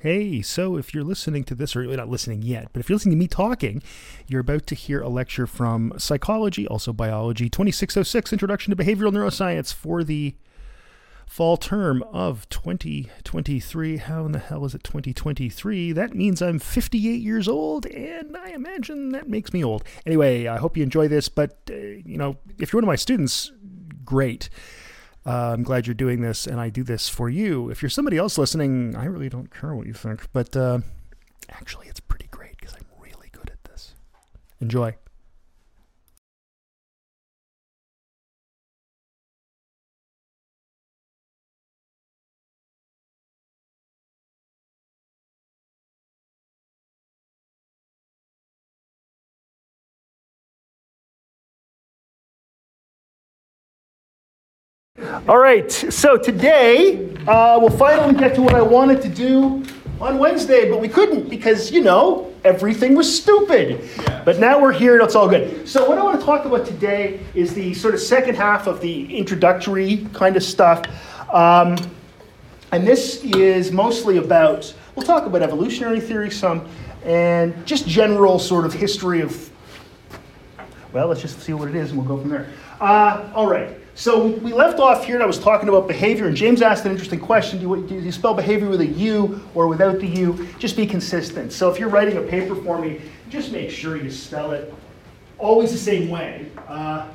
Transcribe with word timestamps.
Hey, 0.00 0.40
so 0.40 0.78
if 0.78 0.94
you're 0.94 1.04
listening 1.04 1.44
to 1.44 1.54
this, 1.54 1.76
or 1.76 1.82
you're 1.82 1.94
not 1.94 2.08
listening 2.08 2.40
yet, 2.40 2.68
but 2.72 2.80
if 2.80 2.88
you're 2.88 2.96
listening 2.96 3.16
to 3.16 3.18
me 3.18 3.28
talking, 3.28 3.82
you're 4.26 4.40
about 4.40 4.66
to 4.68 4.74
hear 4.74 5.02
a 5.02 5.10
lecture 5.10 5.46
from 5.46 5.92
Psychology, 5.98 6.66
also 6.66 6.94
Biology, 6.94 7.50
2606 7.50 8.32
Introduction 8.32 8.74
to 8.74 8.82
Behavioral 8.82 9.12
Neuroscience 9.12 9.74
for 9.74 10.02
the 10.02 10.34
fall 11.26 11.58
term 11.58 12.02
of 12.04 12.48
2023. 12.48 13.98
How 13.98 14.24
in 14.24 14.32
the 14.32 14.38
hell 14.38 14.64
is 14.64 14.74
it 14.74 14.82
2023? 14.84 15.92
That 15.92 16.14
means 16.14 16.40
I'm 16.40 16.58
58 16.58 17.20
years 17.20 17.46
old, 17.46 17.84
and 17.84 18.38
I 18.38 18.52
imagine 18.52 19.10
that 19.10 19.28
makes 19.28 19.52
me 19.52 19.62
old. 19.62 19.84
Anyway, 20.06 20.46
I 20.46 20.56
hope 20.56 20.78
you 20.78 20.82
enjoy 20.82 21.08
this, 21.08 21.28
but, 21.28 21.58
uh, 21.68 21.74
you 21.74 22.16
know, 22.16 22.38
if 22.58 22.72
you're 22.72 22.78
one 22.78 22.84
of 22.84 22.88
my 22.88 22.96
students, 22.96 23.52
great. 24.02 24.48
Uh, 25.30 25.52
I'm 25.52 25.62
glad 25.62 25.86
you're 25.86 25.94
doing 25.94 26.22
this, 26.22 26.48
and 26.48 26.60
I 26.60 26.70
do 26.70 26.82
this 26.82 27.08
for 27.08 27.28
you. 27.30 27.70
If 27.70 27.82
you're 27.82 27.88
somebody 27.88 28.18
else 28.18 28.36
listening, 28.36 28.96
I 28.96 29.04
really 29.04 29.28
don't 29.28 29.48
care 29.54 29.76
what 29.76 29.86
you 29.86 29.92
think, 29.92 30.26
but 30.32 30.56
uh, 30.56 30.80
actually, 31.50 31.86
it's 31.86 32.00
pretty 32.00 32.26
great 32.32 32.56
because 32.58 32.74
I'm 32.74 32.84
really 33.00 33.28
good 33.30 33.48
at 33.48 33.62
this. 33.70 33.94
Enjoy. 34.60 34.96
All 55.28 55.36
right, 55.36 55.70
so 55.70 56.16
today 56.16 57.14
uh, 57.28 57.58
we'll 57.60 57.68
finally 57.68 58.18
get 58.18 58.34
to 58.36 58.42
what 58.42 58.54
I 58.54 58.62
wanted 58.62 59.02
to 59.02 59.08
do 59.10 59.62
on 60.00 60.18
Wednesday, 60.18 60.70
but 60.70 60.80
we 60.80 60.88
couldn't 60.88 61.28
because, 61.28 61.70
you 61.70 61.82
know, 61.82 62.32
everything 62.42 62.94
was 62.94 63.20
stupid. 63.22 63.86
Yeah. 63.98 64.22
But 64.24 64.38
now 64.38 64.58
we're 64.58 64.72
here 64.72 64.94
and 64.94 65.02
it's 65.04 65.14
all 65.14 65.28
good. 65.28 65.68
So, 65.68 65.86
what 65.86 65.98
I 65.98 66.02
want 66.02 66.18
to 66.18 66.24
talk 66.24 66.46
about 66.46 66.64
today 66.64 67.20
is 67.34 67.52
the 67.52 67.74
sort 67.74 67.92
of 67.92 68.00
second 68.00 68.36
half 68.36 68.66
of 68.66 68.80
the 68.80 69.14
introductory 69.14 70.08
kind 70.14 70.36
of 70.36 70.42
stuff. 70.42 70.86
Um, 71.32 71.76
and 72.72 72.86
this 72.86 73.22
is 73.22 73.72
mostly 73.72 74.16
about, 74.16 74.74
we'll 74.96 75.06
talk 75.06 75.26
about 75.26 75.42
evolutionary 75.42 76.00
theory 76.00 76.30
some, 76.30 76.66
and 77.04 77.66
just 77.66 77.86
general 77.86 78.38
sort 78.38 78.64
of 78.64 78.72
history 78.72 79.20
of 79.20 79.50
well, 80.92 81.06
let's 81.06 81.20
just 81.20 81.40
see 81.40 81.52
what 81.52 81.68
it 81.68 81.76
is 81.76 81.90
and 81.90 81.98
we'll 81.98 82.08
go 82.08 82.20
from 82.20 82.30
there. 82.30 82.48
Uh, 82.80 83.30
all 83.34 83.48
right. 83.48 83.79
So 84.00 84.28
we 84.28 84.54
left 84.54 84.78
off 84.78 85.04
here 85.04 85.16
and 85.16 85.22
I 85.22 85.26
was 85.26 85.38
talking 85.38 85.68
about 85.68 85.86
behavior, 85.86 86.26
and 86.26 86.34
James 86.34 86.62
asked 86.62 86.86
an 86.86 86.90
interesting 86.90 87.20
question 87.20 87.58
do 87.58 87.68
you, 87.68 87.86
do 87.86 87.96
you 87.96 88.10
spell 88.10 88.32
behavior 88.32 88.66
with 88.66 88.80
a 88.80 88.86
U 88.86 89.46
or 89.54 89.68
without 89.68 90.00
the 90.00 90.06
U? 90.06 90.48
Just 90.58 90.74
be 90.74 90.86
consistent. 90.86 91.52
So 91.52 91.70
if 91.70 91.78
you're 91.78 91.90
writing 91.90 92.16
a 92.16 92.22
paper 92.22 92.54
for 92.54 92.78
me, 92.78 93.02
just 93.28 93.52
make 93.52 93.68
sure 93.68 93.98
you 93.98 94.10
spell 94.10 94.52
it 94.52 94.72
always 95.36 95.70
the 95.70 95.76
same 95.76 96.08
way. 96.08 96.50
Uh, 96.66 97.08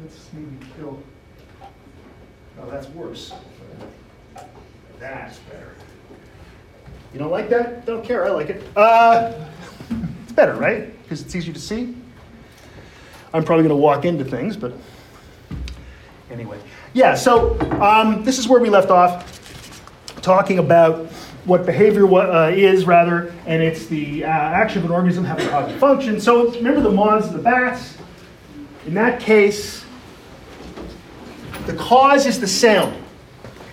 let's 0.00 0.30
maybe 0.32 0.64
kill. 0.78 0.98
Oh, 2.58 2.70
that's 2.70 2.88
worse. 2.88 3.34
That's 4.98 5.36
better. 5.40 5.74
You 7.12 7.18
don't 7.18 7.32
like 7.32 7.50
that? 7.50 7.84
Don't 7.84 8.02
care. 8.02 8.24
I 8.24 8.30
like 8.30 8.48
it. 8.48 8.66
Uh, 8.74 9.44
it's 10.22 10.32
better, 10.32 10.54
right? 10.54 10.90
Because 11.02 11.20
it's 11.20 11.36
easier 11.36 11.52
to 11.52 11.60
see. 11.60 11.94
I'm 13.34 13.44
probably 13.44 13.64
going 13.64 13.76
to 13.76 13.82
walk 13.82 14.06
into 14.06 14.24
things, 14.24 14.56
but 14.56 14.72
anyway. 16.34 16.58
Yeah, 16.92 17.14
so 17.14 17.58
um, 17.80 18.24
this 18.24 18.38
is 18.38 18.48
where 18.48 18.60
we 18.60 18.68
left 18.68 18.90
off, 18.90 19.40
talking 20.20 20.58
about 20.58 21.06
what 21.44 21.64
behavior 21.64 22.06
uh, 22.06 22.50
is, 22.50 22.86
rather, 22.86 23.32
and 23.46 23.62
it's 23.62 23.86
the 23.86 24.24
uh, 24.24 24.28
action 24.28 24.78
of 24.78 24.86
an 24.86 24.90
organism 24.90 25.24
having 25.24 25.46
a 25.46 25.50
cognitive 25.50 25.80
function. 25.80 26.20
So 26.20 26.50
remember 26.52 26.80
the 26.80 26.90
moths 26.90 27.26
and 27.28 27.36
the 27.36 27.42
bats? 27.42 27.96
In 28.86 28.94
that 28.94 29.20
case, 29.20 29.84
the 31.66 31.74
cause 31.74 32.26
is 32.26 32.40
the 32.40 32.48
sound, 32.48 32.96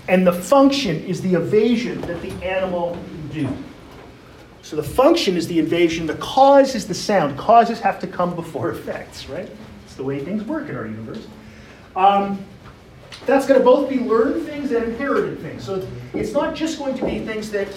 and 0.08 0.26
the 0.26 0.34
function 0.34 1.04
is 1.04 1.22
the 1.22 1.36
evasion 1.36 2.00
that 2.02 2.22
the 2.22 2.32
animal 2.46 2.98
do. 3.32 3.50
So 4.62 4.76
the 4.76 4.84
function 4.84 5.36
is 5.36 5.48
the 5.48 5.60
invasion, 5.60 6.06
the 6.06 6.16
cause 6.16 6.76
is 6.76 6.88
the 6.88 6.94
sound. 6.94 7.38
Causes 7.38 7.80
have 7.80 8.00
to 8.02 8.08
come 8.08 8.36
before 8.36 8.72
effects, 8.72 9.28
right? 9.28 9.50
It's 9.86 9.96
the 9.96 10.04
way 10.04 10.24
things 10.24 10.44
work 10.44 10.70
in 10.70 10.76
our 10.76 10.86
universe. 10.86 11.26
Um, 11.96 12.46
that's 13.26 13.46
going 13.46 13.60
to 13.60 13.64
both 13.64 13.90
be 13.90 14.00
learned 14.00 14.46
things 14.46 14.72
and 14.72 14.86
inherited 14.86 15.40
things. 15.40 15.64
So 15.64 15.88
it's 16.14 16.34
not 16.34 16.56
just 16.56 16.80
going 16.80 16.96
to 16.98 17.06
be 17.06 17.20
things 17.20 17.52
that 17.52 17.68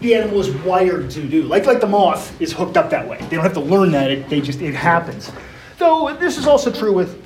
the 0.00 0.14
animal 0.14 0.40
is 0.40 0.50
wired 0.64 1.10
to 1.10 1.26
do. 1.26 1.44
Like, 1.44 1.66
like 1.66 1.80
the 1.80 1.86
moth 1.86 2.40
is 2.40 2.52
hooked 2.52 2.76
up 2.76 2.90
that 2.90 3.08
way. 3.08 3.18
They 3.18 3.36
don't 3.36 3.44
have 3.44 3.54
to 3.54 3.60
learn 3.60 3.92
that, 3.92 4.10
it, 4.10 4.28
they 4.28 4.40
just, 4.40 4.60
it 4.60 4.74
happens. 4.74 5.32
Though 5.78 6.14
this 6.14 6.38
is 6.38 6.46
also 6.46 6.70
true 6.70 6.92
with 6.92 7.24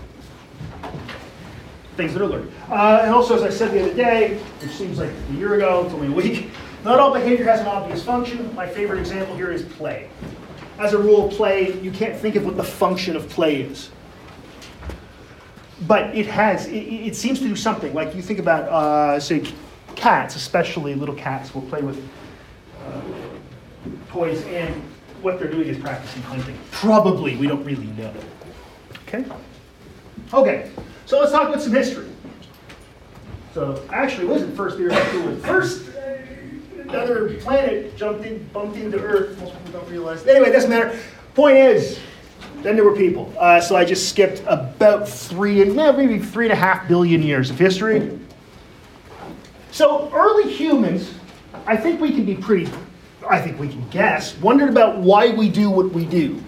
things 1.97 2.13
that 2.13 2.23
are 2.23 2.27
learned. 2.27 2.53
Uh, 2.69 3.01
and 3.03 3.15
also, 3.15 3.35
as 3.35 3.43
I 3.43 3.51
said 3.51 3.73
the 3.73 3.83
other 3.83 3.95
day, 3.95 4.37
which 4.61 4.73
seems 4.73 4.99
like 4.99 5.11
a 5.31 5.33
year 5.33 5.55
ago, 5.55 5.85
it's 5.85 5.95
only 5.95 6.09
a 6.09 6.11
week, 6.11 6.51
not 6.85 7.01
all 7.01 7.13
behavior 7.13 7.45
has 7.47 7.61
an 7.61 7.67
obvious 7.67 8.05
function. 8.05 8.55
My 8.55 8.67
favorite 8.67 9.01
example 9.01 9.35
here 9.35 9.51
is 9.51 9.63
play. 9.63 10.09
As 10.79 10.93
a 10.93 10.99
rule, 10.99 11.29
play, 11.31 11.81
you 11.81 11.91
can't 11.91 12.19
think 12.21 12.37
of 12.37 12.45
what 12.45 12.59
the 12.59 12.65
function 12.65 13.17
of 13.17 13.29
play 13.31 13.63
is. 13.63 13.91
But 15.83 16.17
it 16.17 16.27
has, 16.27 16.67
it, 16.69 16.79
it 16.79 17.17
seems 17.17 17.39
to 17.41 17.49
do 17.49 17.57
something. 17.57 17.93
Like 17.93 18.15
you 18.15 18.23
think 18.23 18.39
about, 18.39 18.63
uh, 18.63 19.21
say, 19.21 19.45
cats, 19.95 20.37
especially 20.37 20.95
little 20.95 21.15
cats, 21.15 21.55
will 21.55 21.63
play 21.63 21.83
with 21.83 22.03
uh, 22.87 23.01
toys, 24.11 24.43
and 24.47 24.75
what 25.21 25.39
they're 25.39 25.51
doing 25.51 25.69
is 25.69 25.79
practicing 25.79 26.23
hunting. 26.23 26.59
Probably, 26.71 27.37
we 27.37 27.47
don't 27.47 27.65
really 27.65 27.87
know. 27.89 28.13
Okay? 29.07 29.25
Okay, 30.33 30.71
so 31.05 31.21
let's 31.21 31.33
talk 31.33 31.49
about 31.49 31.63
some 31.63 31.73
history. 31.73 32.09
So 33.53 33.83
actually, 33.91 34.27
it 34.27 34.31
wasn't 34.31 34.57
first 34.57 34.79
year 34.79 34.91
school. 35.09 35.37
First, 35.37 35.91
another 36.81 37.35
planet 37.41 37.97
jumped 37.97 38.25
in, 38.25 38.47
bumped 38.53 38.77
into 38.77 38.99
Earth. 38.99 39.39
Most 39.41 39.53
people 39.65 39.81
don't 39.81 39.91
realize. 39.91 40.27
Anyway, 40.27 40.53
doesn't 40.53 40.71
matter. 40.71 40.99
Point 41.35 41.57
is, 41.57 41.99
then 42.67 42.75
there 42.75 42.85
were 42.85 42.97
people. 42.97 43.33
Uh, 43.39 43.61
so 43.61 43.77
I 43.77 43.85
just 43.85 44.09
skipped 44.09 44.43
about 44.49 45.09
three 45.09 45.63
and 45.63 45.77
maybe 45.77 46.19
three 46.19 46.47
and 46.47 46.53
a 46.53 46.57
half 46.57 46.89
billion 46.89 47.23
years 47.23 47.49
of 47.49 47.57
history. 47.57 48.19
So 49.71 50.11
early 50.13 50.53
humans, 50.53 51.15
I 51.65 51.77
think 51.77 52.01
we 52.01 52.11
can 52.11 52.25
be 52.25 52.35
pretty. 52.35 52.69
I 53.29 53.41
think 53.41 53.61
we 53.61 53.69
can 53.69 53.89
guess. 53.91 54.37
Wondered 54.39 54.69
about 54.69 54.99
why 54.99 55.31
we 55.31 55.49
do 55.49 55.71
what 55.71 55.93
we 55.93 56.05
do. 56.05 56.43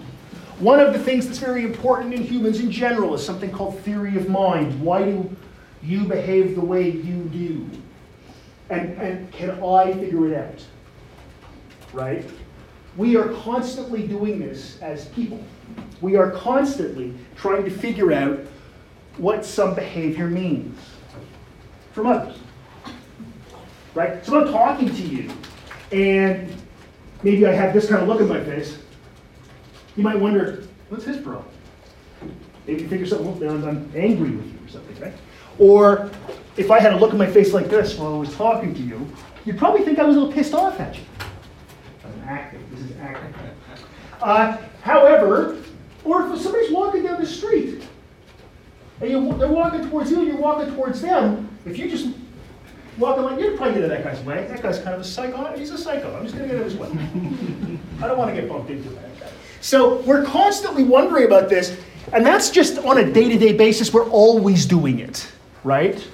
One 0.59 0.81
of 0.81 0.91
the 0.91 0.99
things 0.99 1.25
that's 1.25 1.39
very 1.39 1.63
important 1.63 2.13
in 2.13 2.21
humans 2.21 2.59
in 2.59 2.69
general 2.69 3.13
is 3.13 3.25
something 3.25 3.49
called 3.49 3.79
theory 3.79 4.17
of 4.17 4.27
mind. 4.27 4.81
Why 4.81 5.03
do 5.03 5.33
you 5.81 6.03
behave 6.03 6.55
the 6.55 6.61
way 6.61 6.89
you 6.89 7.23
do? 7.31 7.69
And, 8.69 8.89
and 8.97 9.31
can 9.31 9.51
I 9.63 9.93
figure 9.93 10.27
it 10.27 10.37
out? 10.37 10.65
Right? 11.93 12.29
We 12.97 13.15
are 13.15 13.29
constantly 13.35 14.05
doing 14.05 14.39
this 14.39 14.81
as 14.81 15.05
people. 15.09 15.41
We 16.01 16.15
are 16.15 16.31
constantly 16.31 17.13
trying 17.35 17.63
to 17.65 17.71
figure 17.71 18.11
out 18.11 18.39
what 19.17 19.45
some 19.45 19.75
behavior 19.75 20.27
means 20.27 20.79
from 21.91 22.07
others. 22.07 22.37
Right? 23.93 24.25
So 24.25 24.39
I'm 24.39 24.51
talking 24.51 24.89
to 24.89 25.01
you, 25.01 25.31
and 25.91 26.55
maybe 27.23 27.45
I 27.45 27.51
have 27.51 27.73
this 27.73 27.89
kind 27.89 28.01
of 28.01 28.07
look 28.07 28.21
in 28.21 28.29
my 28.29 28.43
face. 28.43 28.77
You 29.97 30.03
might 30.03 30.17
wonder, 30.19 30.63
what's 30.87 31.03
his 31.03 31.17
problem? 31.17 31.45
Maybe 32.65 32.83
you 32.83 32.87
figure 32.87 33.05
something, 33.05 33.39
well, 33.39 33.67
I'm 33.67 33.91
angry 33.95 34.31
with 34.31 34.45
you 34.45 34.59
or 34.65 34.69
something, 34.69 35.01
right? 35.01 35.13
Or 35.57 36.09
if 36.55 36.71
I 36.71 36.79
had 36.79 36.93
a 36.93 36.97
look 36.97 37.11
in 37.11 37.17
my 37.17 37.25
face 37.25 37.53
like 37.53 37.67
this 37.67 37.97
while 37.97 38.13
I 38.13 38.17
was 38.17 38.33
talking 38.35 38.73
to 38.73 38.81
you, 38.81 39.05
you'd 39.43 39.57
probably 39.57 39.83
think 39.83 39.99
I 39.99 40.05
was 40.05 40.15
a 40.15 40.19
little 40.19 40.33
pissed 40.33 40.53
off 40.53 40.79
at 40.79 40.95
you. 40.95 41.03
I'm 42.05 42.29
acting. 42.29 42.63
This 42.71 42.81
is 42.81 42.97
acting. 43.01 43.33
Uh, 44.21 44.57
however, 44.81 45.57
or 46.03 46.31
if 46.31 46.41
somebody's 46.41 46.71
walking 46.71 47.03
down 47.03 47.19
the 47.19 47.27
street 47.27 47.83
and 49.01 49.09
you, 49.09 49.37
they're 49.37 49.47
walking 49.47 49.89
towards 49.89 50.11
you 50.11 50.19
and 50.19 50.27
you're 50.27 50.37
walking 50.37 50.73
towards 50.75 51.01
them, 51.01 51.49
if 51.65 51.77
you 51.77 51.89
just 51.89 52.09
walking 52.97 53.23
like 53.23 53.39
you're 53.39 53.55
probably 53.55 53.75
get 53.75 53.83
in 53.83 53.89
that 53.89 54.03
guy's 54.03 54.19
way. 54.25 54.45
That 54.47 54.61
guy's 54.61 54.77
kind 54.77 54.93
of 54.93 55.01
a 55.01 55.03
psycho. 55.03 55.57
He's 55.57 55.71
a 55.71 55.77
psycho. 55.77 56.15
I'm 56.15 56.23
just 56.23 56.35
going 56.35 56.49
to 56.49 56.55
get 56.55 56.61
in 56.61 56.69
his 56.69 56.77
way. 56.77 56.89
I 58.01 58.07
don't 58.07 58.17
want 58.17 58.35
to 58.35 58.39
get 58.39 58.49
bumped 58.49 58.69
into 58.69 58.89
that 58.89 59.19
guy. 59.19 59.29
So 59.61 60.01
we're 60.01 60.23
constantly 60.25 60.83
wondering 60.83 61.25
about 61.25 61.49
this, 61.49 61.79
and 62.13 62.25
that's 62.25 62.49
just 62.49 62.77
on 62.79 62.97
a 62.97 63.11
day-to-day 63.11 63.53
basis. 63.53 63.93
We're 63.93 64.09
always 64.09 64.65
doing 64.65 64.99
it, 64.99 65.31
right? 65.63 66.05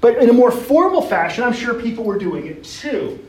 But 0.00 0.18
in 0.18 0.30
a 0.30 0.32
more 0.32 0.50
formal 0.50 1.02
fashion, 1.02 1.44
I'm 1.44 1.52
sure 1.52 1.74
people 1.74 2.04
were 2.04 2.18
doing 2.18 2.46
it 2.46 2.64
too. 2.64 3.24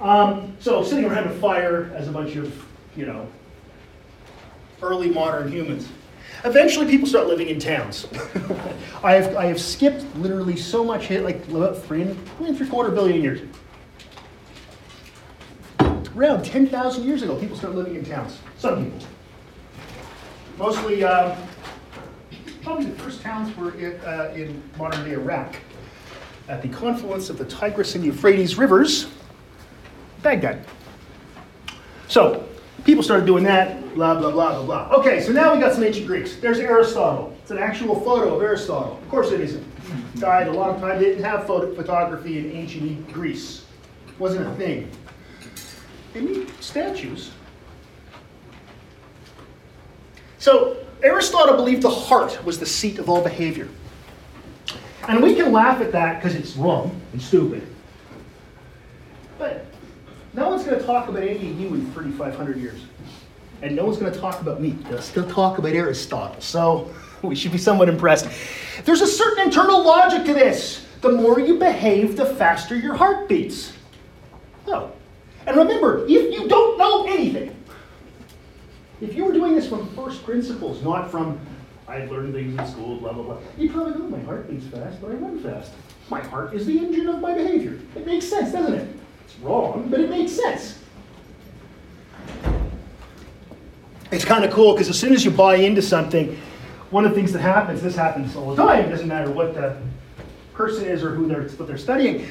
Um, 0.00 0.56
so 0.60 0.82
sitting 0.84 1.06
around 1.06 1.26
a 1.26 1.34
fire 1.34 1.92
as 1.94 2.08
a 2.08 2.12
bunch 2.12 2.36
of, 2.36 2.64
you 2.96 3.06
know, 3.06 3.26
early 4.82 5.10
modern 5.10 5.50
humans. 5.50 5.88
Eventually, 6.44 6.86
people 6.86 7.08
start 7.08 7.26
living 7.26 7.48
in 7.48 7.58
towns. 7.58 8.06
I 9.02 9.14
have 9.14 9.36
I 9.36 9.46
have 9.46 9.60
skipped 9.60 10.04
literally 10.16 10.56
so 10.56 10.84
much 10.84 11.06
hit 11.06 11.24
like 11.24 11.46
about 11.48 11.82
three 11.82 12.02
and, 12.02 12.56
three 12.56 12.68
quarter 12.68 12.90
billion 12.90 13.20
years. 13.22 13.40
around 16.18 16.44
10,000 16.44 17.04
years 17.04 17.22
ago, 17.22 17.36
people 17.36 17.56
started 17.56 17.76
living 17.76 17.94
in 17.94 18.04
towns. 18.04 18.38
Some 18.58 18.84
people. 18.84 19.08
Mostly, 20.58 21.04
um, 21.04 21.36
probably 22.62 22.86
the 22.86 23.02
first 23.02 23.22
towns 23.22 23.56
were 23.56 23.72
in, 23.74 24.00
uh, 24.00 24.32
in 24.34 24.60
modern 24.76 25.04
day 25.04 25.12
Iraq. 25.12 25.54
At 26.48 26.62
the 26.62 26.68
confluence 26.68 27.30
of 27.30 27.38
the 27.38 27.44
Tigris 27.44 27.94
and 27.94 28.04
Euphrates 28.04 28.56
rivers, 28.56 29.06
Baghdad. 30.22 30.64
So, 32.08 32.48
people 32.84 33.02
started 33.02 33.26
doing 33.26 33.44
that, 33.44 33.76
blah, 33.98 34.14
blah, 34.14 34.30
blah, 34.30 34.52
blah, 34.52 34.86
blah. 34.86 34.96
Okay, 34.98 35.20
so 35.20 35.32
now 35.32 35.52
we 35.52 35.60
got 35.60 35.72
some 35.72 35.82
ancient 35.82 36.06
Greeks. 36.06 36.36
There's 36.36 36.60
Aristotle. 36.60 37.36
It's 37.42 37.50
an 37.50 37.58
actual 37.58 38.00
photo 38.00 38.36
of 38.36 38.42
Aristotle. 38.42 38.96
Of 39.02 39.08
course 39.08 39.32
it 39.32 39.40
isn't. 39.40 39.66
Died 40.20 40.46
a 40.46 40.52
long 40.52 40.80
time. 40.80 41.00
They 41.00 41.06
didn't 41.06 41.24
have 41.24 41.48
photo- 41.48 41.74
photography 41.74 42.38
in 42.38 42.52
ancient 42.52 43.12
Greece. 43.12 43.64
It 44.06 44.20
wasn't 44.20 44.46
a 44.46 44.54
thing. 44.54 44.88
They 46.14 46.20
made 46.20 46.48
statues. 46.62 47.32
So, 50.38 50.76
Aristotle 51.02 51.56
believed 51.56 51.82
the 51.82 51.90
heart 51.90 52.44
was 52.44 52.60
the 52.60 52.66
seat 52.66 53.00
of 53.00 53.08
all 53.08 53.20
behavior. 53.20 53.68
And 55.08 55.20
we 55.20 55.34
can 55.34 55.50
laugh 55.50 55.80
at 55.80 55.90
that 55.90 56.22
because 56.22 56.36
it's 56.36 56.54
wrong 56.54 57.00
and 57.12 57.20
stupid. 57.20 57.66
But 59.40 59.66
no 60.34 60.50
one's 60.50 60.62
going 60.62 60.78
to 60.78 60.86
talk 60.86 61.08
about 61.08 61.24
you 61.24 61.68
in 61.74 61.92
3,500 61.92 62.58
years. 62.58 62.80
And 63.62 63.74
no 63.74 63.84
one's 63.84 63.98
going 63.98 64.12
to 64.12 64.18
talk 64.18 64.40
about 64.40 64.60
me. 64.60 64.70
They'll 64.88 65.02
still 65.02 65.28
talk 65.28 65.58
about 65.58 65.72
Aristotle. 65.72 66.40
So 66.40 66.92
we 67.22 67.34
should 67.34 67.52
be 67.52 67.58
somewhat 67.58 67.88
impressed. 67.88 68.28
There's 68.84 69.00
a 69.00 69.06
certain 69.06 69.44
internal 69.44 69.84
logic 69.84 70.24
to 70.26 70.34
this. 70.34 70.86
The 71.00 71.10
more 71.10 71.40
you 71.40 71.58
behave, 71.58 72.16
the 72.16 72.26
faster 72.26 72.76
your 72.76 72.94
heart 72.94 73.28
beats. 73.28 73.72
Oh. 74.66 74.92
And 75.46 75.56
remember, 75.56 76.04
if 76.04 76.32
you 76.32 76.48
don't 76.48 76.76
know 76.76 77.06
anything, 77.06 77.54
if 79.00 79.14
you 79.14 79.24
were 79.24 79.32
doing 79.32 79.54
this 79.54 79.68
from 79.68 79.88
first 79.94 80.24
principles, 80.24 80.82
not 80.82 81.10
from 81.10 81.40
I 81.88 82.04
learned 82.04 82.34
things 82.34 82.58
in 82.58 82.66
school, 82.66 82.98
blah, 82.98 83.14
blah, 83.14 83.22
blah, 83.22 83.38
you 83.56 83.70
probably 83.70 83.94
go, 83.94 84.00
my 84.00 84.20
heart 84.20 84.50
beats 84.50 84.66
fast, 84.66 85.00
but 85.00 85.10
I 85.10 85.14
run 85.14 85.38
fast. 85.40 85.72
My 86.10 86.20
heart 86.20 86.52
is 86.52 86.66
the 86.66 86.78
engine 86.78 87.08
of 87.08 87.20
my 87.20 87.32
behavior. 87.32 87.78
It 87.96 88.04
makes 88.04 88.28
sense, 88.28 88.52
doesn't 88.52 88.74
it? 88.74 88.96
It's 89.24 89.38
wrong, 89.38 89.88
but 89.88 90.00
it 90.00 90.10
makes 90.10 90.32
sense. 90.32 90.78
It's 94.10 94.24
kind 94.24 94.44
of 94.44 94.50
cool 94.52 94.72
because 94.72 94.88
as 94.88 94.98
soon 94.98 95.12
as 95.12 95.24
you 95.24 95.30
buy 95.30 95.56
into 95.56 95.82
something, 95.82 96.38
one 96.90 97.04
of 97.04 97.10
the 97.10 97.16
things 97.16 97.32
that 97.32 97.40
happens, 97.40 97.82
this 97.82 97.94
happens 97.94 98.34
all 98.36 98.54
the 98.54 98.62
time, 98.62 98.86
it 98.86 98.88
doesn't 98.88 99.08
matter 99.08 99.30
what 99.30 99.54
the 99.54 99.76
person 100.54 100.86
is 100.86 101.04
or 101.04 101.10
who 101.14 101.28
they're, 101.28 101.42
what 101.42 101.68
they're 101.68 101.76
studying. 101.76 102.26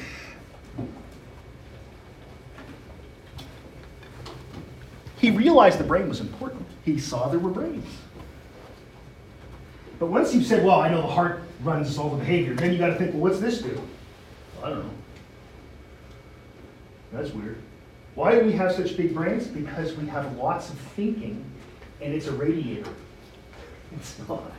He 5.19 5.31
realized 5.31 5.79
the 5.79 5.83
brain 5.83 6.09
was 6.09 6.19
important. 6.19 6.65
He 6.85 6.99
saw 6.99 7.27
there 7.27 7.39
were 7.39 7.49
brains. 7.49 7.87
But 9.99 10.07
once 10.07 10.33
you 10.33 10.43
said, 10.43 10.63
well, 10.63 10.79
I 10.79 10.89
know 10.89 11.01
the 11.01 11.07
heart 11.07 11.41
runs 11.63 11.97
all 11.97 12.09
the 12.09 12.17
behavior, 12.17 12.53
then 12.53 12.71
you 12.71 12.77
got 12.77 12.87
to 12.87 12.95
think, 12.95 13.13
well, 13.13 13.23
what's 13.23 13.39
this 13.39 13.61
do? 13.61 13.81
I 14.63 14.69
don't 14.69 14.83
know. 14.83 14.91
That's 17.13 17.31
weird. 17.31 17.57
Why 18.15 18.37
do 18.37 18.45
we 18.45 18.51
have 18.53 18.73
such 18.73 18.97
big 18.97 19.13
brains? 19.13 19.47
Because 19.47 19.95
we 19.95 20.07
have 20.07 20.37
lots 20.37 20.69
of 20.69 20.77
thinking, 20.95 21.43
and 22.01 22.13
it's 22.13 22.27
a 22.27 22.31
radiator. 22.31 22.89
It's 23.95 24.17
not. 24.27 24.51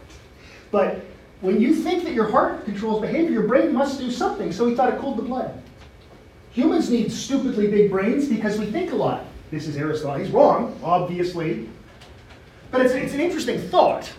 But 0.70 1.04
when 1.40 1.60
you 1.60 1.74
think 1.74 2.04
that 2.04 2.12
your 2.12 2.30
heart 2.30 2.64
controls 2.64 3.00
behavior, 3.00 3.30
your 3.30 3.46
brain 3.46 3.72
must 3.72 3.98
do 3.98 4.10
something. 4.10 4.52
So 4.52 4.66
he 4.66 4.74
thought 4.74 4.92
it 4.92 4.98
cooled 4.98 5.18
the 5.18 5.22
blood. 5.22 5.62
Humans 6.52 6.90
need 6.90 7.12
stupidly 7.12 7.68
big 7.68 7.90
brains 7.90 8.28
because 8.28 8.58
we 8.58 8.66
think 8.66 8.92
a 8.92 8.96
lot. 8.96 9.24
This 9.50 9.66
is 9.66 9.76
Aristotle. 9.76 10.18
He's 10.18 10.30
wrong, 10.30 10.78
obviously. 10.82 11.68
But 12.70 12.82
it's, 12.82 12.94
it's 12.94 13.14
an 13.14 13.20
interesting 13.20 13.60
thought, 13.60 14.12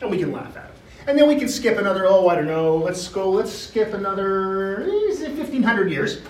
and 0.00 0.10
we 0.10 0.18
can 0.18 0.32
laugh 0.32 0.56
at 0.56 0.66
it. 0.66 0.70
And 1.08 1.16
then 1.16 1.28
we 1.28 1.36
can 1.36 1.48
skip 1.48 1.78
another, 1.78 2.04
oh, 2.06 2.28
I 2.28 2.34
don't 2.34 2.48
know, 2.48 2.76
let's 2.76 3.06
go, 3.08 3.30
let's 3.30 3.52
skip 3.52 3.94
another 3.94 4.82
eh, 4.82 5.14
1,500 5.14 5.90
years. 5.90 6.20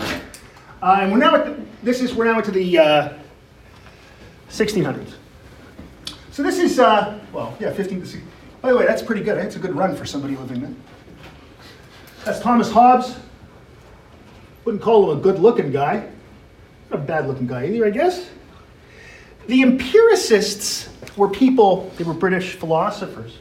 Uh, 0.00 0.98
and 1.00 1.12
we're 1.12 1.18
now 1.18 1.34
at 1.36 1.44
the, 1.44 1.56
this 1.82 2.00
is, 2.00 2.14
we're 2.14 2.24
now 2.24 2.38
into 2.38 2.50
the 2.50 2.78
uh, 2.78 3.12
1600s. 4.50 5.14
So 6.36 6.42
this 6.42 6.58
is, 6.58 6.78
uh, 6.78 7.18
well, 7.32 7.56
yeah, 7.58 7.72
15 7.72 8.00
to 8.00 8.06
16. 8.06 8.30
By 8.60 8.68
the 8.68 8.76
way, 8.76 8.84
that's 8.84 9.00
pretty 9.00 9.22
good. 9.22 9.38
That's 9.38 9.56
a 9.56 9.58
good 9.58 9.74
run 9.74 9.96
for 9.96 10.04
somebody 10.04 10.36
living 10.36 10.60
then. 10.60 10.76
That's 12.26 12.40
Thomas 12.40 12.70
Hobbes. 12.70 13.16
Wouldn't 14.66 14.82
call 14.82 15.10
him 15.10 15.18
a 15.18 15.20
good 15.22 15.38
looking 15.38 15.72
guy. 15.72 16.06
Not 16.90 17.00
a 17.00 17.02
bad 17.02 17.26
looking 17.26 17.46
guy 17.46 17.68
either, 17.68 17.86
I 17.86 17.90
guess. 17.90 18.28
The 19.46 19.62
empiricists 19.62 20.90
were 21.16 21.30
people, 21.30 21.90
they 21.96 22.04
were 22.04 22.12
British 22.12 22.56
philosophers, 22.56 23.38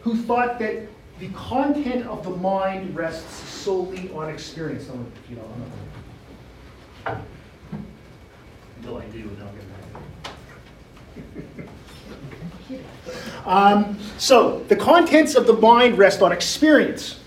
who 0.00 0.16
thought 0.16 0.58
that 0.60 0.88
the 1.18 1.28
content 1.34 2.06
of 2.06 2.24
the 2.24 2.30
mind 2.30 2.96
rests 2.96 3.34
solely 3.50 4.10
on 4.14 4.30
experience. 4.30 4.84
If 4.84 5.30
you 5.30 5.36
don't 5.36 5.58
know. 7.04 7.20
Until 8.78 8.96
I 8.96 9.04
do, 9.08 9.24
then 9.24 9.46
I'll 9.46 9.52
get. 11.56 11.69
Um, 13.44 13.98
so, 14.18 14.60
the 14.68 14.76
contents 14.76 15.34
of 15.34 15.46
the 15.46 15.54
mind 15.54 15.98
rest 15.98 16.22
on 16.22 16.32
experience. 16.32 17.20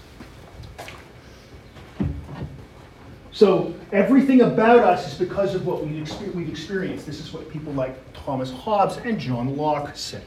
So, 3.32 3.74
everything 3.92 4.42
about 4.42 4.80
us 4.80 5.12
is 5.12 5.18
because 5.18 5.56
of 5.56 5.66
what 5.66 5.84
we've, 5.84 6.04
exper- 6.04 6.34
we've 6.34 6.50
experienced. 6.50 7.06
This 7.06 7.20
is 7.20 7.34
what 7.34 7.50
people 7.50 7.74
like 7.74 7.96
Thomas 8.14 8.52
Hobbes 8.52 8.98
and 8.98 9.20
John 9.20 9.58
Locke 9.58 9.96
said. 9.96 10.24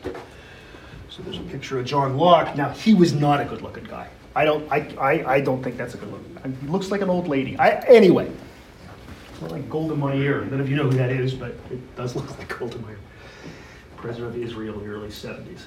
So, 1.08 1.22
there's 1.22 1.38
a 1.38 1.42
picture 1.42 1.78
of 1.78 1.86
John 1.86 2.16
Locke. 2.16 2.56
Now, 2.56 2.70
he 2.70 2.94
was 2.94 3.12
not 3.12 3.40
a 3.40 3.44
good 3.44 3.62
looking 3.62 3.84
guy. 3.84 4.08
I 4.34 4.44
don't, 4.44 4.70
I, 4.70 4.94
I, 5.00 5.34
I 5.36 5.40
don't 5.40 5.62
think 5.62 5.78
that's 5.78 5.94
a 5.94 5.96
good 5.96 6.12
look. 6.12 6.20
He 6.60 6.66
looks 6.66 6.90
like 6.90 7.00
an 7.00 7.08
old 7.08 7.26
lady. 7.26 7.58
I, 7.58 7.70
anyway, 7.86 8.30
it's 9.30 9.40
not 9.40 9.50
like 9.50 9.68
Golda 9.70 9.96
Meir. 9.96 10.44
None 10.44 10.60
of 10.60 10.68
you 10.68 10.76
know 10.76 10.84
who 10.84 10.96
that 10.98 11.10
is, 11.10 11.32
but 11.32 11.52
it 11.70 11.96
does 11.96 12.14
look 12.14 12.38
like 12.38 12.58
Golda 12.58 12.78
Meir. 12.80 12.98
President 13.96 14.36
of 14.36 14.42
Israel 14.42 14.78
in 14.78 14.86
the 14.86 14.94
early 14.94 15.08
70s. 15.08 15.62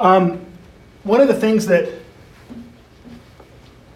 Um, 0.00 0.46
one 1.02 1.20
of 1.20 1.28
the 1.28 1.34
things 1.34 1.66
that 1.66 1.90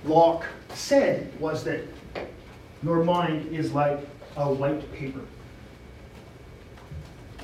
Locke 0.04 0.44
said 0.74 1.32
was 1.38 1.62
that 1.64 1.82
your 2.82 3.04
mind 3.04 3.54
is 3.54 3.72
like 3.72 4.00
a 4.36 4.52
white 4.52 4.92
paper. 4.92 5.20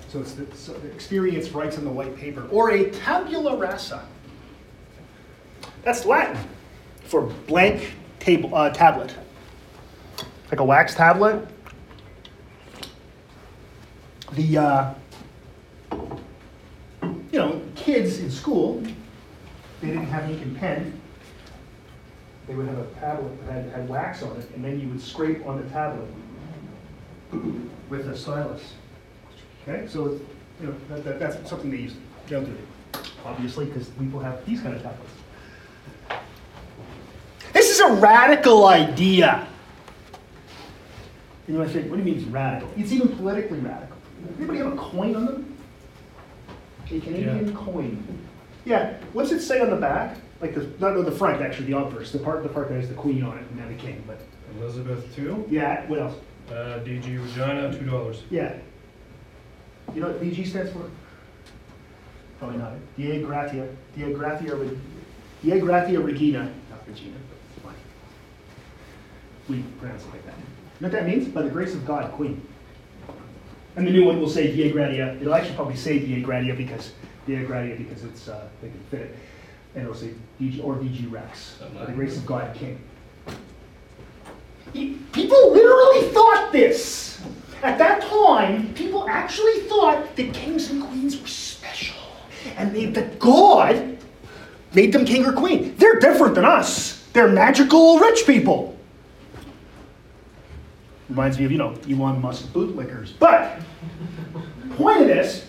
So 0.08 0.20
it's 0.20 0.32
the, 0.32 0.46
so 0.56 0.72
the 0.72 0.90
experience 0.90 1.50
writes 1.50 1.76
on 1.78 1.84
the 1.84 1.90
white 1.90 2.16
paper, 2.16 2.48
or 2.50 2.70
a 2.70 2.90
tabula 2.90 3.56
rasa. 3.56 4.04
That's 5.82 6.04
Latin 6.04 6.38
for 7.04 7.22
blank 7.46 7.92
table, 8.18 8.54
uh, 8.54 8.70
tablet, 8.70 9.14
like 10.50 10.60
a 10.60 10.64
wax 10.64 10.94
tablet. 10.94 11.46
The 14.32 14.58
uh, 14.58 14.94
you 17.32 17.38
know 17.38 17.62
kids 17.74 18.18
in 18.20 18.30
school, 18.30 18.82
they 19.80 19.88
didn't 19.88 20.06
have 20.06 20.30
ink 20.30 20.42
and 20.42 20.56
pen. 20.56 21.00
They 22.46 22.54
would 22.54 22.68
have 22.68 22.78
a 22.78 22.86
tablet 23.00 23.46
that 23.46 23.52
had, 23.52 23.72
had 23.72 23.88
wax 23.88 24.22
on 24.22 24.36
it, 24.36 24.50
and 24.54 24.64
then 24.64 24.80
you 24.80 24.88
would 24.88 25.00
scrape 25.00 25.46
on 25.46 25.62
the 25.62 25.68
tablet 25.70 26.08
with 27.90 28.08
a 28.08 28.16
stylus. 28.16 28.74
Okay, 29.62 29.86
so 29.86 30.18
you 30.60 30.66
know 30.66 30.74
that, 30.88 31.04
that, 31.04 31.18
that's 31.18 31.48
something 31.48 31.70
they 31.70 31.78
used. 31.78 31.96
Don't 32.28 32.44
do 32.44 32.56
obviously, 33.24 33.66
because 33.66 33.88
people 33.90 34.20
have 34.20 34.44
these 34.46 34.60
kind 34.60 34.74
of 34.74 34.82
tablets. 34.82 35.12
This 37.52 37.70
is 37.70 37.80
a 37.80 37.94
radical 37.94 38.66
idea. 38.66 39.46
You 41.46 41.54
know, 41.54 41.62
I 41.62 41.68
think, 41.68 41.90
what 41.90 41.96
do 41.96 42.02
you 42.02 42.10
mean 42.10 42.22
it's 42.22 42.30
radical? 42.30 42.70
It's 42.76 42.92
even 42.92 43.08
politically 43.16 43.58
radical. 43.60 43.96
Anybody 44.38 44.58
have 44.58 44.72
a 44.72 44.76
coin 44.76 45.14
on 45.16 45.26
them? 45.26 45.56
A 46.86 47.00
Canadian 47.00 47.54
coin. 47.54 48.26
Yeah. 48.64 48.94
What's 49.12 49.32
it 49.32 49.40
say 49.40 49.60
on 49.60 49.70
the 49.70 49.76
back? 49.76 50.16
Like 50.40 50.54
the 50.54 50.66
not 50.78 50.96
on 50.96 51.04
the 51.04 51.12
front, 51.12 51.42
actually, 51.42 51.66
the 51.66 51.78
obverse. 51.78 52.12
The 52.12 52.18
part 52.18 52.42
the 52.42 52.48
part 52.48 52.68
that 52.68 52.74
has 52.76 52.88
the 52.88 52.94
queen 52.94 53.22
on 53.22 53.36
it 53.38 53.44
and 53.50 53.58
then 53.58 53.68
the 53.68 53.74
king. 53.82 54.02
But 54.06 54.20
Elizabeth 54.60 55.14
two. 55.14 55.44
yeah, 55.50 55.86
what 55.86 55.98
else? 56.00 56.14
Uh, 56.48 56.80
DG 56.84 57.22
Regina, 57.22 57.76
two 57.76 57.84
dollars. 57.84 58.22
Yeah. 58.30 58.56
You 59.94 60.00
know 60.00 60.08
what 60.08 60.22
DG 60.22 60.46
stands 60.46 60.70
for? 60.72 60.88
Probably 62.38 62.58
not. 62.58 62.72
Dei 62.96 63.22
Gratia. 63.22 63.68
Dei 63.96 64.12
Gratia, 64.12 64.54
Re- 64.54 64.78
Dei 65.42 65.60
Gratia 65.60 66.00
Regina. 66.00 66.52
Not 66.70 66.86
Regina, 66.86 67.16
but 67.28 67.62
fine. 67.64 67.74
We 69.48 69.62
pronounce 69.80 70.04
it 70.04 70.10
like 70.10 70.24
that. 70.26 70.36
You 70.36 70.86
know 70.86 70.88
what 70.88 70.92
that 70.92 71.06
means? 71.06 71.28
By 71.28 71.42
the 71.42 71.50
grace 71.50 71.74
of 71.74 71.84
God, 71.84 72.12
Queen. 72.12 72.46
And 73.78 73.86
the 73.86 73.92
new 73.92 74.04
one 74.04 74.18
will 74.18 74.28
say 74.28 74.56
Dei 74.56 74.72
Gratia. 74.72 75.16
It'll 75.20 75.36
actually 75.36 75.54
probably 75.54 75.76
say 75.76 76.00
Dei 76.00 76.20
Gratia 76.20 76.52
because 76.52 76.90
Dei 77.28 77.44
Gratia 77.44 77.76
because 77.76 78.02
it's 78.02 78.26
uh, 78.26 78.48
they 78.60 78.70
can 78.70 78.80
fit 78.90 79.02
it. 79.02 79.16
And 79.76 79.84
it'll 79.84 79.94
say 79.94 80.14
DG 80.40 80.64
or 80.64 80.74
DG 80.74 81.08
Rex. 81.12 81.60
By 81.76 81.84
the 81.84 81.92
grace 81.92 82.16
of 82.16 82.26
God, 82.26 82.56
King. 82.56 82.80
People 85.12 85.52
literally 85.52 86.08
thought 86.12 86.50
this. 86.50 87.20
At 87.62 87.78
that 87.78 88.02
time, 88.02 88.74
people 88.74 89.08
actually 89.08 89.60
thought 89.60 90.16
that 90.16 90.34
kings 90.34 90.72
and 90.72 90.82
queens 90.82 91.20
were 91.20 91.28
special. 91.28 91.96
And 92.56 92.74
they, 92.74 92.86
that 92.86 93.20
God 93.20 93.96
made 94.74 94.92
them 94.92 95.04
king 95.04 95.24
or 95.24 95.32
queen. 95.32 95.76
They're 95.76 96.00
different 96.00 96.34
than 96.34 96.44
us. 96.44 97.04
They're 97.12 97.28
magical 97.28 98.00
rich 98.00 98.26
people. 98.26 98.76
Reminds 101.08 101.38
me 101.38 101.44
of, 101.44 101.52
you 101.52 101.58
know, 101.58 101.74
Elon 101.88 102.20
Musk 102.20 102.46
bootlickers. 102.52 103.12
But, 103.18 103.60
point 104.76 105.02
of 105.02 105.06
this 105.06 105.46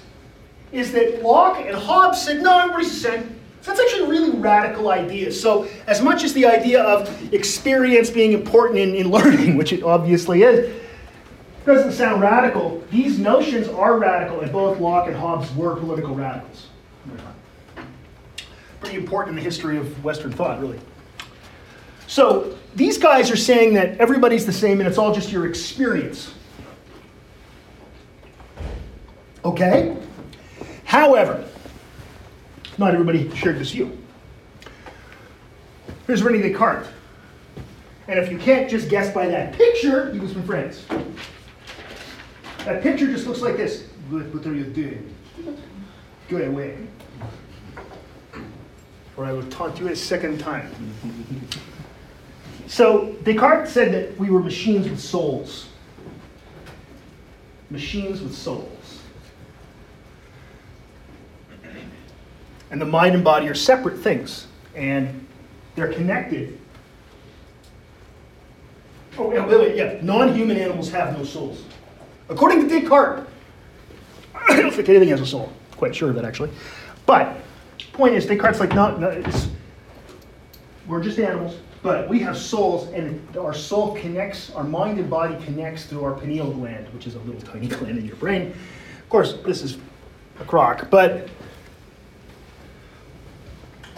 is 0.72 0.92
that 0.94 1.22
Locke 1.22 1.66
and 1.66 1.76
Hobbes 1.76 2.22
said, 2.22 2.42
no, 2.42 2.60
everybody's 2.60 2.92
the 2.92 3.10
same. 3.10 3.40
So 3.62 3.72
that's 3.72 3.82
actually 3.82 4.06
a 4.06 4.10
really 4.10 4.40
radical 4.40 4.90
idea. 4.90 5.32
So, 5.32 5.68
as 5.86 6.02
much 6.02 6.24
as 6.24 6.34
the 6.34 6.46
idea 6.46 6.82
of 6.82 7.34
experience 7.34 8.10
being 8.10 8.32
important 8.32 8.80
in, 8.80 8.96
in 8.96 9.10
learning, 9.12 9.58
which 9.58 9.74
it 9.74 9.84
obviously 9.84 10.44
is, 10.44 10.74
doesn't 11.66 11.92
sound 11.92 12.22
radical, 12.22 12.84
these 12.90 13.20
notions 13.20 13.68
are 13.68 14.00
radical, 14.00 14.40
and 14.40 14.52
both 14.52 14.80
Locke 14.80 15.08
and 15.08 15.16
Hobbes 15.16 15.54
were 15.56 15.76
political 15.76 16.16
radicals. 16.16 16.68
Pretty 18.80 18.96
important 18.96 19.32
in 19.32 19.36
the 19.36 19.42
history 19.42 19.78
of 19.78 20.04
Western 20.04 20.32
thought, 20.32 20.62
really. 20.62 20.80
So, 22.10 22.58
these 22.74 22.98
guys 22.98 23.30
are 23.30 23.38
saying 23.38 23.76
that 23.76 24.00
everybody's 24.00 24.44
the 24.44 24.52
same 24.52 24.80
and 24.80 24.90
it's 24.90 24.98
all 24.98 25.14
just 25.14 25.32
your 25.32 25.46
experience. 25.46 26.34
Okay? 29.46 29.96
However, 30.86 31.48
not 32.80 32.96
everybody 32.96 33.30
shared 33.36 33.60
this 33.60 33.70
view. 33.70 33.96
Here's 36.08 36.24
Rene 36.24 36.42
Descartes. 36.42 36.88
And 38.08 38.18
if 38.18 38.32
you 38.32 38.40
can't 38.40 38.68
just 38.68 38.90
guess 38.90 39.14
by 39.14 39.28
that 39.28 39.54
picture, 39.54 40.12
he 40.12 40.20
was 40.20 40.34
from 40.34 40.42
France. 40.48 40.88
That 42.66 42.82
picture 42.82 43.06
just 43.06 43.28
looks 43.28 43.42
like 43.42 43.56
this. 43.56 43.84
Good, 44.10 44.34
what 44.34 44.48
are 44.48 44.56
you 44.56 44.64
doing? 44.64 45.16
Go 46.28 46.38
away. 46.38 46.76
Or 49.16 49.26
I 49.26 49.32
will 49.32 49.48
taunt 49.50 49.80
you 49.80 49.90
a 49.90 49.96
second 49.96 50.40
time. 50.40 50.72
So 52.70 53.16
Descartes 53.24 53.72
said 53.72 53.92
that 53.94 54.18
we 54.20 54.30
were 54.30 54.42
machines 54.42 54.88
with 54.88 55.00
souls. 55.00 55.68
Machines 57.72 58.22
with 58.22 58.34
souls. 58.34 59.02
And 62.70 62.80
the 62.80 62.86
mind 62.86 63.16
and 63.16 63.24
body 63.24 63.50
are 63.50 63.56
separate 63.56 63.98
things, 63.98 64.46
and 64.76 65.26
they're 65.76 65.92
connected. 65.92 66.60
Oh, 69.18 69.34
yeah, 69.34 69.48
wait, 69.48 69.60
wait, 69.60 69.76
yeah. 69.76 69.98
Non 70.04 70.36
human 70.36 70.56
animals 70.56 70.92
have 70.92 71.18
no 71.18 71.26
souls. 71.26 71.64
According 72.30 72.62
to 72.62 72.70
Descartes, 72.70 73.28
I 74.48 74.62
don't 74.62 74.72
think 74.72 74.88
anything 74.90 75.10
has 75.10 75.22
a 75.22 75.26
soul. 75.26 75.52
Quite 75.72 75.96
sure 75.96 76.10
of 76.10 76.16
that, 76.16 76.24
actually. 76.24 76.52
But, 77.08 77.36
point 77.94 78.14
is, 78.14 78.28
Descartes' 78.28 78.60
like, 78.60 78.76
no, 78.76 78.96
no 78.96 79.24
we're 80.88 81.02
just 81.02 81.18
animals, 81.18 81.56
but 81.82 82.10
we 82.10 82.20
have 82.20 82.38
souls, 82.38 82.90
and 82.90 83.26
our 83.38 83.54
soul 83.54 83.96
connects, 83.96 84.52
our 84.52 84.64
mind 84.64 85.00
and 85.00 85.10
body 85.10 85.42
connects 85.46 85.86
through 85.86 86.04
our 86.04 86.14
pineal 86.14 86.52
gland, 86.52 86.92
which 86.94 87.08
is 87.08 87.16
a 87.16 87.20
little 87.20 87.42
tiny 87.42 87.68
gland 87.78 87.98
in 87.98 88.06
your 88.06 88.18
brain. 88.18 88.48
Of 89.00 89.10
course, 89.10 89.38
this 89.46 89.62
is 89.62 89.78
a 90.40 90.46
crock, 90.46 90.90
but 90.90 91.30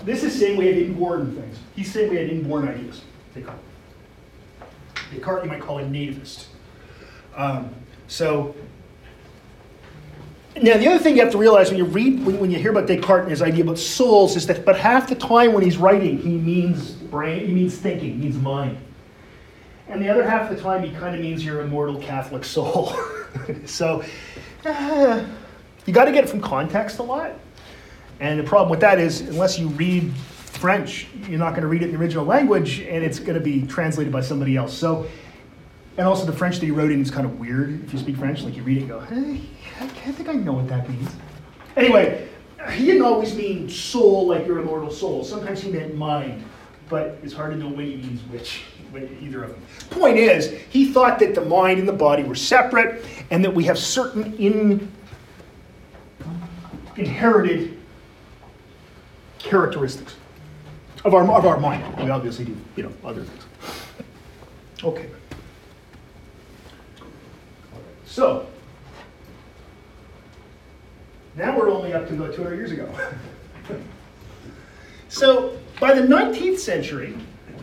this 0.04 0.24
is 0.24 0.38
saying 0.38 0.58
we 0.58 0.68
have 0.68 0.78
inborn 0.78 1.36
things. 1.36 1.58
He's 1.76 1.92
saying 1.92 2.10
we 2.10 2.18
have 2.18 2.30
inborn 2.30 2.68
ideas. 2.68 3.02
Descartes. 3.34 3.60
Descartes, 5.12 5.44
you 5.44 5.50
might 5.50 5.62
call 5.62 5.80
a 5.80 5.84
nativist. 5.84 6.46
Um, 7.36 7.74
so, 8.08 8.56
now 10.62 10.78
the 10.78 10.88
other 10.88 11.00
thing 11.00 11.16
you 11.16 11.22
have 11.24 11.32
to 11.32 11.38
realize 11.38 11.70
when 11.70 11.78
you 11.78 11.86
read, 11.86 12.24
when, 12.26 12.40
when 12.40 12.52
you 12.52 12.60
hear 12.60 12.72
about 12.72 12.88
Descartes 12.88 13.24
and 13.24 13.32
his 13.32 13.42
idea 13.42 13.64
about 13.64 13.80
souls, 13.80 14.36
is 14.36 14.46
that, 14.48 14.66
but 14.66 14.78
half 14.78 15.08
the 15.08 15.16
time 15.16 15.54
when 15.54 15.64
he's 15.64 15.78
writing, 15.78 16.18
he 16.18 16.38
means 16.38 17.01
brain, 17.12 17.46
he 17.46 17.54
means 17.54 17.78
thinking, 17.78 18.20
means 18.20 18.38
mind. 18.38 18.78
And 19.88 20.02
the 20.02 20.10
other 20.10 20.28
half 20.28 20.50
of 20.50 20.56
the 20.56 20.64
time, 20.64 20.84
he 20.84 20.92
kind 20.92 21.14
of 21.14 21.22
means 21.22 21.46
your 21.46 21.62
immortal 21.62 22.00
Catholic 22.02 22.46
soul. 22.46 22.96
so, 23.66 24.04
uh, 24.66 25.26
you 25.86 25.94
got 25.94 26.06
to 26.06 26.12
get 26.12 26.24
it 26.24 26.30
from 26.30 26.42
context 26.42 27.00
a 27.00 27.04
lot. 27.04 27.34
And 28.20 28.40
the 28.40 28.44
problem 28.44 28.70
with 28.70 28.80
that 28.82 29.00
is, 29.00 29.22
unless 29.22 29.60
you 29.60 29.68
read 29.70 30.14
French, 30.14 31.08
you're 31.28 31.40
not 31.40 31.52
going 31.52 31.64
to 31.64 31.68
read 31.68 31.82
it 31.82 31.86
in 31.86 31.92
the 31.92 32.00
original 32.00 32.24
language, 32.24 32.80
and 32.82 33.04
it's 33.04 33.20
going 33.20 33.34
to 33.34 33.44
be 33.44 33.66
translated 33.66 34.14
by 34.14 34.22
somebody 34.22 34.56
else. 34.56 34.74
So, 34.74 35.08
and 35.98 36.08
also 36.08 36.26
the 36.26 36.34
French 36.34 36.60
that 36.60 36.66
he 36.66 36.72
wrote 36.72 36.92
in 36.92 37.02
is 37.02 37.10
kind 37.10 37.26
of 37.26 37.40
weird. 37.40 37.84
If 37.84 37.94
you 37.94 38.00
speak 38.00 38.18
French, 38.18 38.44
like 38.44 38.56
you 38.56 38.64
read 38.64 38.78
it, 38.78 38.82
and 38.82 38.90
go, 38.90 39.00
hey, 39.00 39.42
I 39.80 39.88
think 39.88 40.30
I 40.30 40.34
know 40.34 40.54
what 40.54 40.68
that 40.68 40.88
means. 40.88 41.10
Anyway, 41.76 42.30
he 42.74 42.86
didn't 42.86 43.02
always 43.02 43.34
mean 43.36 43.68
soul 43.70 44.28
like 44.28 44.46
your 44.46 44.60
immortal 44.60 44.92
soul. 44.92 45.24
Sometimes 45.24 45.62
he 45.62 45.72
meant 45.72 45.96
mind, 45.96 46.44
but 46.92 47.18
it's 47.24 47.34
hard 47.34 47.54
to 47.54 47.58
know 47.58 47.70
when 47.70 47.86
he 47.88 47.96
means 47.96 48.22
which, 48.24 48.64
either 49.22 49.46
of 49.46 49.52
them. 49.52 49.62
Point 49.92 50.18
is, 50.18 50.52
he 50.70 50.92
thought 50.92 51.20
that 51.20 51.34
the 51.34 51.42
mind 51.46 51.80
and 51.80 51.88
the 51.88 51.94
body 51.94 52.22
were 52.22 52.36
separate, 52.36 53.06
and 53.32 53.44
that 53.46 53.52
we 53.52 53.64
have 53.64 53.80
certain 53.80 54.34
in, 54.36 54.92
inherited 56.98 57.80
characteristics 59.40 60.16
of 61.06 61.14
our, 61.14 61.24
of 61.32 61.46
our 61.46 61.60
mind. 61.60 61.98
We 61.98 62.10
obviously 62.10 62.44
do, 62.44 62.58
you 62.76 62.84
know, 62.84 62.94
other 63.06 63.24
things. 63.24 63.46
Okay. 64.84 65.10
So, 68.06 68.48
now 71.38 71.58
we're 71.58 71.72
only 71.72 71.94
up 71.94 72.10
to 72.10 72.16
about 72.16 72.36
200 72.36 72.56
years 72.58 72.74
ago. 72.74 72.94
so, 75.08 75.58
by 75.82 75.96
the 75.96 76.04
19th 76.04 76.60
century, 76.60 77.18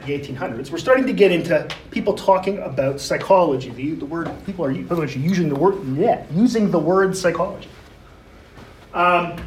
the 0.04 0.18
1800s, 0.18 0.72
we're 0.72 0.78
starting 0.78 1.06
to 1.06 1.12
get 1.12 1.30
into 1.30 1.68
people 1.92 2.14
talking 2.14 2.58
about 2.58 3.00
psychology. 3.00 3.70
The, 3.70 3.92
the 3.92 4.04
word 4.04 4.28
people 4.44 4.64
are 4.64 4.72
using 4.72 5.48
the 5.48 5.54
word 5.54 5.86
yeah, 5.96 6.26
using 6.32 6.72
the 6.72 6.80
word 6.80 7.16
psychology. 7.16 7.68
Um, 8.92 9.40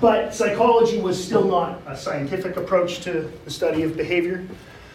but 0.00 0.34
psychology 0.34 0.98
was 0.98 1.22
still 1.22 1.44
not 1.44 1.82
a 1.86 1.94
scientific 1.94 2.56
approach 2.56 3.00
to 3.02 3.30
the 3.44 3.50
study 3.50 3.82
of 3.82 3.94
behavior. 3.94 4.46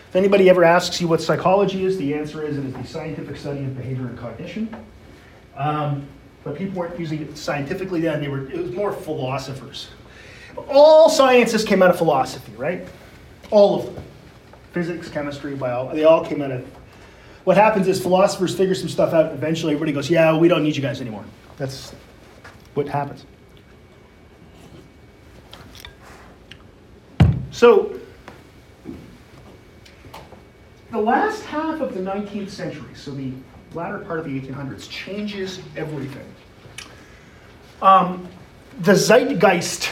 If 0.09 0.15
anybody 0.15 0.49
ever 0.49 0.63
asks 0.63 0.99
you 0.99 1.07
what 1.07 1.21
psychology 1.21 1.85
is, 1.85 1.99
the 1.99 2.15
answer 2.15 2.43
is 2.43 2.57
it 2.57 2.65
is 2.65 2.73
the 2.73 2.83
scientific 2.83 3.37
study 3.37 3.59
of 3.59 3.77
behavior 3.77 4.07
and 4.07 4.17
cognition. 4.17 4.75
Um, 5.55 6.07
but 6.43 6.57
people 6.57 6.79
weren't 6.79 6.99
using 6.99 7.21
it 7.21 7.37
scientifically 7.37 8.01
then, 8.01 8.21
they 8.21 8.27
were, 8.27 8.49
it 8.49 8.57
was 8.57 8.71
more 8.71 8.91
philosophers. 8.91 9.89
All 10.57 11.09
sciences 11.09 11.63
came 11.63 11.81
out 11.81 11.89
of 11.89 11.97
philosophy, 11.97 12.53
right? 12.57 12.87
All 13.51 13.79
of 13.79 13.93
them. 13.93 14.03
Physics, 14.73 15.09
chemistry, 15.09 15.55
biology, 15.55 15.97
they 15.97 16.03
all 16.03 16.23
came 16.23 16.41
out 16.41 16.51
of. 16.51 16.65
What 17.43 17.57
happens 17.57 17.87
is 17.87 18.01
philosophers 18.01 18.55
figure 18.55 18.75
some 18.75 18.89
stuff 18.89 19.13
out, 19.13 19.27
and 19.27 19.33
eventually 19.33 19.73
everybody 19.73 19.93
goes, 19.93 20.09
Yeah, 20.09 20.37
we 20.37 20.47
don't 20.47 20.63
need 20.63 20.75
you 20.75 20.81
guys 20.81 21.01
anymore. 21.01 21.25
That's 21.57 21.93
what 22.73 22.87
happens. 22.87 23.25
So, 27.51 27.99
the 30.91 30.99
last 30.99 31.43
half 31.43 31.81
of 31.81 31.93
the 31.93 31.99
19th 31.99 32.49
century, 32.49 32.93
so 32.95 33.11
the 33.11 33.33
latter 33.73 33.99
part 33.99 34.19
of 34.19 34.25
the 34.25 34.39
1800s, 34.39 34.89
changes 34.89 35.59
everything. 35.75 36.25
Um, 37.81 38.27
the 38.81 38.95
zeitgeist 38.95 39.89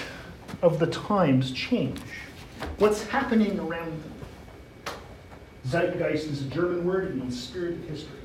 of 0.61 0.79
the 0.79 0.87
times 0.87 1.51
change. 1.51 1.99
What's 2.77 3.03
happening 3.03 3.59
around 3.59 4.03
them? 4.03 4.13
Zeitgeist 5.65 6.27
is 6.27 6.41
a 6.43 6.49
German 6.49 6.85
word, 6.85 7.09
it 7.09 7.15
means 7.15 7.41
spirit 7.41 7.73
of 7.73 7.83
history. 7.89 8.17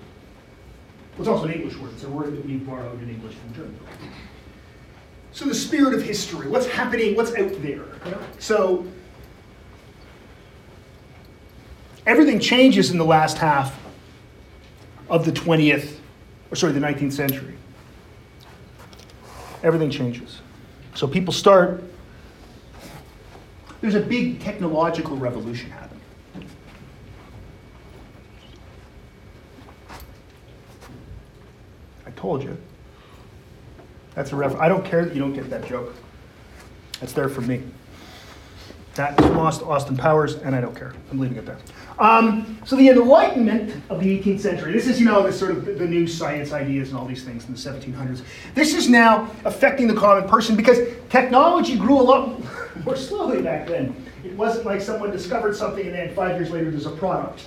It's 1.19 1.29
also 1.29 1.45
an 1.45 1.53
English 1.53 1.77
word, 1.77 1.93
it's 1.93 2.05
a 2.05 2.09
word 2.09 2.37
that 2.37 2.47
we 2.47 2.57
borrowed 2.57 3.03
in 3.03 3.11
English 3.11 3.35
from 3.35 3.55
German. 3.55 3.79
So 5.33 5.45
the 5.47 5.55
spirit 5.55 5.95
of 5.95 6.03
history, 6.03 6.49
what's 6.49 6.67
happening, 6.67 7.17
what's 7.17 7.35
out 7.35 7.53
there. 7.62 7.85
So 8.39 8.87
everything 12.07 12.39
changes 12.39 12.91
in 12.91 12.99
the 12.99 13.05
last 13.05 13.39
half 13.39 13.79
of 15.09 15.25
the 15.25 15.33
20th, 15.33 15.97
or 16.51 16.57
sorry, 16.57 16.73
the 16.73 16.81
19th 16.81 17.12
century. 17.12 17.55
Everything 19.62 19.91
changes. 19.91 20.41
So 20.95 21.07
people 21.07 21.33
start, 21.33 21.83
there's 23.83 23.97
a 23.97 24.01
big 24.01 24.41
technological 24.41 25.17
revolution 25.17 25.71
happening. 25.71 26.01
I 32.07 32.11
told 32.12 32.43
you. 32.43 32.57
That's 34.15 34.33
a 34.33 34.37
ref. 34.37 34.55
I 34.57 34.69
don't 34.69 34.85
care 34.85 35.05
that 35.05 35.15
you 35.15 35.21
don't 35.21 35.33
get 35.33 35.51
that 35.51 35.67
joke. 35.67 35.95
That's 37.01 37.12
there 37.12 37.29
for 37.29 37.41
me. 37.41 37.62
That's 38.95 39.17
from 39.27 39.39
Aust- 39.39 39.62
Austin 39.62 39.97
Powers, 39.97 40.35
and 40.37 40.55
I 40.55 40.61
don't 40.61 40.77
care. 40.77 40.93
I'm 41.11 41.19
leaving 41.19 41.39
it 41.39 41.47
there. 41.47 41.59
Um, 42.02 42.59
so 42.64 42.75
the 42.75 42.88
Enlightenment 42.88 43.80
of 43.88 44.00
the 44.00 44.18
18th 44.18 44.40
century. 44.40 44.73
This 44.73 44.88
is, 44.88 44.99
you 44.99 45.06
know, 45.06 45.23
the 45.23 45.32
sort 45.32 45.52
of 45.52 45.64
the, 45.64 45.87
new 45.87 46.09
science 46.09 46.52
ideas 46.52 46.88
and 46.88 46.99
all 46.99 47.06
these 47.06 47.23
things 47.23 47.47
in 47.47 47.52
the 47.52 47.59
1700s. 47.59 48.25
This 48.56 48.75
is 48.75 48.88
now 48.88 49.30
affecting 49.44 49.87
the 49.87 49.94
common 49.94 50.28
person 50.28 50.56
because 50.56 50.78
technology 51.11 51.76
grew 51.78 52.00
a 52.00 52.02
lot 52.02 52.42
more 52.85 52.97
slowly 52.97 53.40
back 53.40 53.68
then. 53.68 53.94
It 54.25 54.32
wasn't 54.37 54.66
like 54.66 54.80
someone 54.80 55.12
discovered 55.12 55.54
something 55.54 55.87
and 55.87 55.94
then 55.94 56.12
five 56.12 56.35
years 56.35 56.50
later 56.50 56.73
there's 56.73 56.87
a 56.87 56.90
product. 56.90 57.47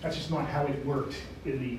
That's 0.00 0.16
just 0.16 0.32
not 0.32 0.48
how 0.48 0.66
it 0.66 0.84
worked 0.84 1.14
in 1.44 1.60
the 1.62 1.78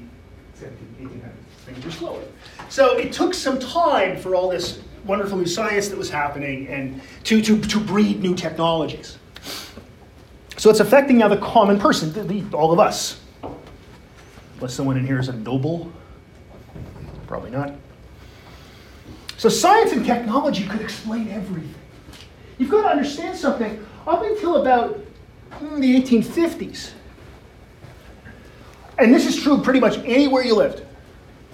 17, 0.53 1.09
1800s. 1.21 1.65
Things 1.65 1.83
were 1.83 1.91
slower. 1.91 2.23
So 2.69 2.97
it 2.97 3.11
took 3.11 3.33
some 3.33 3.59
time 3.59 4.15
for 4.15 4.35
all 4.35 4.47
this 4.47 4.81
wonderful 5.03 5.37
new 5.37 5.47
science 5.47 5.89
that 5.89 5.97
was 5.97 6.09
happening 6.09 6.69
and 6.69 7.01
to, 7.25 7.41
to, 7.41 7.59
to 7.59 7.79
breed 7.81 8.21
new 8.21 8.35
technologies. 8.35 9.17
So 10.63 10.69
it's 10.69 10.79
affecting 10.79 11.17
now 11.17 11.27
the 11.27 11.35
common 11.35 11.77
person, 11.77 12.13
the, 12.13 12.23
the, 12.23 12.55
all 12.55 12.71
of 12.71 12.79
us. 12.79 13.19
Unless 14.55 14.73
someone 14.73 14.95
in 14.95 15.05
here 15.05 15.19
is 15.19 15.27
a 15.27 15.33
noble. 15.33 15.91
Probably 17.27 17.51
not. 17.51 17.73
So 19.35 19.49
science 19.49 19.91
and 19.91 20.05
technology 20.05 20.65
could 20.65 20.79
explain 20.79 21.27
everything. 21.27 21.75
You've 22.57 22.69
got 22.69 22.83
to 22.83 22.87
understand 22.87 23.37
something. 23.37 23.85
Up 24.07 24.23
until 24.23 24.61
about 24.61 25.05
mm, 25.51 25.81
the 25.81 26.01
1850s, 26.01 26.91
and 28.99 29.13
this 29.13 29.27
is 29.27 29.43
true 29.43 29.61
pretty 29.61 29.81
much 29.81 29.97
anywhere 30.05 30.45
you 30.45 30.55
lived, 30.55 30.85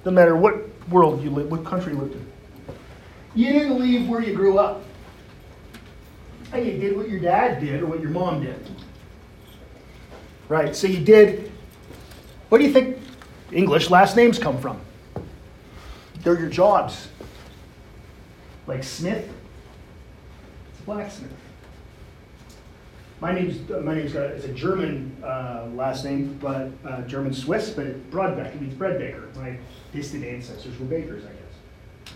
no 0.05 0.11
matter 0.11 0.35
what 0.35 0.69
world 0.87 1.23
you 1.23 1.31
lived, 1.31 1.49
what 1.49 1.65
country 1.65 1.93
you 1.93 1.99
lived 1.99 2.13
in. 2.13 2.27
You 3.33 3.53
didn't 3.53 3.79
leave 3.79 4.07
where 4.07 4.21
you 4.21 4.35
grew 4.35 4.59
up. 4.59 4.83
And 6.53 6.63
you 6.63 6.73
did 6.73 6.95
what 6.95 7.09
your 7.09 7.19
dad 7.19 7.59
did 7.59 7.81
or 7.81 7.87
what 7.87 8.01
your 8.01 8.11
mom 8.11 8.43
did. 8.43 8.69
Right, 10.49 10.75
so 10.75 10.87
you 10.87 10.99
did, 10.99 11.51
what 12.49 12.57
do 12.57 12.63
you 12.63 12.73
think 12.73 12.97
English 13.51 13.91
last 13.91 14.15
names 14.15 14.39
come 14.39 14.57
from? 14.57 14.81
They're 16.23 16.39
your 16.39 16.49
jobs. 16.49 17.07
Like 18.65 18.83
Smith, 18.83 19.31
it's 20.71 20.79
a 20.79 20.83
blacksmith. 20.83 21.31
My 23.21 23.33
name's 23.33 23.69
my 23.83 23.95
name's 23.95 24.13
got 24.13 24.23
it's 24.23 24.45
a 24.45 24.53
German 24.53 25.15
uh, 25.23 25.67
last 25.73 26.05
name, 26.05 26.37
but 26.41 26.69
uh, 26.85 27.01
German 27.01 27.33
Swiss, 27.33 27.69
but 27.69 28.09
Broadbeck 28.11 28.55
it 28.55 28.61
means 28.61 28.73
bread 28.73 28.97
baker. 28.97 29.27
My 29.35 29.57
distant 29.93 30.23
ancestors 30.23 30.79
were 30.79 30.85
bakers, 30.85 31.25
I 31.25 31.29
guess. 31.29 32.15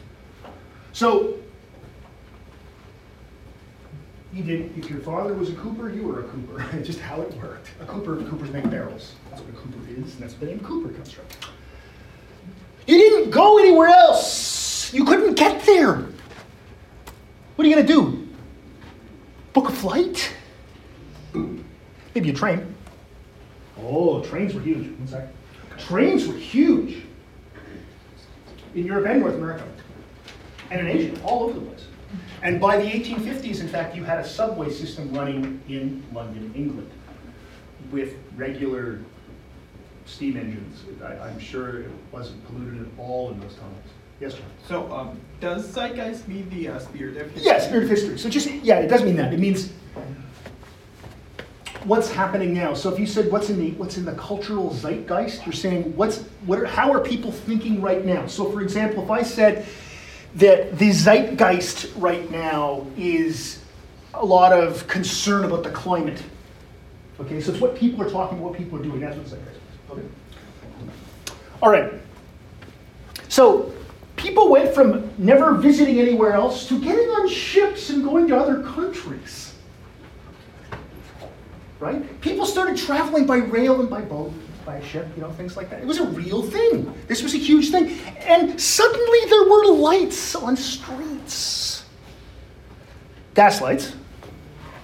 So 0.93 1.39
you 4.33 4.43
did. 4.43 4.77
If 4.77 4.89
your 4.89 4.99
father 4.99 5.33
was 5.33 5.49
a 5.49 5.53
cooper, 5.53 5.89
you 5.89 6.03
were 6.03 6.21
a 6.21 6.23
cooper. 6.23 6.65
Just 6.83 6.99
how 6.99 7.21
it 7.21 7.33
worked. 7.35 7.69
A 7.81 7.85
cooper, 7.85 8.17
coopers 8.17 8.49
make 8.51 8.69
barrels. 8.69 9.15
That's 9.29 9.41
what 9.41 9.53
a 9.53 9.57
cooper 9.57 9.77
is, 9.89 10.13
and 10.13 10.23
that's 10.23 10.33
where 10.33 10.49
the 10.49 10.55
name 10.55 10.59
Cooper 10.65 10.93
comes 10.93 11.11
from. 11.11 11.25
You 12.87 12.97
didn't 12.97 13.29
go 13.29 13.59
anywhere 13.59 13.89
else. 13.89 14.91
You 14.93 15.05
couldn't 15.05 15.35
get 15.35 15.63
there. 15.63 16.05
What 17.55 17.65
are 17.65 17.69
you 17.69 17.75
gonna 17.75 17.87
do? 17.87 18.27
Book 19.53 19.69
a 19.69 19.71
flight? 19.71 20.33
Maybe 21.33 22.29
a 22.29 22.33
train. 22.33 22.75
Oh, 23.79 24.21
trains 24.23 24.53
were 24.53 24.61
huge. 24.61 24.87
One 24.97 25.07
sec. 25.07 25.27
Trains 25.77 26.27
were 26.27 26.35
huge 26.35 27.03
in 28.75 28.85
Europe 28.85 29.05
and 29.05 29.19
North 29.19 29.35
America, 29.35 29.63
and 30.71 30.81
in 30.81 30.87
Asia, 30.87 31.21
all 31.23 31.43
over 31.43 31.59
the 31.59 31.65
place. 31.65 31.85
And 32.43 32.59
by 32.59 32.75
the 32.75 32.83
1850s, 32.83 33.61
in 33.61 33.69
fact, 33.69 33.95
you 33.95 34.03
had 34.03 34.19
a 34.19 34.27
subway 34.27 34.69
system 34.69 35.11
running 35.13 35.61
in 35.69 36.03
London, 36.13 36.51
England, 36.53 36.91
with 37.89 38.15
regular 38.35 38.99
steam 40.05 40.35
engines. 40.35 40.83
I, 41.01 41.13
I'm 41.19 41.39
sure 41.39 41.79
it 41.83 41.91
wasn't 42.11 42.45
polluted 42.47 42.81
at 42.81 42.99
all 42.99 43.31
in 43.31 43.39
those 43.39 43.55
tunnels. 43.55 43.77
Yes, 44.19 44.33
John? 44.33 44.43
So, 44.67 44.91
um, 44.91 45.19
does 45.39 45.65
zeitgeist 45.73 46.27
mean 46.27 46.49
the 46.49 46.67
uh, 46.67 46.79
spirit 46.79 47.15
of 47.15 47.31
history? 47.31 47.49
Yeah, 47.49 47.59
spirit 47.59 47.85
of 47.85 47.89
history. 47.89 48.19
So 48.19 48.29
just 48.29 48.51
yeah, 48.55 48.79
it 48.79 48.89
does 48.89 49.03
mean 49.03 49.15
that. 49.15 49.33
It 49.33 49.39
means 49.39 49.71
what's 51.85 52.11
happening 52.11 52.53
now. 52.53 52.73
So 52.73 52.91
if 52.93 52.99
you 52.99 53.05
said 53.05 53.31
what's 53.31 53.49
in 53.49 53.59
the 53.59 53.71
what's 53.71 53.97
in 53.97 54.05
the 54.05 54.13
cultural 54.13 54.71
zeitgeist, 54.71 55.45
you're 55.45 55.53
saying 55.53 55.95
what's 55.95 56.19
what 56.45 56.59
are 56.59 56.65
how 56.65 56.91
are 56.91 56.99
people 56.99 57.31
thinking 57.31 57.81
right 57.81 58.05
now? 58.05 58.27
So 58.27 58.51
for 58.51 58.61
example, 58.61 59.03
if 59.03 59.11
I 59.11 59.23
said 59.23 59.65
that 60.35 60.77
the 60.77 60.91
zeitgeist 60.91 61.91
right 61.97 62.29
now 62.31 62.85
is 62.97 63.59
a 64.13 64.25
lot 64.25 64.51
of 64.51 64.87
concern 64.87 65.43
about 65.45 65.63
the 65.63 65.69
climate. 65.71 66.21
Okay, 67.19 67.39
so 67.39 67.51
it's 67.51 67.61
what 67.61 67.75
people 67.75 68.01
are 68.01 68.09
talking, 68.09 68.37
about, 68.37 68.51
what 68.51 68.57
people 68.57 68.79
are 68.79 68.83
doing. 68.83 68.99
That's 68.99 69.17
what 69.17 69.27
zeitgeist 69.27 69.55
is. 69.55 69.91
Okay. 69.91 70.07
All 71.61 71.69
right. 71.69 71.93
So 73.29 73.73
people 74.15 74.49
went 74.49 74.73
from 74.73 75.11
never 75.17 75.53
visiting 75.53 75.99
anywhere 75.99 76.33
else 76.33 76.67
to 76.67 76.79
getting 76.79 77.07
on 77.09 77.29
ships 77.29 77.89
and 77.89 78.03
going 78.03 78.27
to 78.27 78.37
other 78.37 78.63
countries. 78.63 79.53
Right? 81.79 82.21
People 82.21 82.45
started 82.45 82.77
traveling 82.77 83.25
by 83.25 83.37
rail 83.37 83.79
and 83.81 83.89
by 83.89 84.01
boat, 84.01 84.31
by 84.65 84.77
a 84.77 84.85
ship, 84.85 85.07
you 85.15 85.21
know, 85.21 85.31
things 85.31 85.57
like 85.57 85.69
that. 85.69 85.81
It 85.81 85.87
was 85.87 85.99
a 85.99 86.05
real 86.05 86.41
thing. 86.41 86.93
This 87.07 87.21
was 87.21 87.33
a 87.33 87.37
huge 87.37 87.71
thing. 87.71 87.99
And 88.19 88.59
suddenly 88.59 89.19
there 89.29 89.43
were 89.43 89.67
lights 89.73 90.35
on 90.35 90.55
streets. 90.55 91.85
Gas 93.33 93.61
lights. 93.61 93.95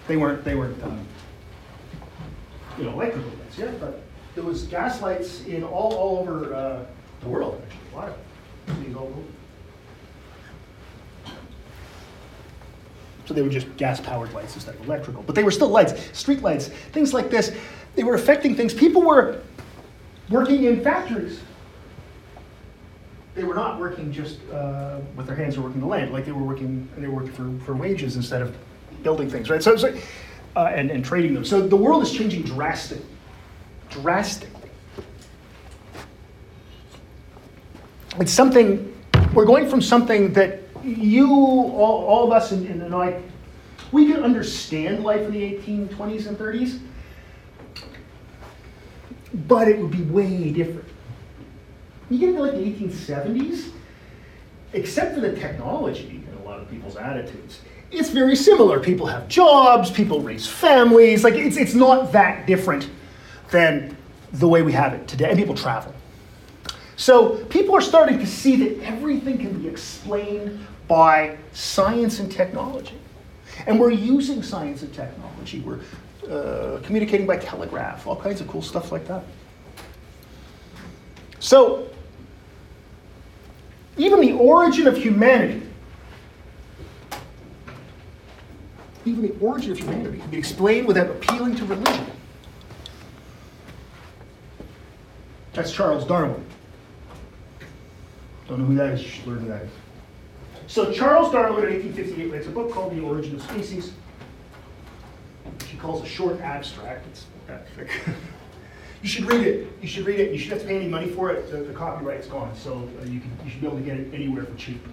They 0.08 0.18
weren't, 0.18 0.44
they 0.44 0.56
weren't, 0.56 0.82
um, 0.84 1.06
you 2.78 2.86
know, 2.86 2.94
electrical 2.94 3.30
lights, 3.30 3.58
yeah, 3.58 3.72
but 3.80 4.02
there 4.34 4.44
was 4.44 4.64
gas 4.64 5.02
lights 5.02 5.46
in 5.46 5.64
all, 5.64 5.94
all 5.94 6.18
over 6.20 6.54
uh, 6.56 6.86
the 7.22 7.30
world, 7.30 7.62
actually, 7.64 7.94
a 7.94 7.96
lot 7.96 8.10
of 8.10 8.16
cities 8.76 8.96
all. 8.96 9.24
So 13.26 13.36
they 13.36 13.44
were 13.44 13.50
just 13.50 13.78
gas 13.78 14.00
powered 14.00 14.34
lights 14.34 14.56
instead 14.56 14.74
of 14.74 14.84
electrical. 14.86 15.22
But 15.22 15.36
they 15.36 15.44
were 15.44 15.52
still 15.52 15.70
lights, 15.70 15.94
street 16.18 16.42
lights, 16.42 16.70
things 16.92 17.14
like 17.14 17.30
this. 17.30 17.56
They 17.96 18.04
were 18.04 18.16
affecting 18.16 18.56
things. 18.56 18.74
People 18.74 19.04
were 19.04 19.42
working 20.30 20.64
in 20.64 20.82
factories. 20.84 21.40
They 23.36 23.44
were 23.44 23.56
not 23.56 23.80
working 23.80 24.12
just 24.12 24.40
uh, 24.52 25.00
with 25.16 25.28
their 25.28 25.36
hands 25.36 25.58
or 25.58 25.62
working 25.62 25.80
the 25.82 25.88
land, 25.88 26.12
like 26.12 26.26
they 26.26 26.32
were 26.32 26.44
working, 26.44 26.88
they 26.98 27.08
were 27.08 27.24
working 27.24 27.60
for, 27.60 27.66
for 27.66 27.76
wages 27.76 28.16
instead 28.16 28.42
of 28.42 28.56
building 29.04 29.30
things, 29.30 29.50
right? 29.50 29.64
So, 29.64 29.76
so 29.76 29.96
uh, 30.56 30.72
and, 30.74 30.92
and 30.92 31.06
trading 31.06 31.34
them. 31.34 31.46
So 31.46 31.66
the 31.66 31.76
world 31.76 32.04
is 32.04 32.12
changing 32.12 32.44
drastically. 32.44 33.06
Drastically. 33.90 34.70
It's 38.20 38.34
something, 38.34 38.94
we're 39.34 39.46
going 39.46 39.70
from 39.70 39.82
something 39.82 40.34
that 40.34 40.62
you, 40.84 41.32
all, 41.32 42.06
all 42.06 42.26
of 42.26 42.34
us, 42.34 42.52
and, 42.52 42.68
and 42.68 42.94
I, 42.94 43.22
we 43.92 44.12
can 44.12 44.24
understand 44.24 45.04
life 45.04 45.22
in 45.22 45.32
the 45.32 45.42
1820s 45.42 46.28
and 46.28 46.38
30s, 46.38 46.80
but 49.34 49.68
it 49.68 49.80
would 49.80 49.92
be 49.92 50.02
way 50.04 50.52
different. 50.52 50.88
You 52.10 52.20
get 52.20 52.30
into 52.30 52.42
like 52.42 52.54
the 52.54 52.60
1870s, 52.60 53.72
except 54.74 55.16
for 55.16 55.22
the 55.22 55.36
technology 55.36 56.24
and 56.28 56.40
a 56.40 56.44
lot 56.44 56.60
of 56.60 56.70
people's 56.70 56.96
attitudes, 56.96 57.62
it's 57.92 58.10
very 58.10 58.36
similar. 58.36 58.80
People 58.80 59.08
have 59.08 59.28
jobs, 59.28 59.92
people 59.92 60.22
raise 60.22 60.48
families, 60.48 61.24
like 61.24 61.36
it's, 61.36 61.58
it's 61.58 61.74
not 61.74 62.12
that 62.12 62.46
different 62.46 62.90
than 63.52 63.96
the 64.34 64.48
way 64.48 64.62
we 64.62 64.72
have 64.72 64.94
it 64.94 65.08
today, 65.08 65.30
and 65.30 65.38
people 65.38 65.56
travel. 65.56 65.94
So 66.96 67.44
people 67.46 67.76
are 67.76 67.82
starting 67.82 68.20
to 68.20 68.28
see 68.28 68.56
that 68.58 68.84
everything 68.84 69.38
can 69.38 69.60
be 69.60 69.68
explained 69.68 70.60
by 70.88 71.38
science 71.54 72.20
and 72.20 72.32
technology. 72.32 72.98
And 73.66 73.80
we're 73.80 73.92
using 73.92 74.44
science 74.44 74.82
and 74.82 74.94
technology. 74.94 75.62
We're 75.62 75.80
uh, 76.28 76.80
communicating 76.84 77.28
by 77.28 77.38
telegraph, 77.38 78.08
all 78.08 78.16
kinds 78.16 78.42
of 78.42 78.48
cool 78.48 78.62
stuff 78.62 78.92
like 78.92 79.08
that. 79.08 79.24
So, 81.40 81.88
even 83.98 84.20
the 84.22 84.34
origin 84.34 84.88
of 84.88 84.98
humanity, 84.98 85.62
even 89.06 89.22
the 89.22 89.34
origin 89.40 89.72
of 89.72 89.80
humanity 89.80 90.20
can 90.20 90.30
be 90.30 90.38
explained 90.38 90.88
without 90.88 91.10
appealing 91.10 91.56
to 91.56 91.66
religion. 91.66 92.06
That's 95.54 95.72
Charles 95.72 96.06
Darwin. 96.06 96.44
Don't 98.48 98.60
know 98.60 98.66
who 98.66 98.76
that 98.76 98.94
is, 98.94 99.26
learn 99.26 99.40
who 99.40 99.48
that 99.48 99.64
is. 99.64 99.72
So 100.68 100.92
Charles 100.92 101.32
Darwin 101.32 101.66
in 101.66 101.74
1858 101.74 102.32
writes 102.32 102.48
a 102.48 102.52
book 102.52 102.72
called 102.72 102.96
The 102.96 103.02
Origin 103.02 103.36
of 103.36 103.42
Species, 103.42 103.94
calls 105.80 106.04
a 106.04 106.06
short 106.08 106.40
abstract. 106.42 107.06
It's 107.08 107.26
that 107.48 107.68
thick. 107.76 107.90
you 109.02 109.10
should 109.10 109.26
read 109.26 109.46
it. 109.48 109.68
You 109.82 109.88
should 109.88 110.06
read 110.06 110.20
it. 110.20 110.32
You 110.32 110.38
should 110.38 110.52
have 110.52 110.62
to 110.62 110.68
pay 110.68 110.76
any 110.78 110.88
money 110.88 111.08
for 111.10 111.32
it. 111.32 111.50
The, 111.52 111.58
the 111.58 111.74
copyright's 111.74 112.28
gone, 112.28 112.56
so 112.56 112.90
uh, 113.02 113.06
you, 113.06 113.20
can, 113.20 113.32
you 113.44 113.50
should 113.52 113.62
be 113.62 113.68
able 113.68 113.78
to 113.78 113.84
get 113.84 113.98
it 113.98 114.14
anywhere 114.14 114.44
for 114.46 114.56
cheap. 114.56 114.86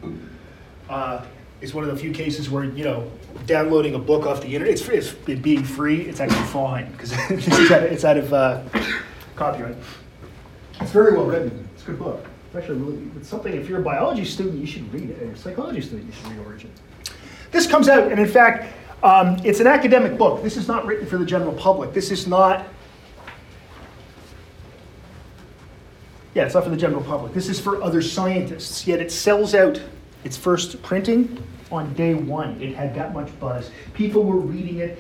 Uh, 0.89 1.25
It's 1.61 1.73
one 1.73 1.85
of 1.85 1.91
the 1.91 1.97
few 1.97 2.13
cases 2.13 2.51
where, 2.51 2.65
you 2.65 2.85
know, 2.85 3.11
downloading 3.47 3.95
a 3.95 3.99
book 3.99 4.27
off 4.27 4.43
the 4.43 4.49
internet, 4.49 4.69
it's, 4.75 4.83
free- 4.83 4.99
it's 4.99 5.15
it 5.27 5.41
being 5.43 5.65
free, 5.65 6.03
it's 6.03 6.21
actually 6.21 6.45
fine, 6.49 6.93
because 6.93 7.13
it's 7.31 7.71
out 7.71 7.83
of, 7.83 7.93
it's 7.93 8.05
out 8.05 8.17
of 8.19 8.33
uh, 8.33 8.63
copyright. 9.37 9.77
It's 10.81 10.91
very 10.93 11.17
well 11.17 11.25
written, 11.25 11.67
it's 11.75 11.83
a 11.83 11.87
good 11.87 11.99
book. 11.99 12.27
It's 12.49 12.57
actually 12.57 12.79
really, 12.79 13.11
it's 13.17 13.29
something, 13.29 13.55
if 13.55 13.69
you're 13.71 13.81
a 13.81 13.83
biology 13.83 14.27
student, 14.27 14.59
you 14.59 14.67
should 14.67 14.93
read 14.93 15.09
it, 15.09 15.19
and 15.23 15.35
a 15.35 15.39
psychology 15.39 15.81
student, 15.81 16.07
you 16.07 16.13
should 16.13 16.29
read 16.31 16.47
Origin. 16.47 16.71
This 17.53 17.67
comes 17.67 17.89
out, 17.89 18.13
and 18.13 18.21
in 18.21 18.29
fact, 18.29 18.73
um, 19.03 19.39
it's 19.45 19.61
an 19.61 19.67
academic 19.67 20.19
book. 20.19 20.43
This 20.43 20.57
is 20.57 20.69
not 20.69 20.87
written 20.87 21.07
for 21.07 21.19
the 21.19 21.27
general 21.27 21.53
public. 21.53 21.93
This 21.93 22.11
is 22.11 22.27
not 22.27 22.67
Yeah, 26.37 26.45
it's 26.45 26.53
not 26.55 26.65
for 26.65 26.71
the 26.71 26.77
general 26.77 27.03
public. 27.03 27.33
This 27.33 27.49
is 27.49 27.59
for 27.59 27.83
other 27.83 28.03
scientists. 28.03 28.87
Yet 28.87 29.01
it 29.01 29.11
sells 29.11 29.55
out 29.55 29.81
its 30.23 30.37
first 30.37 30.83
printing 30.83 31.43
on 31.73 31.95
day 31.95 32.13
one. 32.13 32.61
It 32.61 32.75
had 32.75 32.95
that 32.95 33.15
much 33.15 33.31
buzz. 33.41 33.71
People 33.95 34.23
were 34.23 34.37
reading 34.37 34.81
it 34.81 34.99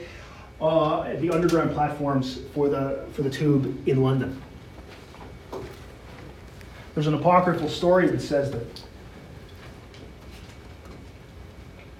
uh, 0.62 1.02
at 1.02 1.20
the 1.20 1.30
underground 1.30 1.72
platforms 1.72 2.40
for 2.54 2.70
the 2.70 3.04
for 3.12 3.20
the 3.20 3.28
tube 3.28 3.86
in 3.86 4.02
London. 4.02 4.40
There's 6.94 7.06
an 7.06 7.12
apocryphal 7.12 7.68
story 7.68 8.08
that 8.08 8.22
says 8.22 8.50
that 8.52 8.82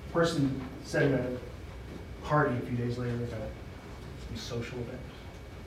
a 0.09 0.13
person 0.15 0.63
said 0.83 1.13
at 1.13 1.21
a 1.21 1.39
party 2.27 2.57
a 2.57 2.61
few 2.61 2.77
days 2.77 2.99
later 2.99 3.15
at 3.23 3.31
some 3.31 4.37
social 4.37 4.79
event. 4.81 4.99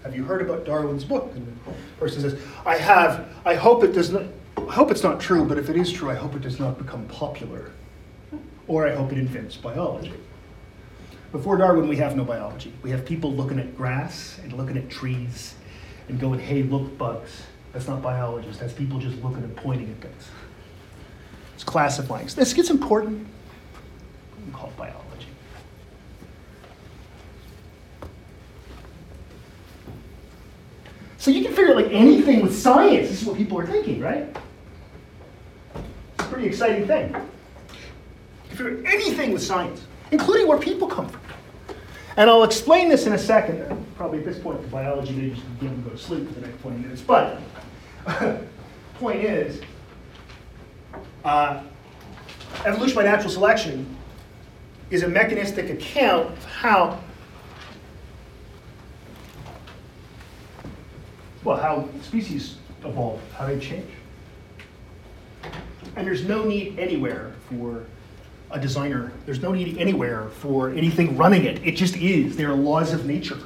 Have 0.04 0.16
you 0.16 0.24
heard 0.24 0.42
about 0.42 0.66
Darwin's 0.66 1.04
book? 1.04 1.32
And 1.36 1.48
the 1.48 1.72
person 1.98 2.22
says, 2.22 2.40
I 2.66 2.78
have. 2.78 3.28
I 3.46 3.56
hope 3.56 3.84
it 3.84 3.94
does 3.94 4.12
not. 4.12 4.24
I 4.58 4.74
hope 4.74 4.92
it's 4.92 5.04
not 5.04 5.20
true, 5.20 5.46
but 5.46 5.58
if 5.58 5.70
it 5.70 5.76
is 5.76 5.92
true, 5.92 6.10
I 6.10 6.16
hope 6.16 6.36
it 6.36 6.42
does 6.42 6.60
not 6.60 6.78
become 6.78 7.06
popular. 7.08 7.72
Or 8.68 8.88
I 8.88 8.94
hope 8.94 9.12
it 9.12 9.18
invents 9.18 9.56
biology. 9.56 10.14
Before 11.32 11.58
Darwin, 11.58 11.88
we 11.88 11.96
have 11.98 12.16
no 12.16 12.24
biology. 12.24 12.74
We 12.84 12.90
have 12.92 13.06
people 13.06 13.32
looking 13.32 13.60
at 13.60 13.76
grass 13.76 14.40
and 14.44 14.54
looking 14.54 14.78
at 14.78 14.90
trees 14.90 15.56
and 16.08 16.20
going, 16.20 16.40
hey, 16.40 16.64
look, 16.64 16.98
bugs. 16.98 17.44
That's 17.72 17.88
not 17.88 18.02
biologists. 18.02 18.60
That's 18.60 18.74
people 18.74 19.00
just 19.00 19.22
looking 19.24 19.44
and 19.44 19.56
pointing 19.56 19.90
at 19.90 20.02
things. 20.02 20.30
It's 21.54 21.64
classifying. 21.64 22.28
This 22.28 22.54
gets 22.54 22.70
important. 22.70 23.28
We 24.46 24.52
call 24.52 24.70
it 24.70 24.78
biology. 24.78 25.09
So 31.20 31.32
you 31.32 31.44
can 31.44 31.54
figure 31.54 31.72
out 31.72 31.76
like 31.76 31.92
anything 31.92 32.42
with 32.42 32.58
science. 32.58 33.10
This 33.10 33.22
is 33.22 33.28
what 33.28 33.36
people 33.36 33.60
are 33.60 33.68
thinking, 33.68 34.00
right? 34.00 34.34
It's 35.76 35.84
a 36.20 36.24
pretty 36.24 36.48
exciting 36.48 36.88
thing. 36.88 37.10
You 37.10 38.48
can 38.48 38.58
figure 38.58 38.84
anything 38.88 39.34
with 39.34 39.44
science, 39.44 39.86
including 40.12 40.48
where 40.48 40.58
people 40.58 40.88
come 40.88 41.10
from. 41.10 41.20
And 42.16 42.30
I'll 42.30 42.46
explain 42.46 42.88
this 42.88 43.06
in 43.06 43.12
a 43.12 43.18
second. 43.18 43.86
Probably 43.98 44.20
at 44.20 44.26
this 44.26 44.40
point, 44.40 44.62
the 44.62 44.70
biology 44.70 45.12
may 45.12 45.30
just 45.32 45.60
begin 45.60 45.76
to 45.84 45.90
go 45.90 45.96
to 45.96 45.98
sleep 45.98 46.26
for 46.26 46.40
the 46.40 46.48
next 46.48 46.62
20 46.62 46.78
minutes. 46.78 47.02
But 47.02 47.42
point 48.96 49.20
is, 49.20 49.62
uh, 51.26 51.64
evolution 52.66 52.96
by 52.96 53.04
natural 53.04 53.30
selection 53.30 53.94
is 54.90 55.04
a 55.04 55.08
mechanistic 55.08 55.70
account 55.70 56.28
of 56.28 56.46
how 56.46 57.02
well, 61.44 61.58
how 61.58 61.88
species 62.02 62.56
evolve, 62.84 63.22
how 63.34 63.48
they 63.48 63.60
change. 63.60 63.90
And 65.96 66.06
there's 66.06 66.26
no 66.26 66.44
need 66.44 66.78
anywhere 66.78 67.34
for 67.50 67.86
a 68.52 68.60
designer. 68.60 69.12
There's 69.26 69.42
no 69.42 69.52
need 69.52 69.78
anywhere 69.78 70.30
for 70.30 70.70
anything 70.72 71.18
running 71.18 71.46
it. 71.46 71.66
It 71.66 71.76
just 71.76 71.96
is. 71.98 72.36
There 72.36 72.50
are 72.50 72.56
laws 72.56 72.94
of 72.94 73.06
nature. 73.06 73.38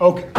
Okay. 0.00 0.30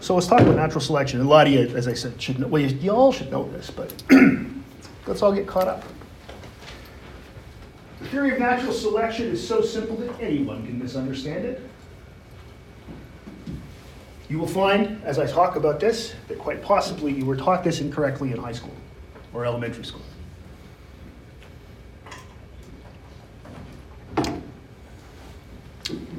So 0.00 0.14
let's 0.14 0.26
talk 0.26 0.40
about 0.40 0.56
natural 0.56 0.80
selection. 0.80 1.20
A 1.20 1.24
lot 1.24 1.46
of 1.46 1.52
you, 1.52 1.60
as 1.76 1.86
I 1.86 1.92
said, 1.92 2.20
should 2.20 2.38
know. 2.38 2.46
Well, 2.46 2.62
you, 2.62 2.68
you 2.68 2.90
all 2.90 3.12
should 3.12 3.30
know 3.30 3.50
this, 3.50 3.70
but 3.70 4.02
let's 5.06 5.20
all 5.20 5.32
get 5.32 5.46
caught 5.46 5.68
up. 5.68 5.84
The 8.00 8.08
theory 8.08 8.32
of 8.32 8.38
natural 8.38 8.72
selection 8.72 9.28
is 9.28 9.46
so 9.46 9.60
simple 9.60 9.96
that 9.96 10.20
anyone 10.20 10.64
can 10.64 10.78
misunderstand 10.78 11.44
it. 11.44 11.69
You 14.30 14.38
will 14.38 14.46
find, 14.46 15.02
as 15.04 15.18
I 15.18 15.26
talk 15.26 15.56
about 15.56 15.80
this, 15.80 16.14
that 16.28 16.38
quite 16.38 16.62
possibly 16.62 17.12
you 17.12 17.26
were 17.26 17.36
taught 17.36 17.62
this 17.62 17.80
incorrectly 17.80 18.32
in 18.32 18.38
high 18.38 18.52
school 18.52 18.74
or 19.34 19.44
elementary 19.44 19.84
school. 19.84 20.02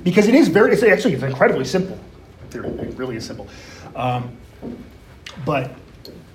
Because 0.04 0.28
it 0.28 0.36
is 0.36 0.48
very, 0.48 0.74
it's 0.74 0.84
actually 0.84 1.14
it's 1.14 1.24
incredibly 1.24 1.66
simple. 1.66 1.98
Theory, 2.50 2.70
It 2.70 2.98
really 2.98 3.16
is 3.16 3.26
simple. 3.26 3.48
Um, 3.96 4.36
but 5.46 5.72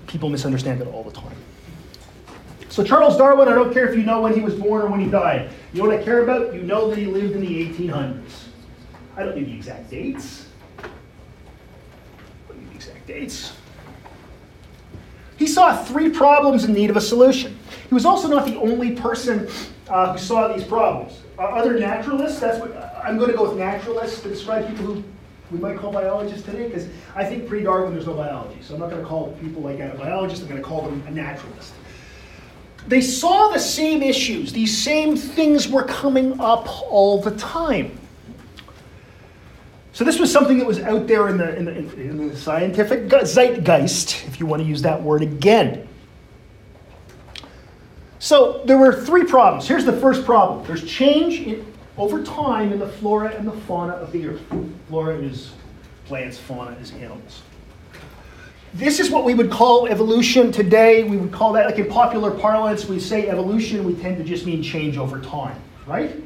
people 0.06 0.28
misunderstand 0.28 0.80
it 0.80 0.88
all 0.88 1.02
the 1.02 1.10
time. 1.10 1.36
So 2.68 2.84
Charles 2.84 3.16
Darwin, 3.16 3.48
I 3.48 3.54
don't 3.54 3.72
care 3.72 3.88
if 3.88 3.96
you 3.96 4.02
know 4.02 4.20
when 4.20 4.34
he 4.34 4.40
was 4.40 4.54
born 4.54 4.82
or 4.82 4.86
when 4.86 5.00
he 5.00 5.08
died. 5.08 5.50
You 5.72 5.82
know 5.82 5.88
what 5.88 5.98
I 5.98 6.02
care 6.02 6.22
about? 6.22 6.54
You 6.54 6.62
know 6.62 6.88
that 6.90 6.98
he 6.98 7.06
lived 7.06 7.34
in 7.34 7.40
the 7.40 7.68
1800s. 7.68 8.48
I 9.16 9.24
don't 9.24 9.36
need 9.36 9.46
the 9.46 9.54
exact 9.54 9.90
dates. 9.90 10.46
I 10.78 10.88
don't 12.48 12.58
need 12.58 12.70
the 12.70 12.74
exact 12.76 12.95
dates. 13.06 13.52
He 15.36 15.46
saw 15.46 15.76
three 15.76 16.10
problems 16.10 16.64
in 16.64 16.72
need 16.72 16.90
of 16.90 16.96
a 16.96 17.00
solution. 17.00 17.58
He 17.88 17.94
was 17.94 18.06
also 18.06 18.28
not 18.28 18.46
the 18.46 18.56
only 18.58 18.92
person 18.92 19.48
uh, 19.88 20.12
who 20.12 20.18
saw 20.18 20.48
these 20.48 20.64
problems. 20.64 21.20
Uh, 21.38 21.42
other 21.42 21.78
naturalists, 21.78 22.40
that's 22.40 22.58
what 22.58 22.74
I'm 23.04 23.18
going 23.18 23.30
to 23.30 23.36
go 23.36 23.48
with 23.48 23.58
naturalists 23.58 24.22
to 24.22 24.28
describe 24.28 24.66
people 24.68 24.86
who 24.86 25.04
we 25.50 25.58
might 25.58 25.78
call 25.78 25.92
biologists 25.92 26.44
today, 26.44 26.66
because 26.66 26.88
I 27.14 27.24
think 27.24 27.46
pre-Darwin 27.46 27.92
there's 27.92 28.06
no 28.06 28.14
biology. 28.14 28.58
So 28.62 28.74
I'm 28.74 28.80
not 28.80 28.90
going 28.90 29.02
to 29.02 29.06
call 29.06 29.32
people 29.40 29.62
like 29.62 29.78
that 29.78 29.94
a 29.94 29.98
biologist, 29.98 30.42
I'm 30.42 30.48
going 30.48 30.60
to 30.60 30.66
call 30.66 30.82
them 30.82 31.02
a 31.06 31.10
naturalist 31.10 31.72
they 32.88 33.00
saw 33.00 33.48
the 33.48 33.58
same 33.58 34.02
issues. 34.02 34.52
These 34.52 34.76
same 34.76 35.16
things 35.16 35.68
were 35.68 35.84
coming 35.84 36.38
up 36.40 36.68
all 36.90 37.20
the 37.20 37.32
time. 37.32 37.98
So 39.96 40.04
this 40.04 40.18
was 40.18 40.30
something 40.30 40.58
that 40.58 40.66
was 40.66 40.78
out 40.80 41.06
there 41.06 41.30
in 41.30 41.38
the, 41.38 41.56
in 41.56 41.64
the, 41.64 41.72
in 41.72 42.28
the 42.28 42.36
scientific 42.36 43.08
zeitgeist, 43.08 44.26
if 44.26 44.38
you 44.38 44.44
want 44.44 44.60
to 44.60 44.68
use 44.68 44.82
that 44.82 45.02
word 45.02 45.22
again. 45.22 45.88
So 48.18 48.60
there 48.66 48.76
were 48.76 48.92
three 48.92 49.24
problems. 49.24 49.66
Here's 49.66 49.86
the 49.86 49.98
first 49.98 50.26
problem. 50.26 50.66
There's 50.66 50.84
change 50.84 51.40
in, 51.40 51.72
over 51.96 52.22
time 52.22 52.74
in 52.74 52.78
the 52.78 52.86
flora 52.86 53.34
and 53.36 53.48
the 53.48 53.58
fauna 53.62 53.94
of 53.94 54.12
the 54.12 54.28
earth. 54.28 54.42
Flora 54.90 55.16
is 55.16 55.54
plants, 56.04 56.36
fauna 56.36 56.72
is 56.72 56.92
animals. 56.92 57.40
This 58.74 59.00
is 59.00 59.08
what 59.08 59.24
we 59.24 59.32
would 59.32 59.50
call 59.50 59.86
evolution 59.86 60.52
today. 60.52 61.04
We 61.04 61.16
would 61.16 61.32
call 61.32 61.54
that, 61.54 61.64
like 61.64 61.78
in 61.78 61.88
popular 61.88 62.32
parlance, 62.32 62.84
we 62.84 63.00
say 63.00 63.30
evolution, 63.30 63.82
we 63.82 63.94
tend 63.94 64.18
to 64.18 64.24
just 64.24 64.44
mean 64.44 64.62
change 64.62 64.98
over 64.98 65.22
time, 65.22 65.58
right? 65.86 66.22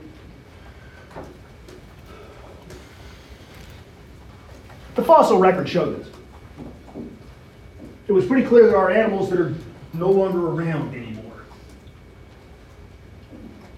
The 4.94 5.02
fossil 5.02 5.38
record 5.38 5.68
showed 5.68 6.00
this. 6.00 6.08
It 8.08 8.12
was 8.12 8.26
pretty 8.26 8.46
clear 8.46 8.66
there 8.66 8.76
are 8.76 8.90
animals 8.90 9.30
that 9.30 9.38
are 9.38 9.54
no 9.92 10.10
longer 10.10 10.48
around 10.48 10.94
anymore. 10.94 11.24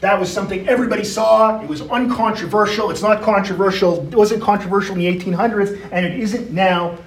That 0.01 0.18
was 0.18 0.33
something 0.33 0.68
everybody 0.68 1.05
saw. 1.05 1.61
It 1.61 1.68
was 1.68 1.83
uncontroversial. 1.83 2.90
It's 2.90 3.03
not 3.03 3.22
controversial. 3.22 4.07
It 4.09 4.14
wasn't 4.14 4.42
controversial 4.42 4.96
in 4.96 5.01
the 5.01 5.18
1800s, 5.18 5.79
and 5.92 6.05
it 6.05 6.18
isn't 6.18 6.51
now. 6.51 6.98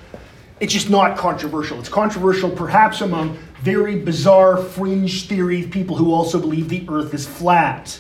It's 0.59 0.71
just 0.71 0.89
not 0.89 1.17
controversial. 1.17 1.79
It's 1.79 1.89
controversial 1.89 2.49
perhaps 2.49 3.01
among 3.01 3.37
very 3.61 3.99
bizarre 3.99 4.57
fringe 4.57 5.27
theory 5.27 5.63
people 5.63 5.97
who 5.97 6.13
also 6.13 6.39
believe 6.39 6.69
the 6.69 6.85
earth 6.87 7.13
is 7.13 7.27
flat. 7.27 7.99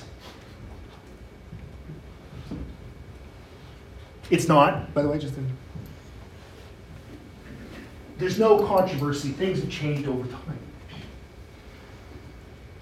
It's 4.29 4.47
not, 4.47 4.93
by 4.93 5.01
the 5.01 5.09
way, 5.09 5.19
just 5.19 5.35
a, 5.37 5.41
there's 8.17 8.39
no 8.39 8.65
controversy. 8.65 9.29
Things 9.29 9.59
have 9.59 9.69
changed 9.69 10.07
over 10.07 10.27
time. 10.27 10.59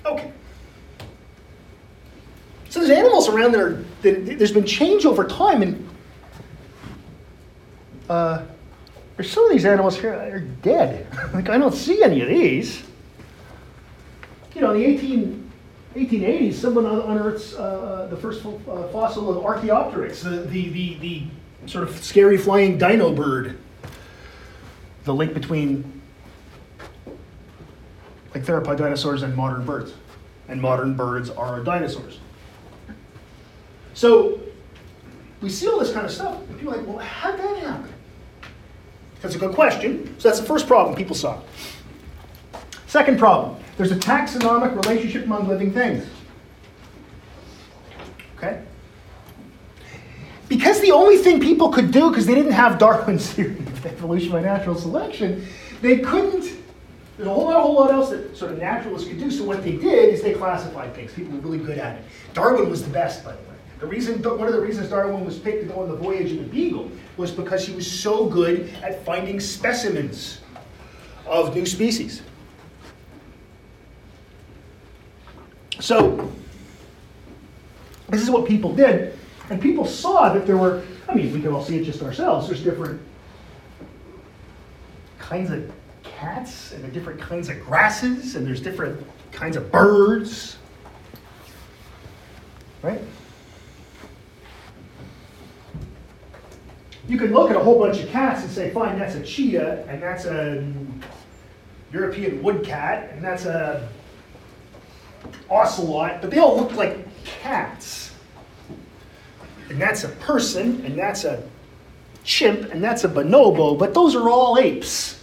Okay. 0.06 0.32
So 2.70 2.80
there's 2.80 2.92
animals 2.92 3.30
around 3.30 3.52
that 3.54 3.62
are 3.62 3.86
that 4.02 4.38
there's 4.38 4.52
been 4.52 4.66
change 4.66 5.06
over 5.06 5.26
time 5.26 5.62
and 5.62 5.90
uh, 8.10 8.44
there's 9.16 9.32
some 9.32 9.46
of 9.46 9.52
these 9.52 9.66
animals 9.66 10.00
here 10.00 10.14
are 10.14 10.40
dead. 10.40 11.08
like, 11.34 11.50
I 11.50 11.58
don't 11.58 11.74
see 11.74 12.04
any 12.04 12.22
of 12.22 12.28
these. 12.28 12.84
You 14.56 14.62
know, 14.62 14.72
in 14.74 14.82
the 14.82 14.86
18, 14.86 15.52
1880s, 15.96 16.54
someone 16.56 16.86
unearths 16.86 17.56
uh, 17.56 18.08
the 18.10 18.18
first 18.18 18.46
uh, 18.46 18.88
fossil 18.90 19.30
of 19.30 19.46
Archaeopteryx, 19.46 20.24
the, 20.24 20.30
the, 20.30 20.70
the, 20.70 20.96
the 20.96 21.24
sort 21.66 21.88
of 21.88 22.04
scary 22.04 22.38
flying 22.38 22.78
dino 22.78 23.12
bird. 23.12 23.58
The 25.04 25.14
link 25.14 25.34
between 25.34 26.02
like 28.34 28.44
theropod 28.44 28.78
dinosaurs 28.78 29.24
and 29.24 29.36
modern 29.36 29.66
birds. 29.66 29.94
And 30.48 30.62
modern 30.62 30.96
birds 30.96 31.30
are 31.30 31.64
dinosaurs. 31.64 32.20
So 33.94 34.40
we 35.42 35.50
see 35.50 35.68
all 35.68 35.80
this 35.80 35.94
kind 35.94 36.06
of 36.06 36.12
stuff, 36.12 36.38
and 36.50 36.58
people 36.58 36.74
are 36.74 36.78
like, 36.78 36.88
well, 36.88 36.98
how'd 36.98 37.38
that 37.38 37.58
happen? 37.60 37.94
That's 39.22 39.36
a 39.36 39.40
good 39.40 39.54
question. 39.54 40.20
So 40.20 40.30
that's 40.30 40.40
the 40.40 40.46
first 40.46 40.68
problem 40.68 40.96
people 40.96 41.16
saw. 41.16 41.40
Second 42.88 43.18
problem 43.18 43.58
there's 43.78 43.92
a 43.92 43.96
taxonomic 43.96 44.76
relationship 44.84 45.26
among 45.26 45.48
living 45.48 45.74
things. 45.74 46.06
Okay? 48.38 48.62
Because 50.48 50.80
the 50.82 50.92
only 50.92 51.18
thing 51.18 51.40
people 51.40 51.70
could 51.70 51.92
do, 51.92 52.10
because 52.10 52.28
they 52.28 52.36
didn't 52.36 52.52
have 52.52 52.78
Darwin's 52.78 53.28
theory 53.34 53.63
evolution 53.86 54.32
by 54.32 54.42
natural 54.42 54.76
selection, 54.76 55.46
they 55.82 56.00
couldn't. 56.00 56.62
There's 57.18 57.28
a 57.28 57.34
whole 57.34 57.46
lot, 57.46 57.58
a 57.58 57.62
whole 57.62 57.76
lot 57.76 57.92
else 57.92 58.10
that 58.10 58.36
sort 58.36 58.52
of 58.52 58.58
naturalists 58.60 59.08
could 59.08 59.20
do. 59.20 59.30
So 59.30 59.44
what 59.44 59.64
they 59.64 59.74
did 59.74 60.14
is 60.14 60.22
they 60.22 60.34
classified 60.34 60.96
things. 60.96 61.14
People 61.14 61.34
were 61.34 61.42
really 61.42 61.64
good 61.64 61.78
at 61.78 61.98
it. 61.98 62.04
Darwin 62.34 62.70
was 62.70 62.84
the 62.84 62.90
best, 62.90 63.24
by 63.24 63.34
the 63.34 63.38
way. 63.38 63.56
The 63.80 63.88
reason, 63.88 64.24
one 64.24 64.48
of 64.48 64.54
the 64.54 64.62
reasons 64.62 64.90
Darwin 64.90 65.26
was 65.26 65.38
picked 65.38 65.62
to 65.62 65.68
go 65.68 65.82
on 65.82 65.90
the 65.90 65.96
voyage 65.96 66.32
of 66.32 66.38
the 66.38 66.44
Beagle 66.44 66.90
was 67.18 67.32
because 67.32 67.68
he 67.68 67.76
was 67.76 67.90
so 67.90 68.28
good 68.28 68.74
at 68.82 69.04
finding 69.06 69.40
specimens 69.40 70.40
of 71.26 71.54
new 71.54 71.66
species. 71.66 72.24
So, 75.80 76.32
this 78.08 78.22
is 78.22 78.30
what 78.30 78.48
people 78.48 78.74
did, 78.74 79.18
and 79.50 79.62
people 79.62 79.86
saw 79.86 80.32
that 80.32 80.48
there 80.48 80.56
were, 80.56 80.84
I 81.10 81.16
mean, 81.16 81.34
we 81.34 81.42
can 81.42 81.52
all 81.52 81.64
see 81.64 81.78
it 81.78 81.84
just 81.84 82.02
ourselves, 82.02 82.48
there's 82.48 82.64
different 82.64 83.02
kinds 85.34 85.50
of 85.50 85.72
cats, 86.04 86.74
and 86.74 86.84
there 86.84 86.92
are 86.92 86.94
different 86.94 87.20
kinds 87.20 87.50
of 87.50 87.60
grasses, 87.66 88.36
and 88.36 88.46
there's 88.46 88.62
different 88.62 89.04
kinds 89.32 89.58
of 89.58 89.72
birds. 89.72 90.58
Right? 92.84 93.02
You 97.08 97.18
can 97.18 97.34
look 97.34 97.50
at 97.50 97.56
a 97.56 97.60
whole 97.60 97.80
bunch 97.80 98.00
of 98.00 98.10
cats 98.10 98.44
and 98.44 98.52
say, 98.52 98.70
fine, 98.70 99.00
that's 99.00 99.16
a 99.16 99.24
cheetah, 99.24 99.88
and 99.90 100.04
that's 100.04 100.26
a 100.26 100.72
European 101.92 102.44
wood 102.44 102.64
cat, 102.64 103.10
and 103.12 103.24
that's 103.24 103.46
a 103.46 103.90
ocelot, 105.50 106.22
but 106.22 106.30
they 106.30 106.38
all 106.38 106.58
look 106.58 106.74
like 106.74 107.08
cats. 107.26 108.12
And 109.70 109.82
that's 109.82 110.04
a 110.04 110.10
person, 110.10 110.86
and 110.86 110.96
that's 110.96 111.24
a 111.24 111.42
chimp, 112.24 112.72
and 112.72 112.84
that's 112.84 113.04
a 113.04 113.10
bonobo, 113.10 113.80
but 113.80 113.96
those 113.96 114.16
are 114.16 114.30
all 114.30 114.60
apes. 114.60 115.22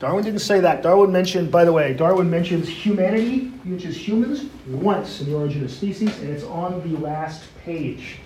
Darwin 0.00 0.24
didn't 0.24 0.40
say 0.40 0.60
that. 0.60 0.82
Darwin 0.82 1.12
mentioned, 1.12 1.52
by 1.52 1.62
the 1.62 1.72
way, 1.72 1.92
Darwin 1.92 2.30
mentions 2.30 2.66
humanity, 2.66 3.48
which 3.64 3.84
is 3.84 3.94
humans, 3.94 4.46
once 4.66 5.20
in 5.20 5.26
the 5.30 5.36
origin 5.36 5.62
of 5.62 5.70
species, 5.70 6.18
and 6.20 6.30
it's 6.30 6.44
on 6.44 6.80
the 6.90 6.98
last 6.98 7.44
page. 7.62 8.16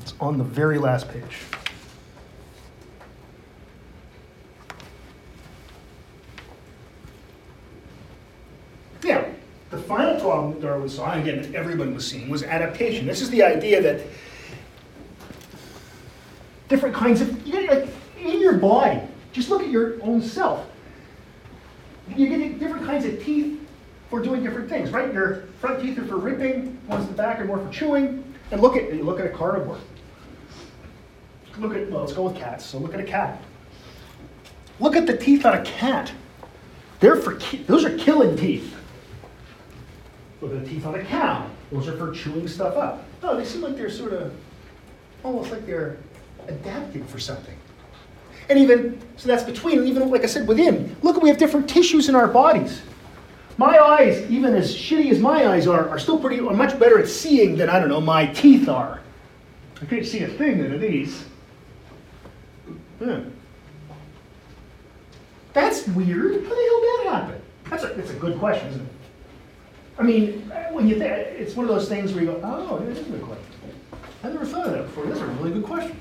It's 0.00 0.14
on 0.20 0.38
the 0.38 0.44
very 0.44 0.78
last 0.78 1.08
page. 1.08 1.38
Yeah, 9.02 9.24
the 9.70 9.78
final 9.78 10.20
problem 10.20 10.52
that 10.52 10.62
Darwin 10.62 10.88
saw, 10.88 11.10
and 11.10 11.28
again, 11.28 11.42
that 11.42 11.56
everyone 11.56 11.92
was 11.92 12.08
seeing, 12.08 12.30
was 12.30 12.44
adaptation. 12.44 13.04
This 13.04 13.20
is 13.20 13.30
the 13.30 13.42
idea 13.42 13.82
that 13.82 14.06
different 16.72 16.94
kinds 16.94 17.20
of, 17.20 17.46
you 17.46 17.66
like 17.68 17.86
in 18.18 18.40
your 18.40 18.54
body, 18.54 19.02
just 19.32 19.50
look 19.50 19.60
at 19.62 19.68
your 19.68 20.02
own 20.02 20.22
self. 20.22 20.66
You 22.16 22.28
get 22.28 22.58
different 22.58 22.86
kinds 22.86 23.04
of 23.04 23.22
teeth 23.22 23.60
for 24.08 24.20
doing 24.20 24.42
different 24.42 24.70
things, 24.70 24.90
right? 24.90 25.12
Your 25.12 25.42
front 25.60 25.82
teeth 25.82 25.98
are 25.98 26.06
for 26.06 26.16
ripping, 26.16 26.78
ones 26.88 27.04
in 27.04 27.10
the 27.10 27.16
back 27.16 27.38
are 27.40 27.44
more 27.44 27.58
for 27.58 27.70
chewing. 27.70 28.24
And 28.50 28.60
look 28.60 28.76
at 28.76 28.92
you 28.92 29.02
look 29.02 29.20
at 29.20 29.26
a 29.26 29.28
carnivore. 29.28 29.78
Look 31.58 31.76
at 31.76 31.90
well, 31.90 32.00
let's 32.00 32.14
go 32.14 32.22
with 32.22 32.36
cats. 32.36 32.64
So 32.64 32.78
look 32.78 32.94
at 32.94 33.00
a 33.00 33.04
cat. 33.04 33.42
Look 34.80 34.96
at 34.96 35.06
the 35.06 35.16
teeth 35.16 35.44
on 35.44 35.54
a 35.54 35.62
cat. 35.62 36.10
They're 37.00 37.16
for 37.16 37.34
ki- 37.36 37.64
those 37.66 37.84
are 37.84 37.96
killing 37.98 38.34
teeth. 38.36 38.74
Look 40.40 40.52
at 40.52 40.64
the 40.64 40.70
teeth 40.70 40.86
on 40.86 40.94
a 40.94 41.04
cow. 41.04 41.46
Those 41.70 41.88
are 41.88 41.96
for 41.96 42.12
chewing 42.12 42.48
stuff 42.48 42.76
up. 42.76 43.04
No, 43.22 43.36
they 43.36 43.44
seem 43.44 43.60
like 43.60 43.76
they're 43.76 43.90
sort 43.90 44.14
of 44.14 44.34
almost 45.22 45.50
like 45.50 45.66
they're 45.66 45.98
adapting 46.48 47.04
for 47.06 47.18
something. 47.18 47.56
And 48.48 48.58
even 48.58 49.00
so 49.16 49.28
that's 49.28 49.44
between, 49.44 49.78
and 49.78 49.88
even 49.88 50.10
like 50.10 50.22
I 50.24 50.26
said, 50.26 50.46
within. 50.48 50.96
Look, 51.02 51.22
we 51.22 51.28
have 51.28 51.38
different 51.38 51.68
tissues 51.68 52.08
in 52.08 52.14
our 52.14 52.28
bodies. 52.28 52.82
My 53.56 53.78
eyes, 53.78 54.28
even 54.30 54.54
as 54.54 54.74
shitty 54.74 55.10
as 55.10 55.18
my 55.18 55.46
eyes 55.46 55.66
are, 55.66 55.88
are 55.88 55.98
still 55.98 56.18
pretty 56.18 56.40
are 56.40 56.54
much 56.54 56.78
better 56.78 56.98
at 56.98 57.08
seeing 57.08 57.56
than 57.56 57.68
I 57.68 57.78
don't 57.78 57.88
know 57.88 58.00
my 58.00 58.26
teeth 58.26 58.68
are. 58.68 59.00
I 59.80 59.84
can't 59.84 60.06
see 60.06 60.20
a 60.20 60.28
thing 60.28 60.64
out 60.64 60.72
of 60.72 60.80
these. 60.80 61.24
Yeah. 63.00 63.20
That's 65.52 65.86
weird. 65.88 66.32
How 66.32 66.38
the 66.40 66.54
hell 66.54 66.80
did 66.80 67.06
that 67.06 67.06
happen? 67.10 67.42
That's 67.68 67.84
a, 67.84 67.86
that's 67.88 68.10
a 68.10 68.14
good 68.14 68.38
question, 68.38 68.68
isn't 68.68 68.80
it? 68.80 68.92
I 69.98 70.02
mean, 70.02 70.50
when 70.70 70.88
you 70.88 70.98
think, 70.98 71.12
it's 71.12 71.54
one 71.54 71.68
of 71.68 71.74
those 71.74 71.88
things 71.88 72.12
where 72.12 72.24
you 72.24 72.30
go, 72.30 72.40
oh, 72.42 72.78
that 72.78 72.88
is 72.88 73.06
a 73.06 73.10
good 73.10 73.22
question. 73.22 73.44
I 74.24 74.28
never 74.28 74.46
thought 74.46 74.66
of 74.66 74.72
that 74.72 74.84
before. 74.84 75.06
That's 75.06 75.20
a 75.20 75.26
really 75.26 75.52
good 75.52 75.64
question. 75.64 75.96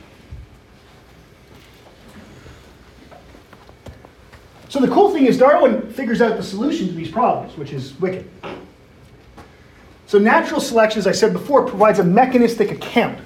So 4.71 4.79
the 4.79 4.87
cool 4.87 5.11
thing 5.11 5.25
is 5.25 5.37
Darwin 5.37 5.91
figures 5.91 6.21
out 6.21 6.37
the 6.37 6.43
solution 6.43 6.87
to 6.87 6.93
these 6.93 7.11
problems, 7.11 7.57
which 7.57 7.73
is 7.73 7.99
wicked. 7.99 8.25
So 10.07 10.17
natural 10.17 10.61
selection, 10.61 10.99
as 10.99 11.07
I 11.07 11.11
said 11.11 11.33
before, 11.33 11.67
provides 11.67 11.99
a 11.99 12.05
mechanistic 12.05 12.71
account. 12.71 13.19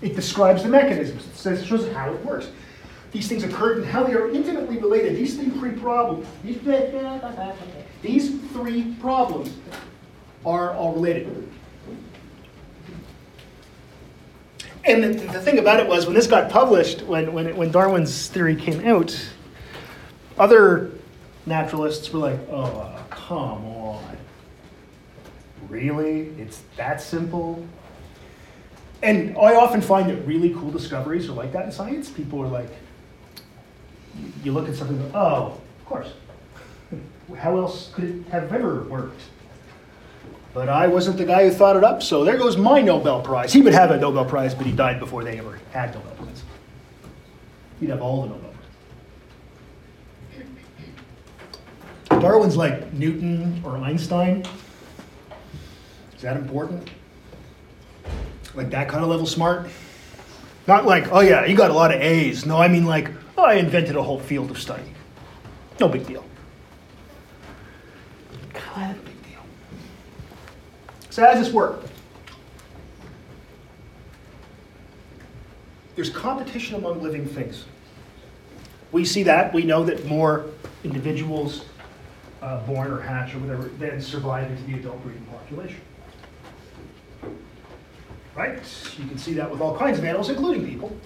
It 0.00 0.16
describes 0.16 0.62
the 0.62 0.70
mechanisms. 0.70 1.26
It 1.26 1.36
says 1.36 1.60
it 1.60 1.66
shows 1.66 1.92
how 1.92 2.10
it 2.10 2.24
works. 2.24 2.48
These 3.12 3.28
things 3.28 3.44
occurred 3.44 3.76
and 3.76 3.86
how 3.86 4.02
they 4.02 4.14
are 4.14 4.30
intimately 4.30 4.78
related. 4.78 5.14
These 5.14 5.36
three 5.36 5.72
problems, 5.72 6.26
these, 6.42 6.56
three 8.52 8.94
problems 8.98 9.54
are 10.46 10.72
all 10.72 10.94
related. 10.94 11.52
And 14.86 15.04
the, 15.04 15.08
the 15.08 15.40
thing 15.42 15.58
about 15.58 15.80
it 15.80 15.86
was, 15.86 16.06
when 16.06 16.14
this 16.14 16.26
got 16.26 16.50
published, 16.50 17.02
when, 17.02 17.34
when, 17.34 17.54
when 17.58 17.70
Darwin's 17.70 18.28
theory 18.28 18.56
came 18.56 18.86
out, 18.86 19.14
other 20.38 20.92
naturalists 21.46 22.12
were 22.12 22.20
like, 22.20 22.40
oh, 22.50 22.62
uh, 22.62 23.02
come 23.10 23.64
on. 23.66 24.16
Really? 25.68 26.28
It's 26.38 26.62
that 26.76 27.00
simple? 27.00 27.66
And 29.02 29.36
I 29.36 29.54
often 29.54 29.80
find 29.80 30.08
that 30.10 30.26
really 30.26 30.50
cool 30.50 30.70
discoveries 30.70 31.28
are 31.28 31.32
like 31.32 31.52
that 31.52 31.66
in 31.66 31.72
science. 31.72 32.10
People 32.10 32.40
are 32.40 32.48
like, 32.48 32.70
you 34.42 34.52
look 34.52 34.68
at 34.68 34.74
something, 34.74 34.98
go, 34.98 35.10
oh, 35.14 35.60
of 35.78 35.84
course. 35.84 36.12
How 37.36 37.56
else 37.56 37.92
could 37.94 38.04
it 38.04 38.26
have 38.30 38.52
ever 38.52 38.82
worked? 38.84 39.20
But 40.54 40.68
I 40.68 40.88
wasn't 40.88 41.18
the 41.18 41.24
guy 41.24 41.44
who 41.44 41.52
thought 41.52 41.76
it 41.76 41.84
up, 41.84 42.02
so 42.02 42.24
there 42.24 42.36
goes 42.36 42.56
my 42.56 42.80
Nobel 42.80 43.20
Prize. 43.20 43.52
He 43.52 43.60
would 43.60 43.74
have 43.74 43.90
a 43.90 43.98
Nobel 43.98 44.24
Prize, 44.24 44.54
but 44.54 44.66
he 44.66 44.72
died 44.72 44.98
before 44.98 45.22
they 45.22 45.38
ever 45.38 45.60
had 45.72 45.94
Nobel 45.94 46.12
Prize. 46.12 46.42
He'd 47.78 47.90
have 47.90 48.02
all 48.02 48.22
the 48.22 48.28
Nobel 48.30 48.47
Darwin's 52.08 52.56
like 52.56 52.92
Newton 52.92 53.62
or 53.64 53.76
Einstein. 53.78 54.44
Is 56.14 56.22
that 56.22 56.36
important? 56.36 56.90
Like 58.54 58.70
that 58.70 58.88
kind 58.88 59.04
of 59.04 59.10
level 59.10 59.26
smart? 59.26 59.68
Not 60.66 60.84
like, 60.84 61.12
oh 61.12 61.20
yeah, 61.20 61.44
you 61.44 61.56
got 61.56 61.70
a 61.70 61.74
lot 61.74 61.94
of 61.94 62.00
A's. 62.00 62.44
No, 62.44 62.58
I 62.58 62.68
mean 62.68 62.84
like, 62.84 63.10
oh, 63.36 63.44
I 63.44 63.54
invented 63.54 63.96
a 63.96 64.02
whole 64.02 64.18
field 64.18 64.50
of 64.50 64.58
study. 64.60 64.82
No 65.80 65.88
big 65.88 66.06
deal. 66.06 66.24
Kind 68.52 68.96
of 68.96 69.04
big 69.04 69.22
deal. 69.22 69.40
So 71.10 71.24
how 71.24 71.34
does 71.34 71.44
this 71.44 71.54
work? 71.54 71.84
There's 75.94 76.10
competition 76.10 76.76
among 76.76 77.02
living 77.02 77.26
things. 77.26 77.64
We 78.92 79.04
see 79.04 79.22
that. 79.24 79.52
We 79.52 79.64
know 79.64 79.84
that 79.84 80.06
more 80.06 80.46
individuals 80.84 81.64
uh, 82.42 82.60
born 82.66 82.90
or 82.90 83.00
hatch 83.00 83.34
or 83.34 83.38
whatever 83.38 83.68
then 83.78 84.00
survive 84.00 84.50
into 84.50 84.62
the 84.64 84.74
adult 84.74 85.02
breeding 85.02 85.24
population. 85.26 85.80
Right? 88.34 88.60
You 88.98 89.06
can 89.06 89.18
see 89.18 89.32
that 89.34 89.50
with 89.50 89.60
all 89.60 89.76
kinds 89.76 89.98
of 89.98 90.04
animals, 90.04 90.30
including 90.30 90.64
people. 90.64 90.96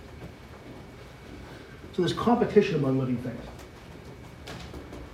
So 1.95 2.03
there's 2.03 2.13
competition 2.13 2.77
among 2.77 2.99
living 2.99 3.17
things. 3.19 3.41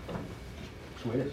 That's 0.08 1.02
the 1.02 1.08
way 1.08 1.14
it 1.16 1.26
is. 1.26 1.32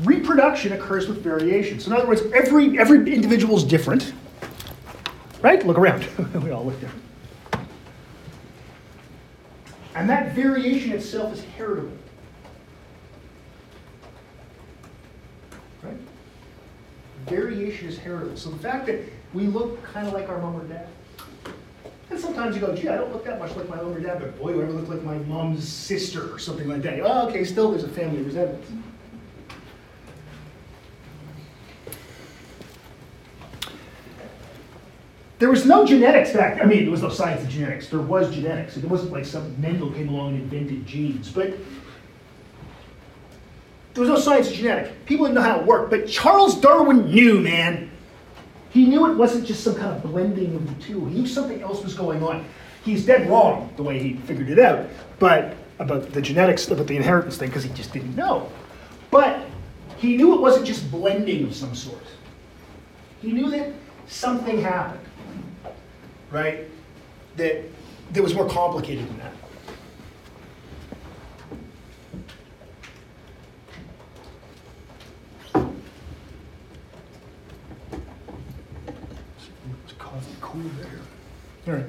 reproduction 0.00 0.72
occurs 0.72 1.08
with 1.08 1.22
variation. 1.22 1.80
So 1.80 1.90
in 1.90 1.96
other 1.96 2.06
words, 2.06 2.22
every, 2.34 2.78
every 2.78 2.98
individual 3.12 3.56
is 3.56 3.64
different, 3.64 4.12
right? 5.42 5.64
Look 5.66 5.78
around, 5.78 6.06
we 6.42 6.50
all 6.50 6.64
look 6.64 6.80
different. 6.80 7.02
And 9.96 10.10
that 10.10 10.34
variation 10.34 10.92
itself 10.92 11.32
is 11.32 11.42
heritable. 11.56 11.96
Right? 15.82 15.96
Variation 17.24 17.88
is 17.88 17.96
heritable. 17.96 18.36
So 18.36 18.50
the 18.50 18.58
fact 18.58 18.84
that 18.86 19.00
we 19.32 19.46
look 19.46 19.82
kind 19.82 20.06
of 20.06 20.12
like 20.12 20.28
our 20.28 20.38
mom 20.38 20.56
or 20.56 20.64
dad, 20.64 20.86
and 22.10 22.20
sometimes 22.20 22.54
you 22.54 22.60
go, 22.60 22.76
gee, 22.76 22.90
I 22.90 22.96
don't 22.96 23.10
look 23.10 23.24
that 23.24 23.38
much 23.38 23.56
like 23.56 23.70
my 23.70 23.76
mom 23.76 23.94
or 23.94 24.00
dad, 24.00 24.20
but 24.20 24.38
boy, 24.38 24.52
do 24.52 24.60
I 24.62 24.66
look 24.66 24.86
like 24.86 25.02
my 25.02 25.16
mom's 25.20 25.66
sister 25.66 26.30
or 26.30 26.38
something 26.38 26.68
like 26.68 26.82
that. 26.82 27.00
Oh, 27.00 27.26
okay, 27.28 27.44
still 27.44 27.70
there's 27.70 27.84
a 27.84 27.88
family 27.88 28.22
resemblance. 28.22 28.70
There 35.38 35.50
was 35.50 35.66
no 35.66 35.84
genetics 35.84 36.32
back. 36.32 36.62
I 36.62 36.64
mean, 36.64 36.84
there 36.84 36.90
was 36.90 37.02
no 37.02 37.10
science 37.10 37.42
of 37.42 37.48
genetics. 37.50 37.88
There 37.88 38.00
was 38.00 38.34
genetics. 38.34 38.76
It 38.76 38.84
wasn't 38.84 39.12
like 39.12 39.26
some 39.26 39.60
Mendel 39.60 39.90
came 39.90 40.08
along 40.08 40.34
and 40.34 40.42
invented 40.42 40.86
genes, 40.86 41.30
but 41.30 41.50
there 43.92 44.00
was 44.00 44.08
no 44.08 44.18
science 44.18 44.48
of 44.48 44.54
genetics. 44.54 44.94
People 45.04 45.26
didn't 45.26 45.36
know 45.36 45.42
how 45.42 45.60
it 45.60 45.66
worked. 45.66 45.90
But 45.90 46.06
Charles 46.06 46.58
Darwin 46.60 47.10
knew, 47.10 47.40
man. 47.40 47.90
He 48.70 48.86
knew 48.86 49.10
it 49.10 49.16
wasn't 49.16 49.46
just 49.46 49.64
some 49.64 49.74
kind 49.74 49.94
of 49.94 50.02
blending 50.02 50.54
of 50.54 50.66
the 50.66 50.82
two. 50.82 51.04
He 51.06 51.20
knew 51.20 51.26
something 51.26 51.62
else 51.62 51.82
was 51.82 51.94
going 51.94 52.22
on. 52.22 52.44
He's 52.84 53.04
dead 53.04 53.28
wrong 53.28 53.72
the 53.76 53.82
way 53.82 53.98
he 53.98 54.14
figured 54.14 54.50
it 54.50 54.58
out, 54.58 54.86
but 55.18 55.56
about 55.78 56.12
the 56.12 56.22
genetics, 56.22 56.68
about 56.68 56.86
the 56.86 56.96
inheritance 56.96 57.36
thing, 57.36 57.48
because 57.48 57.64
he 57.64 57.70
just 57.70 57.92
didn't 57.92 58.14
know. 58.14 58.50
But 59.10 59.46
he 59.96 60.16
knew 60.16 60.34
it 60.34 60.40
wasn't 60.40 60.66
just 60.66 60.90
blending 60.90 61.44
of 61.44 61.54
some 61.54 61.74
sort. 61.74 62.04
He 63.22 63.32
knew 63.32 63.50
that 63.50 63.72
something 64.06 64.60
happened, 64.60 65.05
right? 66.30 66.64
That 67.36 67.64
that 68.12 68.22
was 68.22 68.34
more 68.34 68.48
complicated 68.48 69.08
than 69.08 69.18
that. 69.18 69.32
It's 79.84 79.92
coffee 79.98 80.36
cool 80.40 80.62
there. 80.80 81.00
All 81.66 81.74
right. 81.74 81.86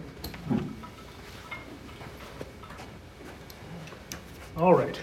All 4.57 4.73
right. 4.73 4.99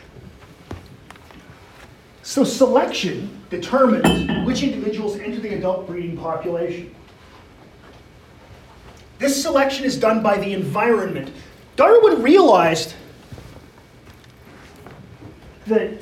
So 2.23 2.43
selection 2.43 3.43
determines 3.51 4.45
which 4.45 4.65
individuals 4.65 5.17
enter 5.19 5.39
the 5.39 5.55
adult 5.55 5.87
breeding 5.87 6.17
population. 6.17 6.93
This 9.25 9.41
selection 9.41 9.87
is 9.87 9.97
done 9.97 10.23
by 10.23 10.37
the 10.37 10.53
environment. 10.53 11.33
Darwin 11.77 12.21
realized 12.21 12.93
that 15.67 15.93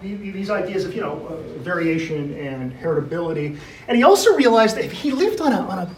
the- 0.00 0.14
the- 0.14 0.30
these 0.30 0.48
ideas 0.48 0.86
of 0.86 0.94
you 0.94 1.02
know 1.02 1.26
uh, 1.28 1.58
variation 1.62 2.32
and 2.38 2.72
heritability, 2.72 3.58
and 3.86 3.94
he 3.98 4.02
also 4.02 4.34
realized 4.34 4.78
that 4.78 4.86
he 4.90 5.10
lived 5.10 5.42
on 5.42 5.52
a, 5.52 5.60
on 5.60 5.78
a 5.80 5.90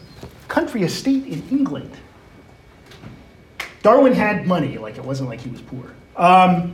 country 0.48 0.82
estate 0.82 1.24
in 1.26 1.40
England. 1.52 1.92
Darwin 3.84 4.12
had 4.12 4.44
money, 4.44 4.76
like 4.76 4.96
it 4.98 5.04
wasn't 5.04 5.28
like 5.28 5.40
he 5.40 5.50
was 5.50 5.60
poor. 5.60 5.94
Um, 6.16 6.72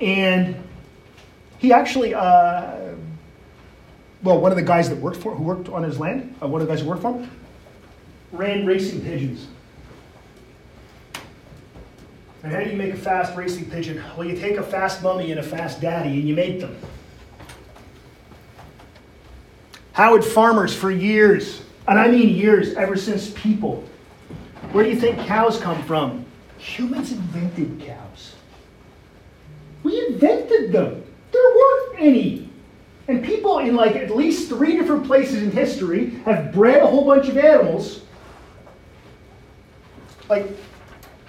and 0.00 0.54
he 1.58 1.72
actually, 1.72 2.14
uh, 2.14 2.87
well, 4.22 4.40
one 4.40 4.50
of 4.50 4.56
the 4.56 4.64
guys 4.64 4.88
that 4.88 4.98
worked 4.98 5.18
for, 5.18 5.34
who 5.34 5.42
worked 5.42 5.68
on 5.68 5.82
his 5.82 5.98
land, 5.98 6.34
uh, 6.42 6.48
one 6.48 6.60
of 6.60 6.66
the 6.66 6.72
guys 6.72 6.82
who 6.82 6.88
worked 6.88 7.02
for 7.02 7.12
him, 7.12 7.30
ran 8.32 8.66
racing 8.66 9.02
pigeons. 9.02 9.46
And 12.42 12.52
how 12.52 12.62
do 12.62 12.70
you 12.70 12.76
make 12.76 12.92
a 12.92 12.96
fast 12.96 13.36
racing 13.36 13.70
pigeon? 13.70 14.02
Well, 14.16 14.26
you 14.26 14.36
take 14.36 14.56
a 14.56 14.62
fast 14.62 15.02
mummy 15.02 15.30
and 15.30 15.40
a 15.40 15.42
fast 15.42 15.80
daddy 15.80 16.10
and 16.10 16.28
you 16.28 16.34
mate 16.34 16.60
them. 16.60 16.76
How 19.92 20.12
would 20.12 20.24
farmers 20.24 20.74
for 20.74 20.92
years, 20.92 21.62
and 21.88 21.98
I 21.98 22.06
mean 22.08 22.28
years, 22.28 22.74
ever 22.74 22.96
since 22.96 23.30
people, 23.30 23.84
where 24.70 24.84
do 24.84 24.90
you 24.90 24.96
think 24.96 25.18
cows 25.26 25.60
come 25.60 25.82
from? 25.84 26.24
Humans 26.58 27.12
invented 27.12 27.80
cows. 27.80 28.34
We 29.82 30.06
invented 30.06 30.70
them. 30.70 31.04
There 31.32 31.54
weren't 31.56 32.00
any. 32.00 32.47
And 33.08 33.24
people 33.24 33.58
in 33.58 33.74
like 33.74 33.96
at 33.96 34.14
least 34.14 34.50
three 34.50 34.76
different 34.76 35.06
places 35.06 35.42
in 35.42 35.50
history 35.50 36.10
have 36.26 36.52
bred 36.52 36.82
a 36.82 36.86
whole 36.86 37.06
bunch 37.06 37.28
of 37.28 37.38
animals. 37.38 38.02
Like 40.28 40.46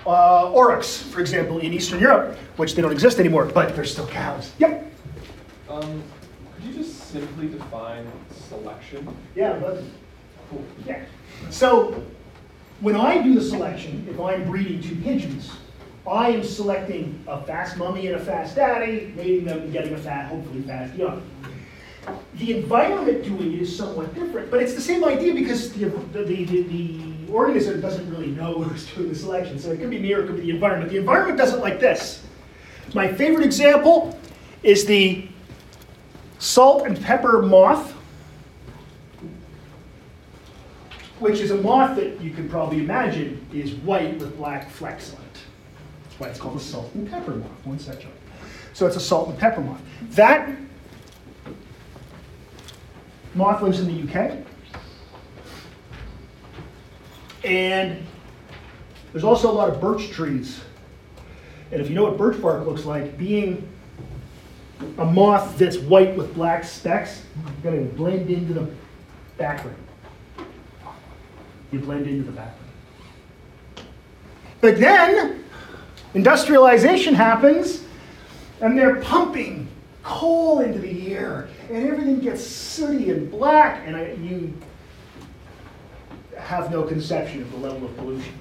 uh, 0.06 0.52
aurochs, 0.54 1.02
for 1.02 1.22
example, 1.22 1.60
in 1.60 1.72
Eastern 1.72 2.02
Europe, 2.02 2.38
which 2.58 2.76
they 2.76 2.82
don't 2.82 2.92
exist 2.92 3.18
anymore, 3.18 3.46
but 3.46 3.76
they're 3.76 3.86
still 3.86 4.08
cows. 4.08 4.52
Yep. 4.60 4.92
Um, 5.70 6.04
could 6.56 6.66
you 6.66 6.74
just 6.74 7.10
simply 7.10 7.48
define 7.48 8.06
selection? 8.30 9.08
Yeah, 9.34 9.58
but, 9.60 9.82
cool. 10.50 10.66
Yeah. 10.86 11.06
So 11.50 12.04
when 12.82 12.98
I 12.98 13.22
do 13.22 13.36
the 13.36 13.42
selection, 13.42 14.06
if 14.10 14.20
I'm 14.20 14.46
breeding 14.46 14.82
two 14.82 14.98
pigeons, 14.98 15.50
I 16.06 16.32
am 16.32 16.44
selecting 16.44 17.24
a 17.28 17.42
fast 17.44 17.78
mummy 17.78 18.08
and 18.08 18.16
a 18.18 18.20
fast 18.20 18.56
daddy, 18.56 19.14
mating 19.16 19.46
them 19.46 19.60
and 19.60 19.72
getting 19.72 19.94
a 19.94 19.98
fat, 19.98 20.28
hopefully 20.28 20.62
fast 20.64 20.94
young. 20.96 21.22
The 22.36 22.58
environment 22.58 23.24
doing 23.24 23.54
it 23.54 23.62
is 23.62 23.76
somewhat 23.76 24.14
different, 24.16 24.52
but 24.52 24.62
it's 24.62 24.74
the 24.74 24.82
same 24.82 25.04
idea 25.04 25.34
because 25.34 25.74
the, 25.74 25.90
the, 25.90 26.24
the, 26.24 26.62
the 26.64 27.00
organism 27.32 27.82
doesn't 27.82 28.10
really 28.10 28.28
know 28.28 28.54
who's 28.64 28.86
doing 28.88 29.10
the 29.10 29.16
selection. 29.16 29.60
So 29.60 29.72
it 29.72 29.80
could 29.80 29.90
be 29.90 30.00
me 30.00 30.14
or 30.14 30.24
it 30.24 30.28
could 30.28 30.38
be 30.38 30.44
the 30.44 30.52
environment. 30.52 30.92
The 30.92 30.98
environment 30.98 31.38
does 31.38 31.54
it 31.54 31.60
like 31.60 31.80
this. 31.80 32.24
My 32.94 33.12
favorite 33.12 33.46
example 33.46 34.18
is 34.64 34.86
the 34.86 35.28
salt 36.40 36.86
and 36.86 37.00
pepper 37.00 37.42
moth 37.42 37.96
which 41.20 41.40
is 41.40 41.52
a 41.52 41.56
moth 41.56 41.96
that 41.98 42.20
you 42.22 42.32
can 42.32 42.50
probably 42.50 42.80
imagine 42.80 43.46
is 43.54 43.74
white 43.76 44.18
with 44.20 44.36
black 44.38 44.70
flecks 44.70 45.14
on 45.14 45.22
it. 45.22 45.40
That's 46.04 46.20
why 46.20 46.28
it's 46.28 46.40
called 46.40 46.58
a 46.58 46.62
salt 46.62 46.94
and 46.96 47.10
pepper 47.10 47.36
moth. 47.36 47.66
One 47.66 47.80
second. 47.80 48.12
So 48.74 48.88
it's 48.88 48.96
a 48.96 49.02
salt 49.02 49.30
and 49.30 49.38
pepper 49.38 49.62
moth. 49.62 49.82
That 50.12 50.50
moth 53.40 53.62
lives 53.62 53.80
in 53.80 53.88
the 53.88 54.04
UK. 54.04 54.38
And 57.44 58.04
there's 59.12 59.24
also 59.24 59.50
a 59.50 59.54
lot 59.54 59.70
of 59.70 59.82
birch 59.82 60.10
trees. 60.10 60.60
And 61.72 61.82
if 61.82 61.90
you 61.90 61.96
know 61.96 62.04
what 62.04 62.18
birch 62.18 62.42
bark 62.42 62.66
looks 62.68 62.86
like, 62.86 63.18
being 63.18 63.68
a 64.98 65.06
moth 65.06 65.58
that's 65.58 65.78
white 65.78 66.16
with 66.16 66.36
black 66.36 66.64
specks, 66.64 67.24
you're 67.64 67.72
going 67.72 67.90
to 67.90 67.96
blend 67.96 68.30
into 68.30 68.54
the 68.54 68.70
background 69.38 69.78
you 71.72 71.80
blend 71.80 72.08
into 72.08 72.24
the 72.24 72.32
background. 72.32 72.56
But 74.62 74.78
then, 74.80 75.44
industrialization 76.14 77.14
happens, 77.14 77.84
and 78.62 78.78
they're 78.78 78.98
pumping 78.98 79.68
coal 80.04 80.60
into 80.60 80.80
the 80.80 81.14
air, 81.14 81.50
and 81.70 81.88
everything 81.88 82.20
gets 82.20 82.46
sooty 82.46 83.12
and 83.12 83.30
black, 83.30 83.82
and 83.86 83.96
I, 83.96 84.14
you 84.14 84.54
have 86.38 86.72
no 86.72 86.84
conception 86.84 87.42
of 87.42 87.52
the 87.52 87.58
level 87.58 87.86
of 87.86 87.98
pollution. 87.98 88.34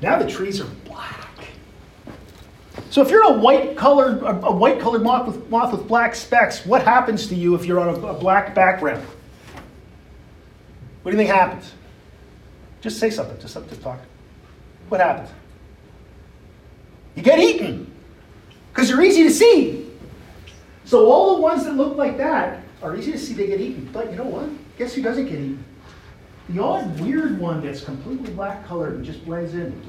Now 0.00 0.18
the 0.18 0.30
trees 0.30 0.60
are 0.60 0.68
black. 0.84 1.28
So 2.90 3.02
if 3.02 3.10
you're 3.10 3.24
a 3.24 3.38
white 3.38 3.76
colored 3.76 4.22
a, 4.22 4.52
white 4.52 4.80
colored 4.80 5.02
moth 5.02 5.26
with 5.26 5.50
moth 5.50 5.72
with 5.72 5.86
black 5.88 6.14
specks, 6.14 6.64
what 6.64 6.82
happens 6.82 7.26
to 7.28 7.34
you 7.34 7.54
if 7.54 7.64
you're 7.64 7.80
on 7.80 7.88
a, 7.88 8.06
a 8.06 8.14
black 8.14 8.54
background? 8.54 9.04
What 11.02 11.12
do 11.12 11.16
you 11.16 11.22
think 11.22 11.34
happens? 11.34 11.72
Just 12.80 12.98
say 12.98 13.10
something, 13.10 13.38
just, 13.40 13.54
just 13.68 13.82
talk. 13.82 13.98
What 14.88 15.00
happens? 15.00 15.30
You 17.16 17.22
get 17.22 17.38
eaten 17.40 17.92
because 18.78 18.90
they're 18.90 19.04
easy 19.04 19.24
to 19.24 19.30
see. 19.32 19.90
So 20.84 21.10
all 21.10 21.34
the 21.34 21.42
ones 21.42 21.64
that 21.64 21.74
look 21.74 21.96
like 21.96 22.16
that 22.18 22.62
are 22.80 22.94
easy 22.94 23.10
to 23.10 23.18
see, 23.18 23.34
they 23.34 23.48
get 23.48 23.60
eaten. 23.60 23.90
But 23.92 24.12
you 24.12 24.16
know 24.16 24.26
what? 24.26 24.48
Guess 24.78 24.94
who 24.94 25.02
doesn't 25.02 25.24
get 25.24 25.34
eaten? 25.34 25.64
The 26.50 26.62
odd 26.62 27.00
weird 27.00 27.40
one 27.40 27.60
that's 27.60 27.82
completely 27.82 28.32
black 28.34 28.64
colored 28.68 28.94
and 28.94 29.04
just 29.04 29.24
blends 29.24 29.54
in. 29.54 29.82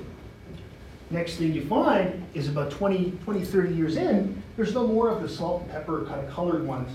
Next 1.12 1.36
thing 1.36 1.54
you 1.54 1.66
find 1.68 2.26
is 2.34 2.50
about 2.50 2.72
20, 2.72 3.12
20, 3.24 3.46
30 3.46 3.76
years 3.76 3.96
in, 3.96 4.42
there's 4.58 4.74
no 4.74 4.88
more 4.88 5.10
of 5.10 5.22
the 5.22 5.30
salt 5.30 5.62
and 5.62 5.72
pepper 5.72 6.06
kind 6.06 6.26
of 6.26 6.34
colored 6.34 6.66
ones. 6.66 6.90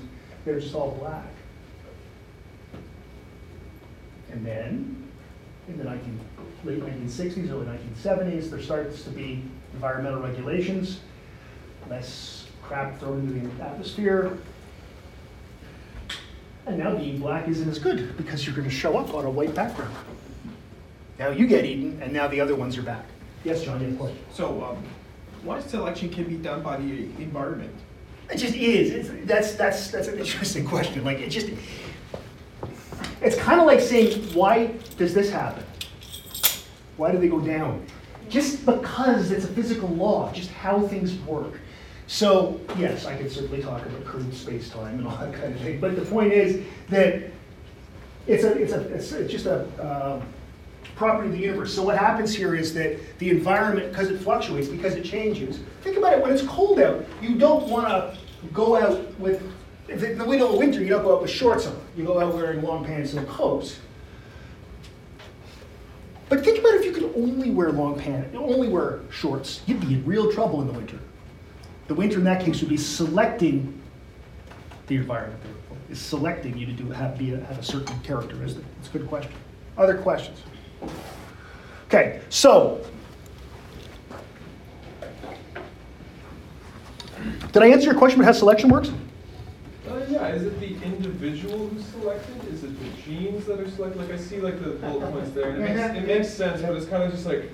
They're 0.44 0.58
just 0.58 0.74
all 0.74 0.96
black. 0.98 1.28
And 4.32 4.44
then, 4.44 5.08
in 5.68 5.78
the 5.78 5.84
19, 5.84 6.20
late 6.64 6.82
1960s, 6.82 7.52
early 7.52 7.66
1970s, 7.66 8.50
there 8.50 8.60
starts 8.60 9.04
to 9.04 9.10
be 9.10 9.44
environmental 9.74 10.20
regulations 10.20 10.98
less 11.88 12.46
crap 12.62 12.98
thrown 12.98 13.20
into 13.20 13.56
the 13.56 13.64
atmosphere. 13.64 14.38
And 16.66 16.78
now 16.78 16.94
being 16.96 17.18
black 17.18 17.46
isn't 17.48 17.68
as 17.68 17.78
good 17.78 18.16
because 18.16 18.46
you're 18.46 18.54
going 18.54 18.68
to 18.68 18.74
show 18.74 18.96
up 18.96 19.12
on 19.14 19.24
a 19.26 19.30
white 19.30 19.54
background. 19.54 19.94
Now 21.18 21.28
you 21.28 21.46
get 21.46 21.64
eaten, 21.64 22.00
and 22.02 22.12
now 22.12 22.26
the 22.26 22.40
other 22.40 22.56
ones 22.56 22.76
are 22.78 22.82
back. 22.82 23.04
Yes, 23.44 23.62
John, 23.62 23.80
you 23.80 23.86
have 23.86 23.94
a 23.94 23.98
question? 23.98 24.18
So, 24.32 24.64
um, 24.64 24.82
what 25.42 25.68
selection 25.68 26.08
can 26.08 26.24
be 26.24 26.36
done 26.36 26.62
by 26.62 26.78
the 26.78 27.04
environment? 27.22 27.74
It 28.30 28.38
just 28.38 28.54
is. 28.54 28.90
It's, 28.90 29.26
that's 29.26 29.54
that's 29.54 29.90
that's 29.90 30.08
an 30.08 30.18
interesting 30.18 30.66
question. 30.74 31.04
Like 31.04 31.18
it 31.18 31.28
just, 31.28 31.50
it's 33.20 33.36
kind 33.36 33.60
of 33.60 33.66
like 33.66 33.80
saying, 33.80 34.22
why 34.32 34.72
does 34.96 35.12
this 35.12 35.30
happen? 35.30 35.64
Why 36.96 37.12
do 37.12 37.18
they 37.18 37.28
go 37.28 37.40
down? 37.40 37.84
Just 38.30 38.64
because 38.64 39.30
it's 39.30 39.44
a 39.44 39.48
physical 39.48 39.88
law, 39.90 40.32
just 40.32 40.50
how 40.50 40.80
things 40.86 41.14
work. 41.26 41.60
So 42.06 42.60
yes, 42.78 43.06
I 43.06 43.16
could 43.16 43.30
certainly 43.30 43.62
talk 43.62 43.84
about 43.84 44.04
curved 44.04 44.34
space 44.34 44.68
time 44.68 44.98
and 44.98 45.06
all 45.06 45.16
that 45.16 45.34
kind 45.34 45.54
of 45.54 45.60
thing. 45.60 45.80
But 45.80 45.96
the 45.96 46.02
point 46.02 46.32
is 46.32 46.64
that 46.90 47.30
it's 48.26 48.44
a 48.44 48.52
it's 48.52 48.72
a 48.72 48.94
it's, 48.94 49.32
just 49.32 49.46
a 49.46 49.66
uh, 49.82 50.22
property 50.96 51.28
of 51.28 51.34
the 51.34 51.40
universe. 51.40 51.74
So 51.74 51.82
what 51.82 51.98
happens 51.98 52.34
here 52.34 52.54
is 52.54 52.74
that 52.74 52.98
the 53.18 53.30
environment, 53.30 53.90
because 53.90 54.10
it 54.10 54.18
fluctuates, 54.18 54.68
because 54.68 54.94
it 54.94 55.04
changes. 55.04 55.60
Think 55.82 55.96
about 55.96 56.14
it. 56.14 56.22
When 56.22 56.32
it's 56.32 56.46
cold 56.46 56.78
out, 56.80 57.04
you 57.20 57.36
don't 57.36 57.68
want 57.68 57.88
to 57.88 58.16
go 58.52 58.76
out 58.76 59.18
with. 59.18 59.42
In 59.86 59.98
the 60.16 60.26
middle 60.26 60.50
of 60.50 60.58
winter, 60.58 60.80
you 60.80 60.88
don't 60.88 61.02
go 61.02 61.14
out 61.14 61.20
with 61.20 61.30
shorts 61.30 61.66
on. 61.66 61.78
You 61.94 62.04
go 62.04 62.18
out 62.18 62.34
wearing 62.34 62.62
long 62.62 62.86
pants 62.86 63.12
and 63.12 63.28
coats. 63.28 63.78
But 66.30 66.42
think 66.42 66.58
about 66.58 66.74
if 66.74 66.86
you 66.86 66.92
could 66.92 67.12
only 67.14 67.50
wear 67.50 67.70
long 67.70 67.98
pants, 67.98 68.34
only 68.34 68.68
wear 68.68 69.00
shorts. 69.10 69.60
You'd 69.66 69.80
be 69.80 69.94
in 69.94 70.04
real 70.06 70.32
trouble 70.32 70.62
in 70.62 70.68
the 70.68 70.72
winter. 70.72 70.98
The 71.86 71.94
winter 71.94 72.18
in 72.18 72.24
that 72.24 72.44
case 72.44 72.60
would 72.60 72.70
be 72.70 72.76
selecting 72.76 73.80
the 74.86 74.96
environment. 74.96 75.42
therefore, 75.42 75.76
Is 75.90 76.00
selecting 76.00 76.56
you 76.56 76.66
to 76.66 76.72
do 76.72 76.90
have 76.90 77.18
be 77.18 77.34
a, 77.34 77.40
have 77.44 77.58
a 77.58 77.62
certain 77.62 77.98
characteristic. 78.00 78.64
It's 78.78 78.88
a 78.88 78.92
good 78.98 79.08
question. 79.08 79.32
Other 79.76 79.96
questions? 79.96 80.40
Okay, 81.88 82.20
so 82.28 82.84
did 87.52 87.62
I 87.62 87.68
answer 87.68 87.86
your 87.86 87.94
question 87.94 88.20
about 88.20 88.34
how 88.34 88.38
selection 88.38 88.70
works? 88.70 88.90
Uh, 89.88 90.00
yeah, 90.08 90.28
is 90.28 90.42
it 90.42 90.58
the 90.60 90.74
individual 90.82 91.68
who's 91.68 91.84
selected? 91.84 92.52
Is 92.52 92.64
it 92.64 92.78
the 92.78 93.02
genes 93.02 93.44
that 93.46 93.60
are 93.60 93.70
selected? 93.70 94.00
Like 94.00 94.10
I 94.12 94.16
see 94.16 94.40
like 94.40 94.62
the 94.62 94.70
bullet 94.70 95.12
points 95.12 95.30
there, 95.32 95.50
and 95.50 95.62
it 95.62 95.76
makes, 95.76 95.96
it 95.96 96.06
makes 96.06 96.28
sense, 96.30 96.62
but 96.62 96.72
it's 96.72 96.86
kind 96.86 97.02
of 97.02 97.12
just 97.12 97.26
like, 97.26 97.50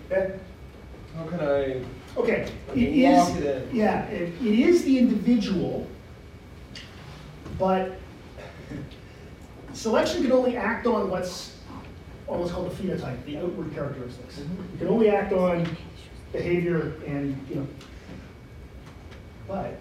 how 1.16 1.24
can 1.26 1.40
I? 1.40 1.82
Okay, 2.16 2.50
I 2.68 2.72
it 2.72 2.76
mean, 2.76 3.12
lock 3.12 3.30
is, 3.30 3.36
it 3.36 3.68
in. 3.70 3.76
yeah, 3.76 4.02
it, 4.06 4.32
it 4.42 4.58
is 4.58 4.84
the 4.84 4.98
individual, 4.98 5.86
but 7.58 7.92
selection 9.72 10.22
can 10.22 10.32
only 10.32 10.56
act 10.56 10.86
on 10.86 11.08
what's, 11.10 11.56
on 12.28 12.40
what's 12.40 12.50
called 12.52 12.70
the 12.70 12.82
phenotype, 12.82 13.24
the 13.24 13.38
outward 13.38 13.72
characteristics. 13.74 14.40
Mhm. 14.40 14.74
It 14.74 14.78
can 14.78 14.88
only 14.88 15.08
act 15.08 15.32
on 15.32 15.68
behavior 16.32 16.94
and, 17.06 17.36
you 17.48 17.56
know, 17.56 17.66
but 19.46 19.78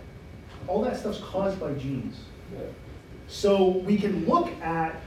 all 0.68 0.82
that 0.84 0.98
stuff's 0.98 1.20
caused 1.20 1.60
by 1.60 1.74
genes. 1.74 2.18
Yeah. 2.54 2.62
So 3.28 3.68
we 3.80 3.98
can 3.98 4.26
look 4.28 4.50
at, 4.62 5.00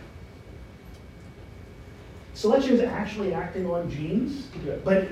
selection 2.35 2.75
is 2.75 2.81
actually 2.81 3.33
acting 3.35 3.67
on 3.71 3.89
genes, 3.91 4.49
Yeah. 4.65 4.75
but 4.85 5.09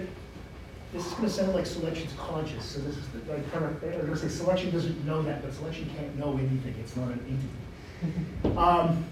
this 0.93 1.07
is 1.07 1.13
gonna 1.15 1.29
sound 1.31 1.55
like 1.55 1.67
selection's 1.67 2.13
conscious, 2.19 2.65
so 2.65 2.81
this 2.81 2.97
is, 2.97 3.05
the- 3.09 3.33
like, 3.33 3.53
kind 3.53 3.65
of, 3.65 3.83
I'm 3.83 4.01
gonna 4.07 4.17
say 4.17 4.29
selection 4.29 4.71
doesn't 4.71 5.05
know 5.07 5.23
that, 5.23 5.43
but 5.43 5.53
selection 5.55 5.89
can't 5.97 6.19
know 6.19 6.33
anything, 6.33 6.75
it's 6.81 6.97
not 6.97 7.09
an 7.09 7.21
entity. 7.29 8.57
Um, 8.59 9.05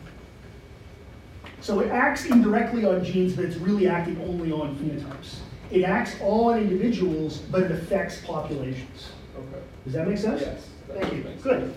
So 1.60 1.80
it 1.80 1.90
acts 1.90 2.24
indirectly 2.26 2.84
on 2.84 3.04
genes, 3.04 3.34
but 3.34 3.44
it's 3.44 3.56
really 3.56 3.88
acting 3.88 4.16
only 4.28 4.52
on 4.52 4.76
phenotypes. 4.76 5.36
It 5.72 5.82
acts 5.82 6.14
on 6.22 6.58
individuals, 6.58 7.38
but 7.50 7.64
it 7.64 7.72
affects 7.72 8.20
populations. 8.24 9.08
Okay. 9.36 9.60
Does 9.84 9.92
that 9.94 10.06
make 10.08 10.18
sense? 10.18 10.40
Yes. 10.40 10.68
Thank 10.88 11.12
you, 11.12 11.24
good. 11.42 11.74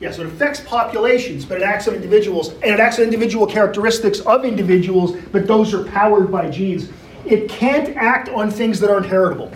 Yeah, 0.00 0.10
so 0.10 0.22
it 0.22 0.28
affects 0.28 0.60
populations, 0.60 1.44
but 1.44 1.58
it 1.58 1.62
acts 1.64 1.86
on 1.86 1.94
individuals, 1.94 2.50
and 2.54 2.64
it 2.64 2.80
acts 2.80 2.98
on 2.98 3.04
individual 3.04 3.46
characteristics 3.46 4.20
of 4.20 4.44
individuals, 4.44 5.16
but 5.32 5.46
those 5.46 5.72
are 5.74 5.84
powered 5.84 6.32
by 6.32 6.48
genes. 6.50 6.88
It 7.26 7.48
can't 7.48 7.96
act 7.96 8.28
on 8.28 8.50
things 8.50 8.80
that 8.80 8.90
aren't 8.90 9.06
heritable. 9.06 9.52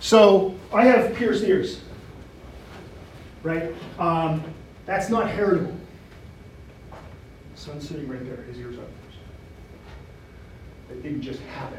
So 0.00 0.54
I 0.72 0.84
have 0.84 1.14
pierced 1.14 1.42
ears, 1.42 1.80
right? 3.42 3.74
Um, 3.98 4.44
that's 4.84 5.08
not 5.08 5.28
heritable. 5.28 5.74
Son's 7.54 7.88
sitting 7.88 8.06
right 8.06 8.24
there, 8.24 8.44
his 8.44 8.58
ears 8.58 8.76
are. 8.78 8.82
It 10.92 11.02
didn't 11.02 11.22
just 11.22 11.40
happen. 11.40 11.78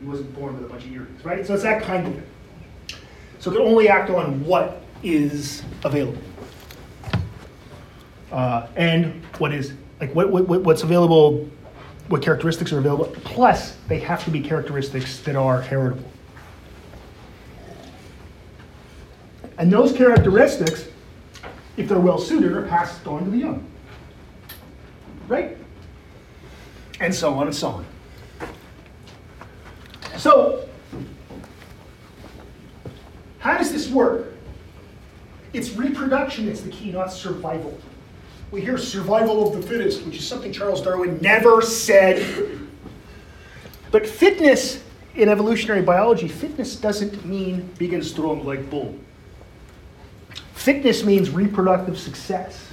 He 0.00 0.06
wasn't 0.06 0.34
born 0.34 0.54
with 0.54 0.64
a 0.64 0.68
bunch 0.68 0.84
of 0.84 0.92
earrings, 0.92 1.24
right? 1.24 1.46
So 1.46 1.54
it's 1.54 1.62
that 1.62 1.82
kind 1.82 2.06
of 2.06 2.14
thing. 2.14 2.26
So 3.38 3.50
it 3.50 3.56
can 3.56 3.62
only 3.66 3.88
act 3.88 4.10
on 4.10 4.44
what 4.44 4.82
is 5.02 5.62
available. 5.84 6.20
Uh, 8.30 8.66
and 8.76 9.24
what 9.38 9.52
is, 9.52 9.72
like, 10.00 10.14
what, 10.14 10.30
what, 10.30 10.62
what's 10.62 10.82
available, 10.82 11.48
what 12.12 12.20
characteristics 12.20 12.74
are 12.74 12.78
available. 12.78 13.06
Plus, 13.24 13.74
they 13.88 13.98
have 13.98 14.22
to 14.22 14.30
be 14.30 14.38
characteristics 14.38 15.20
that 15.20 15.34
are 15.34 15.62
heritable. 15.62 16.04
And 19.56 19.72
those 19.72 19.94
characteristics, 19.94 20.88
if 21.78 21.88
they're 21.88 21.98
well 21.98 22.18
suited, 22.18 22.52
are 22.52 22.68
passed 22.68 23.06
on 23.06 23.24
to 23.24 23.30
the 23.30 23.38
young. 23.38 23.66
Right? 25.26 25.56
And 27.00 27.14
so 27.14 27.32
on 27.32 27.46
and 27.46 27.56
so 27.56 27.68
on. 27.68 27.86
So, 30.18 30.68
how 33.38 33.56
does 33.56 33.72
this 33.72 33.88
work? 33.88 34.34
It's 35.54 35.70
reproduction 35.70 36.44
that's 36.44 36.60
the 36.60 36.70
key, 36.70 36.92
not 36.92 37.10
survival. 37.10 37.80
We 38.52 38.60
hear 38.60 38.76
survival 38.76 39.48
of 39.48 39.54
the 39.54 39.66
fittest, 39.66 40.04
which 40.04 40.18
is 40.18 40.26
something 40.26 40.52
Charles 40.52 40.82
Darwin 40.82 41.18
never 41.22 41.62
said. 41.62 42.60
But 43.90 44.06
fitness 44.06 44.84
in 45.14 45.30
evolutionary 45.30 45.80
biology, 45.80 46.28
fitness 46.28 46.76
doesn't 46.76 47.24
mean 47.24 47.68
big 47.78 47.94
and 47.94 48.04
strong 48.04 48.44
like 48.44 48.68
bull. 48.68 48.94
Fitness 50.52 51.02
means 51.02 51.30
reproductive 51.30 51.98
success. 51.98 52.68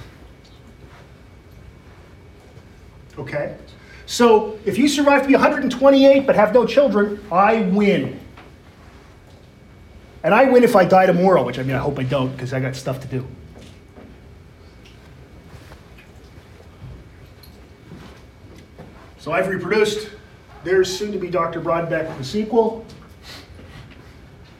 Okay? 3.18 3.56
So 4.04 4.58
if 4.66 4.76
you 4.76 4.86
survive 4.86 5.22
to 5.22 5.28
be 5.28 5.34
128 5.34 6.26
but 6.26 6.36
have 6.36 6.52
no 6.52 6.66
children, 6.66 7.24
I 7.32 7.62
win. 7.62 8.20
And 10.22 10.34
I 10.34 10.44
win 10.44 10.62
if 10.62 10.76
I 10.76 10.84
die 10.84 11.06
tomorrow, 11.06 11.42
which 11.42 11.58
I 11.58 11.62
mean, 11.62 11.74
I 11.74 11.78
hope 11.78 11.98
I 11.98 12.02
don't 12.02 12.32
because 12.32 12.52
I 12.52 12.60
got 12.60 12.76
stuff 12.76 13.00
to 13.00 13.08
do. 13.08 13.26
So 19.20 19.32
I've 19.32 19.48
reproduced. 19.48 20.08
There's 20.64 20.98
soon 20.98 21.12
to 21.12 21.18
be 21.18 21.28
Dr. 21.28 21.60
Broadbeck, 21.60 22.16
the 22.16 22.24
sequel. 22.24 22.86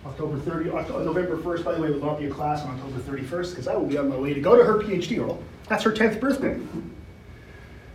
October 0.04 0.38
30, 0.38 0.70
Oct- 0.70 1.04
November 1.04 1.38
1st, 1.38 1.64
by 1.64 1.74
the 1.74 1.80
way, 1.80 1.90
will 1.90 2.00
not 2.00 2.18
be 2.18 2.26
a 2.26 2.30
class 2.30 2.62
on 2.62 2.78
October 2.78 3.18
31st 3.18 3.50
because 3.50 3.68
I 3.68 3.74
will 3.74 3.86
be 3.86 3.96
on 3.96 4.11
my 4.11 4.16
way 4.16 4.34
to 4.34 4.40
go 4.40 4.56
to 4.56 4.62
her 4.62 4.78
PhD, 4.78 5.18
oral. 5.18 5.42
That's 5.68 5.82
her 5.84 5.90
10th 5.90 6.20
birthday. 6.20 6.58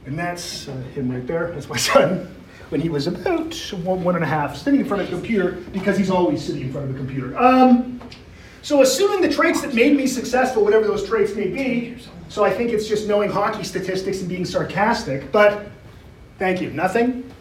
And 0.08 0.18
that's 0.18 0.68
uh, 0.68 0.72
him 0.96 1.12
right 1.12 1.26
there. 1.28 1.52
That's 1.52 1.70
my 1.70 1.78
son 1.78 2.36
when 2.70 2.82
he 2.82 2.90
was 2.90 3.06
about 3.06 3.54
one, 3.84 4.04
one 4.04 4.16
and 4.16 4.24
a 4.24 4.28
half, 4.28 4.58
sitting 4.58 4.80
in 4.80 4.88
front 4.88 5.04
of 5.04 5.10
a 5.10 5.12
computer 5.12 5.52
because 5.72 6.00
he's 6.00 6.10
always 6.10 6.44
sitting 6.44 6.64
in 6.64 6.72
front 6.72 6.90
of 6.90 6.96
a 6.96 6.98
computer. 6.98 7.38
Um, 7.38 8.02
so, 8.64 8.82
assuming 8.82 9.22
the 9.22 9.30
traits 9.30 9.62
that 9.62 9.76
made 9.76 9.96
me 9.96 10.08
successful, 10.08 10.64
whatever 10.64 10.88
those 10.88 11.08
traits 11.08 11.36
may 11.36 11.48
be, 11.48 11.98
so 12.28 12.44
I 12.44 12.50
think 12.50 12.72
it's 12.72 12.88
just 12.88 13.08
knowing 13.08 13.30
hockey 13.30 13.64
statistics 13.64 14.22
and 14.22 14.30
being 14.30 14.46
sarcastic, 14.46 15.32
but 15.32 15.68
thank 16.38 16.62
you. 16.62 16.72
Nothing? 16.72 17.32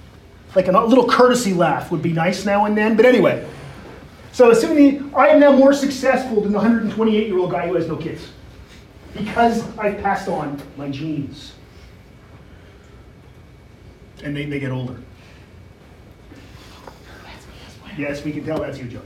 Like 0.54 0.68
a 0.68 0.72
little 0.72 1.08
courtesy 1.08 1.52
laugh 1.52 1.90
would 1.90 2.02
be 2.02 2.12
nice 2.12 2.44
now 2.44 2.64
and 2.66 2.76
then, 2.76 2.96
but 2.96 3.06
anyway. 3.06 3.48
So, 4.32 4.50
assuming 4.50 5.10
the, 5.10 5.16
I 5.16 5.28
am 5.28 5.40
now 5.40 5.52
more 5.52 5.72
successful 5.72 6.40
than 6.40 6.52
the 6.52 6.58
128 6.58 7.26
year 7.26 7.38
old 7.38 7.52
guy 7.52 7.68
who 7.68 7.74
has 7.74 7.86
no 7.86 7.96
kids 7.96 8.30
because 9.12 9.62
I've 9.78 9.98
passed 10.02 10.28
on 10.28 10.60
my 10.76 10.90
genes. 10.90 11.54
And 14.22 14.36
they, 14.36 14.46
they 14.46 14.58
get 14.58 14.70
older. 14.72 14.96
Yes, 17.96 18.24
we 18.24 18.32
can 18.32 18.44
tell 18.44 18.58
that's 18.58 18.78
you, 18.78 18.86
Joe. 18.86 19.02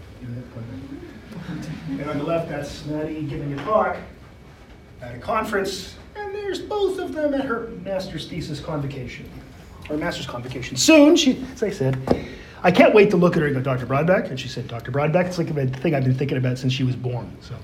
And 1.91 2.09
on 2.09 2.19
the 2.19 2.25
left, 2.25 2.49
that's 2.49 2.87
Maddie 2.87 3.23
giving 3.23 3.53
a 3.59 3.65
talk 3.65 3.97
at 5.03 5.15
a 5.15 5.19
conference. 5.19 5.97
And 6.17 6.35
there's 6.35 6.61
both 6.61 6.99
of 6.99 7.15
them 7.15 7.35
at 7.35 7.45
her 7.45 7.69
master's 7.85 8.29
thesis 8.29 8.61
convocation, 8.61 9.29
or 9.89 9.97
master's 9.97 10.27
convocation. 10.27 10.77
Soon, 10.77 11.17
she, 11.17 11.45
as 11.55 11.63
I 11.63 11.71
said. 11.71 11.99
I 12.63 12.71
can't 12.73 12.93
wait 12.95 13.11
to 13.11 13.17
look 13.17 13.37
at 13.37 13.43
her 13.43 13.47
and 13.47 13.57
go, 13.57 13.63
Dr. 13.63 13.87
Broadbeck? 13.87 14.31
And 14.31 14.39
she 14.39 14.49
said, 14.49 14.67
Dr. 14.67 14.91
Broadbeck, 14.91 15.27
it's 15.27 15.39
like 15.39 15.51
a 15.51 15.67
thing 15.67 15.95
I've 15.95 16.05
been 16.05 16.15
thinking 16.15 16.39
about 16.39 16.59
since 16.59 16.73
she 16.73 16.83
was 16.83 16.97
born. 16.97 17.37
So. 17.41 17.55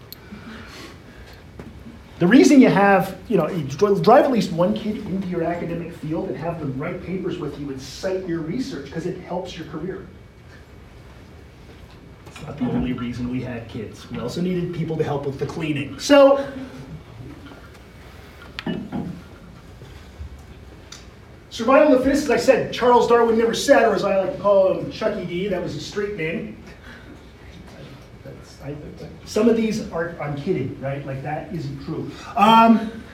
The 2.21 2.27
reason 2.29 2.61
you 2.61 2.69
have, 2.69 3.19
you 3.29 3.37
know, 3.37 3.49
you 3.49 3.65
drive 3.65 4.25
at 4.25 4.31
least 4.31 4.53
one 4.53 4.73
kid 4.73 4.99
into 4.99 5.27
your 5.27 5.43
academic 5.43 5.93
field 5.95 6.29
and 6.29 6.37
have 6.37 6.61
them 6.61 6.79
write 6.79 7.05
papers 7.05 7.39
with 7.39 7.59
you 7.59 7.71
and 7.71 7.83
cite 7.83 8.27
your 8.29 8.41
research 8.41 8.87
because 8.87 9.07
it 9.07 9.19
helps 9.19 9.59
your 9.59 9.67
career. 9.67 10.07
It's 12.29 12.41
not 12.43 12.57
the 12.57 12.67
only 12.67 12.93
reason 12.93 13.31
we 13.31 13.43
had 13.43 13.69
kids. 13.69 14.09
We 14.11 14.21
also 14.21 14.41
needed 14.41 14.75
people 14.75 14.97
to 14.97 15.03
help 15.03 15.27
with 15.27 15.41
the 15.41 15.47
cleaning. 15.47 15.99
So, 15.99 16.49
survival 21.55 21.93
of 21.93 22.01
the 22.01 22.05
fittest, 22.05 22.25
as 22.25 22.31
I 22.33 22.37
said, 22.37 22.73
Charles 22.73 23.07
Darwin 23.07 23.39
never 23.39 23.55
said, 23.55 23.85
or 23.85 23.95
as 23.95 24.03
I 24.03 24.25
like 24.25 24.35
to 24.35 24.43
call 24.43 24.77
him, 24.77 24.91
Chucky 24.91 25.25
D, 25.25 25.47
that 25.47 25.63
was 25.63 25.73
his 25.73 25.87
street 25.87 26.17
name. 26.17 26.61
Some 29.25 29.49
of 29.49 29.57
these 29.57 29.89
are, 29.93 30.21
I'm 30.21 30.35
kidding, 30.37 30.81
right? 30.81 31.07
Like, 31.07 31.23
that 31.23 31.55
isn't 31.55 31.85
true. 31.85 32.11
Um, 32.35 33.05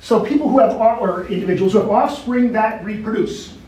so 0.00 0.20
people 0.20 0.48
who 0.48 0.60
have, 0.60 0.76
or 0.76 1.26
individuals 1.26 1.72
who 1.72 1.80
have 1.80 1.90
offspring 1.90 2.52
that 2.52 2.84
reproduce. 2.84 3.58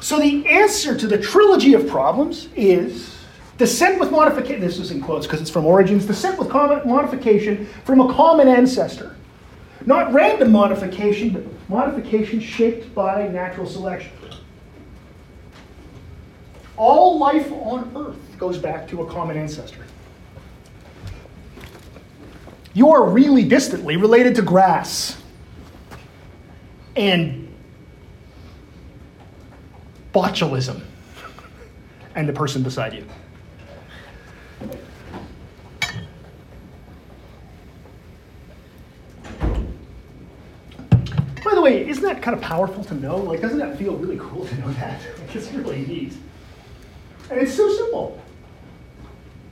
So 0.00 0.18
the 0.18 0.46
answer 0.46 0.96
to 0.96 1.06
the 1.06 1.18
trilogy 1.18 1.74
of 1.74 1.86
problems 1.86 2.48
is 2.56 3.15
descent 3.58 3.98
with 3.98 4.10
modification. 4.10 4.60
This 4.60 4.78
is 4.78 4.90
in 4.90 5.00
quotes 5.00 5.26
because 5.26 5.40
it's 5.40 5.50
from 5.50 5.66
Origins. 5.66 6.06
Descent 6.06 6.38
with 6.38 6.50
common 6.50 6.86
modification 6.86 7.66
from 7.84 8.00
a 8.00 8.12
common 8.12 8.48
ancestor. 8.48 9.16
Not 9.84 10.12
random 10.12 10.50
modification, 10.50 11.30
but 11.30 11.44
modification 11.68 12.40
shaped 12.40 12.94
by 12.94 13.28
natural 13.28 13.66
selection. 13.66 14.12
All 16.76 17.18
life 17.18 17.50
on 17.52 17.90
Earth 17.96 18.38
goes 18.38 18.58
back 18.58 18.86
to 18.88 19.02
a 19.02 19.10
common 19.10 19.36
ancestor. 19.36 19.84
You 22.74 22.90
are 22.90 23.08
really 23.08 23.48
distantly 23.48 23.96
related 23.96 24.34
to 24.34 24.42
grass 24.42 25.16
and 26.94 27.54
botulism 30.12 30.82
and 32.14 32.28
the 32.28 32.32
person 32.34 32.62
beside 32.62 32.92
you. 32.92 33.06
By 41.46 41.54
the 41.54 41.60
way, 41.60 41.88
isn't 41.88 42.02
that 42.02 42.22
kind 42.22 42.36
of 42.36 42.42
powerful 42.42 42.82
to 42.82 42.94
know? 42.94 43.18
Like, 43.18 43.40
doesn't 43.40 43.60
that 43.60 43.78
feel 43.78 43.96
really 43.96 44.18
cool 44.18 44.44
to 44.44 44.54
know 44.56 44.72
that? 44.72 45.00
Like, 45.20 45.36
it's 45.36 45.52
really 45.52 45.86
neat. 45.86 46.12
And 47.30 47.40
it's 47.40 47.54
so 47.54 47.72
simple. 47.72 48.20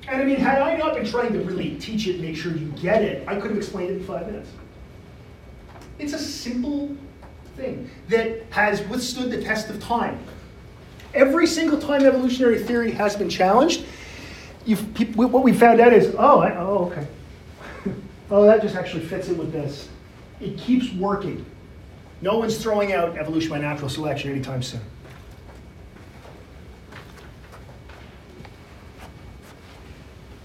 And 0.09 0.21
I 0.21 0.25
mean, 0.25 0.37
had 0.37 0.61
I 0.61 0.77
not 0.77 0.95
been 0.95 1.07
trying 1.07 1.33
to 1.35 1.41
really 1.43 1.77
teach 1.77 2.09
it, 2.09 2.21
make 2.21 2.37
sure 2.37 2.51
you 2.51 2.67
get 2.83 3.03
it, 3.03 3.27
I 3.29 3.37
could 3.37 3.51
have 3.51 3.57
explained 3.57 3.91
it 3.93 3.97
in 3.99 4.05
five 4.05 4.27
minutes. 4.27 4.51
It's 6.01 6.13
a 6.15 6.19
simple 6.19 6.97
thing 7.57 7.89
that 8.09 8.43
has 8.51 8.83
withstood 8.89 9.31
the 9.31 9.41
test 9.41 9.71
of 9.71 9.81
time. 9.81 10.19
Every 11.15 11.47
single 11.47 11.79
time 11.79 12.05
evolutionary 12.05 12.59
theory 12.59 12.91
has 12.91 13.15
been 13.15 13.31
challenged, 13.31 13.85
what 15.15 15.45
we 15.45 15.53
found 15.53 15.79
out 15.79 15.93
is, 15.93 16.13
oh, 16.19 16.41
I, 16.41 16.57
oh, 16.57 16.91
okay. 16.91 17.07
oh, 18.33 18.45
that 18.47 18.63
just 18.63 18.75
actually 18.75 19.05
fits 19.05 19.29
in 19.29 19.39
with 19.39 19.53
this. 19.53 19.89
It 20.41 20.59
keeps 20.59 20.93
working. 20.95 21.47
No 22.25 22.39
one's 22.39 22.57
throwing 22.57 22.95
out 22.95 23.19
evolution 23.19 23.51
by 23.51 23.59
natural 23.59 23.91
selection 23.91 24.31
anytime 24.31 24.63
soon. 24.63 24.81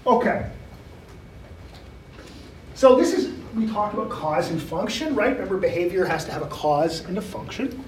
Okay. 0.06 0.50
So 2.74 2.96
this 2.96 3.14
is, 3.14 3.32
we 3.56 3.66
talked 3.66 3.94
about 3.94 4.10
cause 4.10 4.50
and 4.50 4.60
function, 4.60 5.14
right? 5.14 5.32
Remember, 5.32 5.56
behavior 5.56 6.04
has 6.04 6.26
to 6.26 6.32
have 6.32 6.42
a 6.42 6.48
cause 6.48 7.00
and 7.06 7.16
a 7.16 7.22
function. 7.22 7.82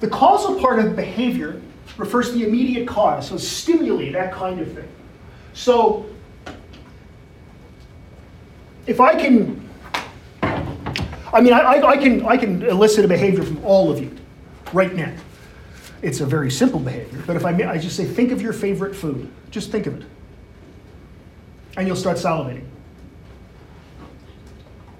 The 0.00 0.08
causal 0.08 0.60
part 0.60 0.78
of 0.78 0.94
behavior 0.94 1.62
refers 1.96 2.32
to 2.32 2.34
the 2.34 2.46
immediate 2.46 2.86
cause, 2.86 3.28
so 3.28 3.38
stimuli, 3.38 4.12
that 4.12 4.30
kind 4.30 4.60
of 4.60 4.70
thing. 4.70 4.88
So 5.54 6.04
if 8.86 9.00
I 9.00 9.14
can, 9.14 9.57
I 11.38 11.40
mean, 11.40 11.52
I, 11.52 11.60
I, 11.60 11.90
I 11.90 11.96
can, 11.96 12.26
I 12.26 12.36
can 12.36 12.64
elicit 12.64 13.04
a 13.04 13.08
behavior 13.08 13.44
from 13.44 13.64
all 13.64 13.92
of 13.92 14.00
you 14.00 14.10
right 14.72 14.92
now. 14.92 15.14
It's 16.02 16.20
a 16.20 16.26
very 16.26 16.50
simple 16.50 16.80
behavior, 16.80 17.22
but 17.28 17.36
if 17.36 17.44
I, 17.44 17.52
may- 17.52 17.62
I 17.62 17.78
just 17.78 17.96
say, 17.96 18.06
think 18.06 18.32
of 18.32 18.42
your 18.42 18.52
favorite 18.52 18.96
food, 18.96 19.30
just 19.52 19.70
think 19.70 19.86
of 19.86 20.00
it. 20.00 20.06
And 21.76 21.86
you'll 21.86 21.96
start 21.96 22.16
salivating. 22.16 22.64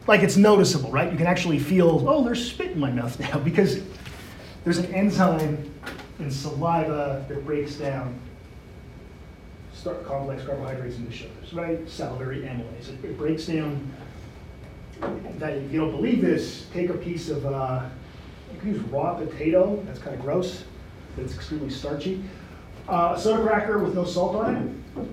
Like 0.06 0.22
it's 0.22 0.36
noticeable, 0.36 0.92
right? 0.92 1.10
You 1.10 1.18
can 1.18 1.26
actually 1.26 1.58
feel, 1.58 2.08
oh, 2.08 2.22
there's 2.22 2.52
spit 2.52 2.70
in 2.70 2.78
my 2.78 2.92
mouth 2.92 3.18
now 3.32 3.40
because 3.40 3.80
there's 4.62 4.78
an 4.78 4.94
enzyme 4.94 5.74
in 6.20 6.30
saliva 6.30 7.24
that 7.28 7.44
breaks 7.44 7.74
down 7.74 8.16
starch 9.72 10.04
complex 10.04 10.44
carbohydrates 10.44 10.98
into 10.98 11.10
sugars, 11.10 11.52
right? 11.52 11.90
Salivary 11.90 12.42
amylase. 12.42 12.90
It, 12.90 13.04
it 13.04 13.18
breaks 13.18 13.46
down. 13.46 13.92
That 15.38 15.52
if 15.52 15.72
you 15.72 15.80
don't 15.80 15.92
believe 15.92 16.20
this, 16.20 16.66
take 16.72 16.90
a 16.90 16.94
piece 16.94 17.28
of 17.28 17.46
uh, 17.46 17.88
you 18.52 18.60
can 18.60 18.74
use 18.74 18.82
raw 18.84 19.14
potato. 19.14 19.80
That's 19.86 19.98
kind 20.00 20.16
of 20.16 20.22
gross, 20.22 20.64
but 21.14 21.24
it's 21.24 21.34
extremely 21.34 21.70
starchy. 21.70 22.22
Uh, 22.88 23.14
a 23.16 23.20
soda 23.20 23.42
cracker 23.42 23.78
with 23.78 23.94
no 23.94 24.04
salt 24.04 24.34
on 24.36 24.56
it. 24.56 25.06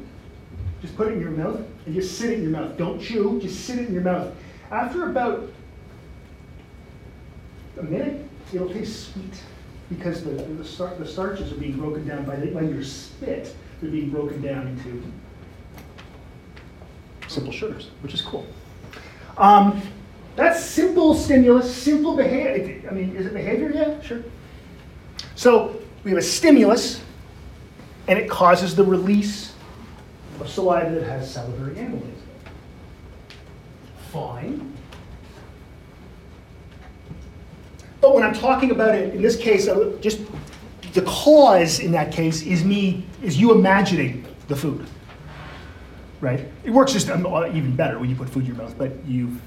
Just 0.82 0.96
put 0.96 1.10
it 1.10 1.14
in 1.14 1.22
your 1.22 1.32
mouth 1.32 1.62
and 1.86 1.96
just 1.96 2.18
sit 2.18 2.32
it 2.32 2.36
in 2.36 2.44
your 2.44 2.52
mouth. 2.52 2.78
Don't 2.78 3.00
chew. 3.00 3.40
Just 3.42 3.66
sit 3.66 3.80
it 3.80 3.88
in 3.88 3.94
your 3.94 4.04
mouth. 4.04 4.34
After 4.72 5.10
about 5.10 5.50
a 7.78 7.84
minute, 7.84 8.26
it'll 8.54 8.70
taste 8.70 9.12
sweet 9.12 9.44
because 9.90 10.24
the, 10.24 10.32
the, 10.32 10.66
star- 10.66 10.96
the 10.96 11.06
starches 11.06 11.52
are 11.52 11.58
being 11.58 11.78
broken 11.78 12.08
down 12.08 12.26
by, 12.26 12.36
the, 12.36 12.48
by 12.48 12.62
your 12.62 12.84
spit. 12.84 13.56
They're 13.82 13.92
being 13.92 14.10
broken 14.10 14.42
down 14.42 14.68
into 14.68 15.04
simple 17.28 17.52
sugars, 17.52 17.92
which 18.02 18.14
is 18.14 18.22
cool. 18.22 18.48
Um, 19.38 19.82
that's 20.36 20.64
simple 20.64 21.14
stimulus, 21.14 21.74
simple 21.74 22.16
behavior. 22.16 22.90
I 22.90 22.94
mean, 22.94 23.16
is 23.16 23.26
it 23.26 23.34
behavior? 23.34 23.72
Yeah, 23.74 24.02
sure. 24.02 24.24
So 25.36 25.82
we 26.04 26.12
have 26.12 26.20
a 26.20 26.24
stimulus, 26.24 27.02
and 28.08 28.20
it 28.20 28.30
causes 28.30 28.76
the 28.76 28.84
release 28.84 29.54
of 30.40 30.50
saliva 30.50 30.96
that 30.96 31.04
has 31.04 31.32
salivary 31.32 31.76
amylase. 31.76 32.02
Fine. 34.12 34.74
But 38.02 38.14
when 38.14 38.24
I'm 38.24 38.34
talking 38.34 38.72
about 38.72 38.96
it, 38.96 39.16
in 39.16 39.22
this 39.22 39.36
case, 39.36 39.68
just 40.00 40.22
the 40.94 41.02
cause 41.02 41.80
in 41.80 41.92
that 41.92 42.12
case 42.12 42.44
is 42.44 42.64
me, 42.64 43.06
is 43.22 43.38
you 43.38 43.52
imagining 43.54 44.26
the 44.48 44.56
food. 44.56 44.86
Right? 46.22 46.48
It 46.64 46.72
works 46.72 46.94
just 46.94 47.10
um, 47.10 47.26
uh, 47.26 47.48
even 47.48 47.76
better 47.76 48.00
when 48.00 48.10
you 48.10 48.16
put 48.16 48.30
food 48.30 48.42
in 48.44 48.48
your 48.48 48.56
mouth, 48.56 48.76
but 48.78 48.92
you've, 49.06 49.40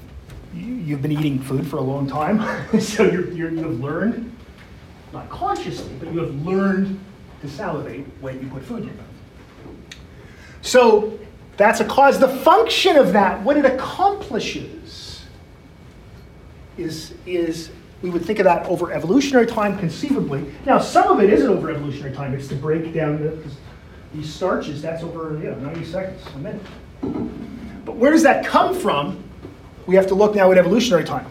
you- 0.53 0.75
you've 0.75 1.01
been 1.01 1.11
eating 1.11 1.39
food 1.39 1.67
for 1.67 1.77
a 1.77 1.81
long 1.81 2.07
time, 2.07 2.39
so 2.79 3.03
you're, 3.03 3.29
you're, 3.31 3.51
you 3.51 3.63
have 3.63 3.79
learned, 3.79 4.35
not 5.13 5.29
consciously, 5.29 5.91
but 5.99 6.13
you 6.13 6.19
have 6.19 6.33
learned 6.45 6.99
to 7.41 7.49
salivate 7.49 8.05
when 8.21 8.39
you 8.41 8.47
put 8.49 8.63
food 8.63 8.79
in 8.81 8.87
your 8.87 8.93
mouth. 8.95 9.05
So 10.61 11.17
that's 11.57 11.79
a 11.79 11.85
cause. 11.85 12.19
The 12.19 12.27
function 12.27 12.97
of 12.97 13.13
that, 13.13 13.41
what 13.43 13.57
it 13.57 13.65
accomplishes, 13.65 15.23
is, 16.77 17.13
is 17.25 17.71
we 18.01 18.09
would 18.09 18.23
think 18.23 18.39
of 18.39 18.45
that 18.45 18.65
over 18.67 18.91
evolutionary 18.93 19.45
time 19.47 19.77
conceivably. 19.77 20.45
Now, 20.65 20.79
some 20.79 21.09
of 21.09 21.21
it 21.23 21.29
isn't 21.31 21.49
over 21.49 21.69
evolutionary 21.71 22.15
time. 22.15 22.33
It's 22.33 22.47
to 22.49 22.55
break 22.55 22.93
down 22.93 23.21
the, 23.21 23.37
these 24.13 24.33
starches. 24.33 24.81
That's 24.81 25.03
over 25.03 25.37
you 25.37 25.51
know, 25.51 25.55
90 25.59 25.85
seconds, 25.85 26.21
a 26.35 26.39
minute. 26.39 26.61
But 27.85 27.95
where 27.95 28.11
does 28.11 28.23
that 28.23 28.45
come 28.45 28.75
from? 28.75 29.23
We 29.85 29.95
have 29.95 30.07
to 30.07 30.15
look 30.15 30.35
now 30.35 30.51
at 30.51 30.57
evolutionary 30.57 31.05
time. 31.05 31.25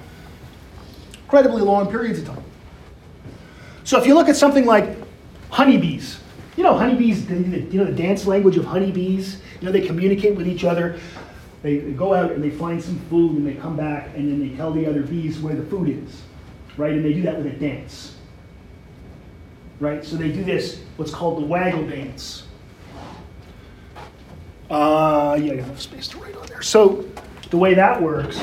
Incredibly 1.24 1.62
long 1.62 1.90
periods 1.90 2.18
of 2.20 2.26
time. 2.26 2.44
So 3.84 4.00
if 4.00 4.06
you 4.06 4.14
look 4.14 4.28
at 4.28 4.36
something 4.36 4.66
like 4.66 4.98
honeybees, 5.50 6.18
you 6.56 6.64
know, 6.64 6.76
honeybees, 6.76 7.26
the, 7.26 7.36
you 7.36 7.78
know, 7.78 7.84
the 7.84 7.92
dance 7.92 8.26
language 8.26 8.56
of 8.56 8.64
honeybees, 8.64 9.40
you 9.60 9.66
know, 9.66 9.70
they 9.70 9.86
communicate 9.86 10.34
with 10.34 10.48
each 10.48 10.64
other. 10.64 10.98
They 11.62 11.78
go 11.92 12.14
out 12.14 12.32
and 12.32 12.42
they 12.42 12.50
find 12.50 12.82
some 12.82 12.98
food 13.10 13.36
and 13.36 13.46
they 13.46 13.54
come 13.54 13.76
back 13.76 14.08
and 14.16 14.28
then 14.28 14.40
they 14.40 14.56
tell 14.56 14.72
the 14.72 14.84
other 14.86 15.02
bees 15.02 15.38
where 15.38 15.54
the 15.54 15.64
food 15.66 15.88
is, 15.88 16.22
right? 16.76 16.92
And 16.92 17.04
they 17.04 17.12
do 17.12 17.22
that 17.22 17.36
with 17.36 17.46
a 17.46 17.56
dance, 17.56 18.16
right? 19.78 20.04
So 20.04 20.16
they 20.16 20.32
do 20.32 20.42
this, 20.42 20.80
what's 20.96 21.12
called 21.12 21.40
the 21.40 21.46
waggle 21.46 21.86
dance. 21.86 22.47
Uh, 24.70 25.38
yeah, 25.40 25.52
enough 25.54 25.80
space 25.80 26.08
to 26.08 26.18
write 26.18 26.36
on 26.36 26.46
there. 26.46 26.62
So 26.62 27.04
the 27.50 27.56
way 27.56 27.74
that 27.74 28.00
works 28.02 28.38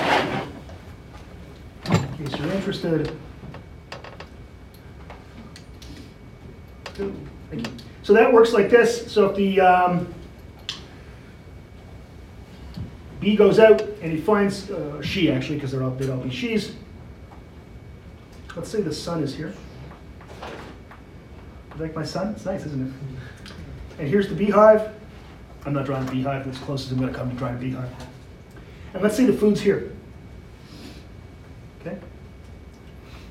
in 1.86 2.18
case 2.18 2.40
you're 2.40 2.52
interested. 2.52 3.16
So 8.02 8.14
that 8.14 8.32
works 8.32 8.54
like 8.54 8.70
this. 8.70 9.12
So 9.12 9.30
if 9.30 9.36
the 9.36 9.60
um, 9.62 10.14
bee 13.20 13.36
goes 13.36 13.60
out 13.60 13.82
and 13.82 14.12
he 14.12 14.20
finds, 14.20 14.72
uh, 14.72 15.02
she 15.02 15.32
actually, 15.32 15.56
because 15.56 15.72
they're 15.72 15.84
all, 15.84 15.92
they'd 15.92 16.10
all 16.10 16.18
be 16.18 16.30
she's. 16.30 16.76
Let's 18.56 18.70
say 18.70 18.82
the 18.82 18.94
sun 18.94 19.22
is 19.22 19.36
here. 19.36 19.54
You 21.76 21.82
like 21.82 21.96
my 21.96 22.06
sun? 22.06 22.30
It's 22.30 22.46
nice, 22.46 22.66
isn't 22.66 22.88
it? 22.88 22.94
And 24.00 24.08
here's 24.08 24.30
the 24.30 24.36
beehive. 24.36 24.92
I'm 25.66 25.74
not 25.74 25.86
drawing 25.86 26.08
a 26.08 26.12
beehive, 26.12 26.46
that's 26.46 26.60
close 26.60 26.86
as 26.86 26.92
I'm 26.92 27.00
gonna 27.00 27.14
come 27.14 27.30
to 27.30 27.36
drawing 27.36 27.56
a 27.56 27.58
beehive. 27.58 27.90
And 28.94 29.02
let's 29.02 29.18
say 29.18 29.26
the 29.26 29.34
food's 29.34 29.60
here. 29.60 29.92
Okay? 31.82 31.98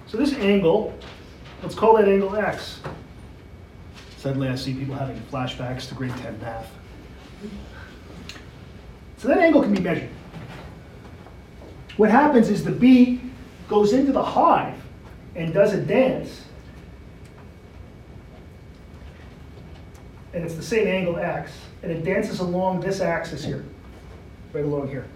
So 0.07 0.17
this 0.17 0.35
angle, 0.35 0.99
let's 1.63 1.75
call 1.75 1.97
that 1.97 2.09
angle 2.09 2.35
x. 2.37 2.81
Suddenly 4.19 4.49
I 4.49 4.57
see 4.57 4.75
people 4.75 4.95
having 4.95 5.21
flashbacks 5.31 5.89
to 5.89 5.95
grade 5.95 6.17
10 6.17 6.41
math. 6.41 6.71
So 9.19 9.29
that 9.29 9.39
angle 9.39 9.63
can 9.63 9.73
be 9.73 9.81
measured. 9.81 10.11
What 11.97 12.11
happens 12.11 12.51
is 12.51 12.65
the 12.65 12.73
bee 12.73 13.21
goes 13.69 13.93
into 13.93 14.13
the 14.13 14.23
hive 14.23 14.81
and 15.37 15.55
does 15.55 15.73
a 15.73 15.81
dance. 15.81 16.43
And 20.33 20.45
it's 20.45 20.55
the 20.55 20.63
same 20.63 20.89
angle 20.89 21.17
x, 21.17 21.53
and 21.85 21.93
it 21.93 22.05
dances 22.05 22.41
along 22.41 22.81
this 22.81 23.01
axis 23.01 23.45
here, 23.45 23.63
right 24.55 24.65
along 24.65 24.89
here. 24.89 25.07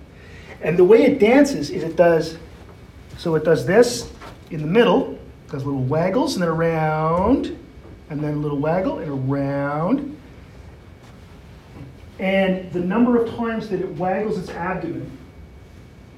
And 0.60 0.78
the 0.78 0.84
way 0.84 1.04
it 1.04 1.18
dances 1.18 1.70
is 1.70 1.82
it 1.82 1.96
does, 1.96 2.36
so 3.16 3.34
it 3.36 3.44
does 3.44 3.64
this 3.64 4.12
in 4.50 4.60
the 4.60 4.66
middle, 4.66 5.18
does 5.50 5.64
little 5.64 5.84
waggles 5.84 6.34
and 6.34 6.42
then 6.42 6.50
around, 6.50 7.58
and 8.10 8.20
then 8.20 8.34
a 8.34 8.36
little 8.36 8.58
waggle 8.58 8.98
and 8.98 9.10
around. 9.10 10.16
And 12.18 12.70
the 12.72 12.80
number 12.80 13.16
of 13.16 13.34
times 13.34 13.68
that 13.70 13.80
it 13.80 13.94
waggles 13.96 14.38
its 14.38 14.50
abdomen 14.50 15.10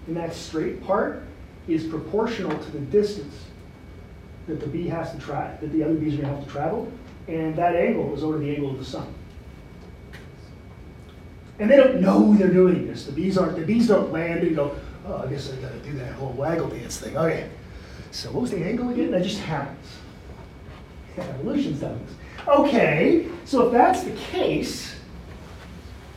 in 0.09 0.15
that 0.15 0.35
straight 0.35 0.83
part 0.83 1.23
is 1.69 1.87
proportional 1.87 2.59
to 2.59 2.71
the 2.73 2.81
distance 2.81 3.45
that 4.49 4.59
the 4.59 4.67
bee 4.67 4.89
has 4.89 5.13
to 5.13 5.19
travel, 5.19 5.57
that 5.61 5.73
the 5.73 5.85
other 5.85 5.95
bees 5.95 6.15
are 6.15 6.23
gonna 6.23 6.35
have 6.35 6.45
to 6.45 6.51
travel, 6.51 6.91
and 7.29 7.55
that 7.55 7.77
angle 7.77 8.13
is 8.17 8.25
over 8.25 8.39
the 8.39 8.51
angle 8.53 8.71
of 8.71 8.79
the 8.79 8.85
sun. 8.85 9.07
And 11.61 11.71
they 11.71 11.77
don't 11.77 12.01
know 12.01 12.35
they're 12.35 12.49
doing 12.49 12.87
this. 12.87 13.05
The 13.05 13.13
bees 13.13 13.37
aren't, 13.37 13.57
the 13.57 13.65
bees 13.65 13.87
don't 13.87 14.11
land 14.11 14.41
and 14.41 14.57
go, 14.57 14.75
oh, 15.07 15.19
I 15.19 15.27
guess 15.27 15.53
I 15.53 15.57
gotta 15.57 15.79
do 15.81 15.93
that 15.99 16.15
whole 16.15 16.33
waggle 16.33 16.69
dance 16.69 16.99
thing. 16.99 17.17
Okay. 17.17 17.51
So 18.11 18.33
what 18.33 18.43
was 18.43 18.51
the 18.51 18.65
angle 18.65 18.89
again? 18.89 19.11
That 19.11 19.23
just 19.23 19.39
happens. 19.41 19.87
Yeah, 21.17 21.25
evolution's 21.25 21.81
done 21.81 22.01
this. 22.07 22.15
Okay, 22.49 23.29
so 23.45 23.67
if 23.67 23.73
that's 23.73 24.03
the 24.05 24.13
case, 24.13 24.95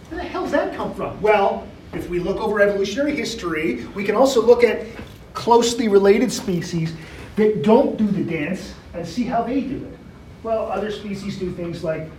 where 0.10 0.22
the 0.22 0.28
hell's 0.28 0.52
that 0.52 0.74
come 0.76 0.94
from? 0.96 1.22
Well, 1.22 1.68
if 1.92 2.10
we 2.10 2.20
look 2.20 2.38
over 2.38 2.62
evolutionary 2.62 3.16
history, 3.16 3.86
we 3.88 4.04
can 4.04 4.16
also 4.16 4.42
look 4.42 4.64
at 4.64 4.88
closely 5.34 5.90
related 5.90 6.32
species 6.32 6.94
that 7.36 7.64
don't 7.64 7.98
do 7.98 8.08
the 8.08 8.24
dance 8.24 8.74
and 8.94 9.06
see 9.06 9.24
how 9.24 9.44
they 9.44 9.62
do 9.62 9.78
it. 9.78 9.98
Well, 10.42 10.72
other 10.72 10.92
species 10.92 11.38
do 11.38 11.52
things 11.52 11.84
like 11.84 12.10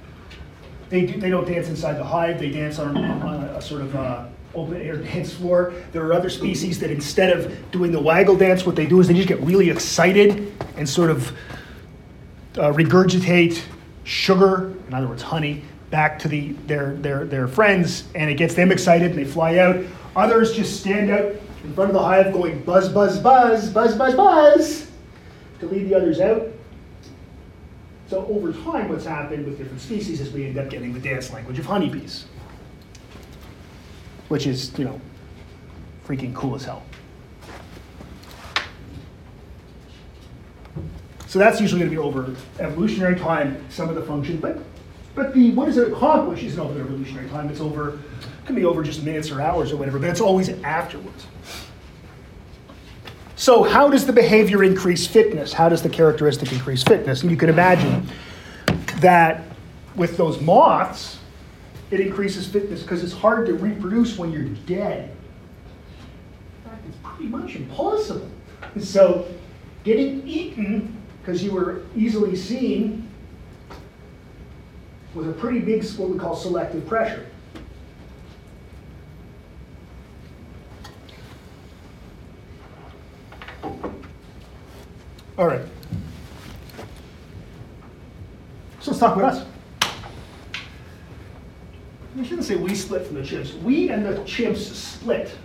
they, 0.89 1.07
do, 1.07 1.21
they 1.21 1.31
don't 1.31 1.47
dance 1.47 1.69
inside 1.69 1.95
the 1.95 2.05
hive, 2.05 2.39
they 2.39 2.51
dance 2.51 2.79
on, 2.79 2.97
on 2.97 3.45
a, 3.45 3.55
a 3.55 3.63
sort 3.63 3.83
of 3.83 3.95
uh, 3.97 4.27
open 4.55 4.81
air 4.81 4.97
dance 5.13 5.33
floor. 5.33 5.73
There 5.93 6.05
are 6.05 6.13
other 6.13 6.31
species 6.31 6.79
that 6.81 6.91
instead 6.91 7.37
of 7.37 7.71
doing 7.71 7.93
the 7.93 8.01
waggle 8.01 8.37
dance, 8.37 8.65
what 8.65 8.77
they 8.77 8.87
do 8.87 9.01
is 9.01 9.09
they 9.09 9.15
just 9.15 9.29
get 9.29 9.41
really 9.41 9.71
excited 9.71 10.53
and 10.77 10.89
sort 10.89 11.11
of 11.11 11.31
uh, 12.57 12.73
regurgitate 12.73 13.63
sugar, 14.05 14.75
in 14.89 14.95
other 14.95 15.09
words, 15.09 15.23
honey, 15.23 15.63
back 15.91 16.19
to 16.21 16.29
the, 16.29 16.53
their, 16.67 16.95
their, 16.97 17.25
their 17.25 17.49
friends, 17.49 18.05
and 18.15 18.31
it 18.31 18.35
gets 18.35 18.55
them 18.55 18.71
excited 18.73 19.11
and 19.11 19.19
they 19.19 19.25
fly 19.25 19.59
out. 19.59 19.85
Others 20.17 20.55
just 20.55 20.81
stand 20.81 21.11
out 21.11 21.33
in 21.65 21.75
front 21.75 21.91
of 21.91 21.95
the 21.95 22.03
hive 22.03 22.33
going 22.33 22.63
buzz, 22.63 22.89
buzz, 22.89 23.19
buzz, 23.19 23.71
buzz, 23.71 23.97
buzz, 23.97 24.15
buzz 24.15 24.91
to 25.61 25.67
lead 25.67 25.89
the 25.89 25.95
others 25.95 26.21
out. 26.21 26.49
So 28.09 28.27
over 28.27 28.53
time, 28.53 28.89
what's 28.91 29.07
happened 29.07 29.47
with 29.47 29.59
different 29.59 29.81
species 29.81 30.21
is 30.21 30.31
we 30.33 30.47
end 30.47 30.59
up 30.59 30.69
getting 30.69 30.93
the 30.93 31.01
dance 31.01 31.33
language 31.33 31.59
of 31.59 31.67
honeybees, 31.67 32.27
which 34.29 34.47
is, 34.47 34.77
you 34.79 34.85
know, 34.85 35.01
freaking 36.07 36.35
cool 36.35 36.55
as 36.55 36.65
hell. 36.65 36.83
So 41.27 41.39
that's 41.39 41.61
usually 41.61 41.81
going 41.81 41.91
to 41.91 41.97
be 41.97 42.01
over 42.01 42.37
evolutionary 42.61 43.19
time, 43.19 43.65
some 43.69 43.89
of 43.89 43.97
the 43.97 44.03
function, 44.03 44.37
but 44.37 44.59
but 45.15 45.33
the 45.33 45.53
what 45.53 45.67
does 45.67 45.77
it 45.79 45.93
accomplish 45.93 46.43
isn't 46.43 46.61
over 46.61 46.79
evolutionary 46.81 47.29
time. 47.29 47.49
It's 47.49 47.61
over, 47.61 47.95
it 47.95 48.47
can 48.47 48.55
be 48.55 48.65
over 48.65 48.83
just 48.83 49.03
minutes 49.03 49.31
or 49.31 49.41
hours 49.41 49.73
or 49.73 49.77
whatever, 49.77 49.99
but 49.99 50.11
it's 50.11 50.21
always 50.21 50.49
afterwards. 50.49 51.27
So 53.45 53.63
how 53.63 53.91
does 53.91 54.07
the 54.07 54.13
behavior 54.15 54.65
increase 54.65 55.07
fitness? 55.07 55.53
How 55.53 55.69
does 55.69 55.83
the 55.83 55.91
characteristic 55.91 56.51
increase 56.51 56.83
fitness? 56.83 57.21
And 57.21 57.31
you 57.31 57.37
can 57.37 57.51
imagine 57.51 58.09
that 59.01 59.43
with 59.97 60.17
those 60.17 60.41
moths, 60.41 61.19
it 61.91 62.01
increases 62.01 62.49
fitness 62.49 62.81
because 62.81 63.05
it's 63.05 63.13
hard 63.13 63.45
to 63.49 63.53
reproduce 63.53 64.17
when 64.17 64.33
you're 64.33 64.45
dead. 64.45 65.15
In 66.65 66.71
fact, 66.71 66.87
it's 66.89 66.97
pretty 67.03 67.27
much 67.27 67.55
impossible. 67.55 68.31
So 68.81 69.27
getting 69.85 70.27
eaten 70.27 70.97
because 71.21 71.45
you 71.45 71.53
were 71.53 71.83
easily 71.95 72.37
seen 72.37 73.07
was 75.15 75.29
a 75.29 75.33
pretty 75.33 75.59
big, 75.59 75.85
what 75.99 76.09
we 76.09 76.19
call 76.19 76.35
selective 76.35 76.87
pressure. 76.87 77.27
All 85.37 85.47
right. 85.47 85.63
So 88.81 88.91
let's 88.91 89.01
talk 89.01 89.17
about 89.17 89.35
us. 89.35 89.47
We 92.17 92.25
shouldn't 92.25 92.45
say 92.47 92.55
we 92.55 92.75
split 92.75 93.07
from 93.07 93.17
the 93.17 93.23
chimps. 93.23 93.61
We 93.63 93.89
and 93.89 94.05
the 94.05 94.15
chimps 94.23 94.59
split. 94.73 95.37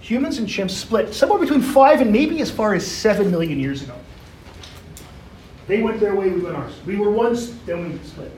Humans 0.00 0.38
and 0.38 0.46
chimps 0.46 0.70
split 0.70 1.12
somewhere 1.12 1.40
between 1.40 1.60
five 1.60 2.00
and 2.00 2.12
maybe 2.12 2.40
as 2.40 2.50
far 2.50 2.74
as 2.74 2.86
seven 2.86 3.30
million 3.30 3.58
years 3.58 3.82
ago. 3.82 3.96
They 5.66 5.82
went 5.82 5.98
their 5.98 6.14
way, 6.14 6.30
we 6.30 6.40
went 6.40 6.56
ours. 6.56 6.74
We 6.86 6.96
were 6.96 7.10
once, 7.10 7.50
then 7.66 7.90
we 7.90 7.98
split. 8.06 8.30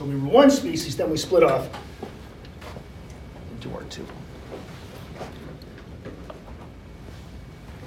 So 0.00 0.06
we 0.06 0.14
were 0.14 0.28
one 0.28 0.50
species, 0.50 0.96
then 0.96 1.10
we 1.10 1.18
split 1.18 1.42
off 1.42 1.68
into 3.52 3.70
our 3.74 3.82
two. 3.90 4.06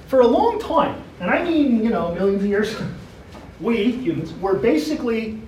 For 0.06 0.20
a 0.20 0.26
long 0.28 0.60
time, 0.60 1.02
and 1.18 1.28
I 1.28 1.42
mean, 1.42 1.82
you 1.82 1.90
know, 1.90 2.14
millions 2.14 2.44
of 2.44 2.48
years, 2.48 2.76
we 3.60 3.90
humans 3.90 4.32
were 4.34 4.54
basically 4.54 5.40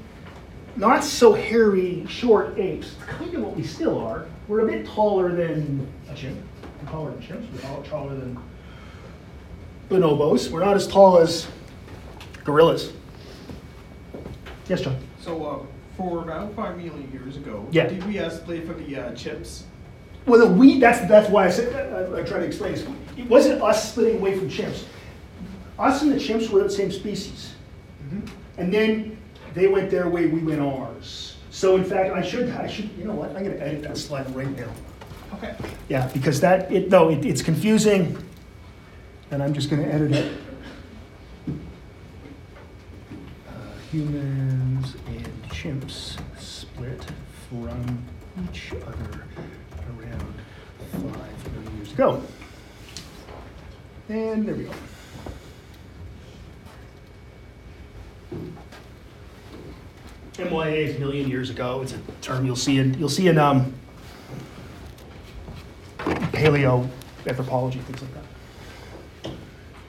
not 0.75 1.05
so 1.05 1.33
hairy, 1.33 2.05
short 2.09 2.59
apes. 2.59 2.97
Kind 3.07 3.33
of 3.35 3.45
what 3.45 3.55
we 3.55 3.63
still 3.63 3.97
are. 4.01 4.27
We're 4.49 4.67
a 4.67 4.67
bit 4.67 4.87
taller 4.87 5.37
than 5.37 5.87
a 6.11 6.17
chimp. 6.17 6.37
We're 6.83 6.91
taller 6.91 7.13
than 7.13 7.23
chimps. 7.23 7.53
We're 7.53 7.61
taller, 7.61 7.85
taller 7.85 8.15
than 8.17 8.43
bonobos. 9.89 10.51
We're 10.51 10.65
not 10.65 10.75
as 10.75 10.89
tall 10.89 11.19
as 11.19 11.47
gorillas. 12.43 12.93
Yes, 14.69 14.81
John. 14.81 14.99
So, 15.21 15.47
uh, 15.47 15.76
for 15.97 16.23
about 16.23 16.55
five 16.55 16.77
million 16.77 17.11
years 17.13 17.37
ago, 17.37 17.67
Yeah. 17.71 17.87
did 17.87 18.05
we 18.07 18.19
uh, 18.19 18.29
split 18.29 18.67
for 18.67 18.75
the 18.75 18.97
uh, 18.97 19.15
chips? 19.15 19.65
Well, 20.27 20.41
the 20.41 20.53
we, 20.53 20.79
that's, 20.81 21.07
that's 21.09 21.31
why 21.31 21.47
I 21.47 21.51
said, 21.51 21.73
I, 21.75 22.21
I 22.21 22.23
try 22.25 22.39
to 22.41 22.45
explain 22.45 22.73
this. 22.73 22.85
It 23.17 23.29
wasn't 23.29 23.63
us 23.63 23.93
splitting 23.93 24.19
away 24.19 24.37
from 24.39 24.51
chimps. 24.51 24.85
Us 25.79 26.03
and 26.03 26.13
the 26.13 26.17
chimps 26.17 26.51
were 26.51 26.63
the 26.63 26.71
same 26.71 26.91
species. 26.91 27.55
And 28.59 28.73
then 28.73 29.19
they 29.55 29.69
went 29.69 29.91
their 29.91 30.09
way, 30.09 30.27
we 30.27 30.41
went 30.41 30.61
ours. 30.61 31.37
So 31.51 31.77
in 31.77 31.85
fact, 31.85 32.13
I 32.13 32.23
should, 32.23 32.51
I 32.51 32.67
should, 32.67 32.91
you 32.99 33.05
know 33.05 33.15
what, 33.15 33.31
I'm 33.37 33.43
gonna 33.45 33.57
edit 33.57 33.83
that 33.85 33.97
slide 33.97 34.35
right 34.35 34.49
now. 34.57 34.69
Okay. 35.35 35.55
Yeah, 35.89 36.07
because 36.13 36.41
that, 36.41 36.71
it, 36.71 36.91
no, 36.91 37.09
it, 37.11 37.25
it's 37.25 37.43
confusing, 37.43 38.17
and 39.31 39.43
I'm 39.43 39.55
just 39.55 39.71
gonna 39.71 39.85
edit 39.87 40.13
it. 40.13 40.33
Uh, 43.49 43.53
Humans 43.91 44.53
and 44.53 44.66
chimps 45.67 46.17
split 46.39 47.05
from 47.49 48.05
each 48.45 48.73
other 48.73 49.25
around 49.99 50.35
five 50.93 51.53
million 51.53 51.77
years 51.77 51.93
ago. 51.93 52.23
And 54.09 54.47
there 54.47 54.55
we 54.55 54.65
go. 54.65 54.73
MYA 60.39 60.71
is 60.71 60.99
million 61.01 61.29
years 61.29 61.51
ago. 61.51 61.83
It's 61.83 61.95
a 61.95 61.99
term 62.21 62.47
you'll 62.47 62.55
see 62.55 62.79
in 62.79 62.95
you'll 62.95 63.09
see 63.09 63.27
in 63.27 63.39
um, 63.39 63.75
paleo 65.99 66.89
anthropology 67.27 67.81
things 67.81 68.03
like 68.03 68.15
that. 68.15 69.33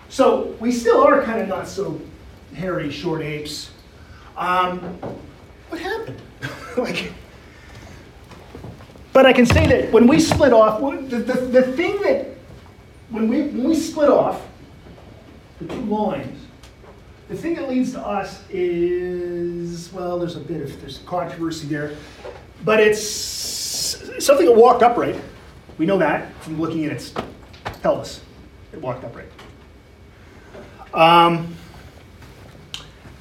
So 0.10 0.56
we 0.60 0.72
still 0.72 1.04
are 1.04 1.22
kind 1.22 1.40
of 1.40 1.48
not 1.48 1.68
so 1.68 2.02
hairy 2.56 2.90
short 2.90 3.22
apes. 3.22 3.70
Um, 4.36 4.98
what 5.70 5.82
happened? 5.82 6.22
like, 6.78 7.12
but 9.14 9.26
I 9.26 9.34
can 9.34 9.46
say 9.46 9.66
that 9.68 9.92
when 9.92 10.08
we 10.08 10.20
split 10.20 10.54
off, 10.54 10.80
the, 11.10 11.18
the, 11.18 11.34
the 11.34 11.64
thing 11.74 12.00
that 12.02 12.28
when 13.10 13.28
we 13.28 13.42
when 13.44 13.70
we 13.70 13.76
split 13.76 14.10
off 14.10 14.46
the 15.60 15.68
two 15.68 15.82
lines, 15.82 16.40
the 17.28 17.36
thing 17.36 17.56
that 17.56 17.68
leads 17.68 17.94
to 17.94 18.00
us 18.00 18.44
is 18.50 19.92
well, 19.92 20.20
there's 20.20 20.36
a 20.36 20.40
bit 20.40 20.62
of 20.62 20.80
there's 20.82 21.00
controversy 21.00 21.68
there, 21.68 21.96
but 22.64 22.80
it's 22.80 23.02
something 24.24 24.46
that 24.46 24.56
walked 24.56 24.84
upright. 24.84 25.20
We 25.78 25.86
know 25.86 25.98
that 25.98 26.34
from 26.44 26.62
looking 26.62 26.86
at 26.86 26.92
its 26.92 27.14
pelvis. 27.82 28.22
It 28.72 28.82
walked 28.82 29.04
upright. 29.04 29.30
Um, 30.94 31.57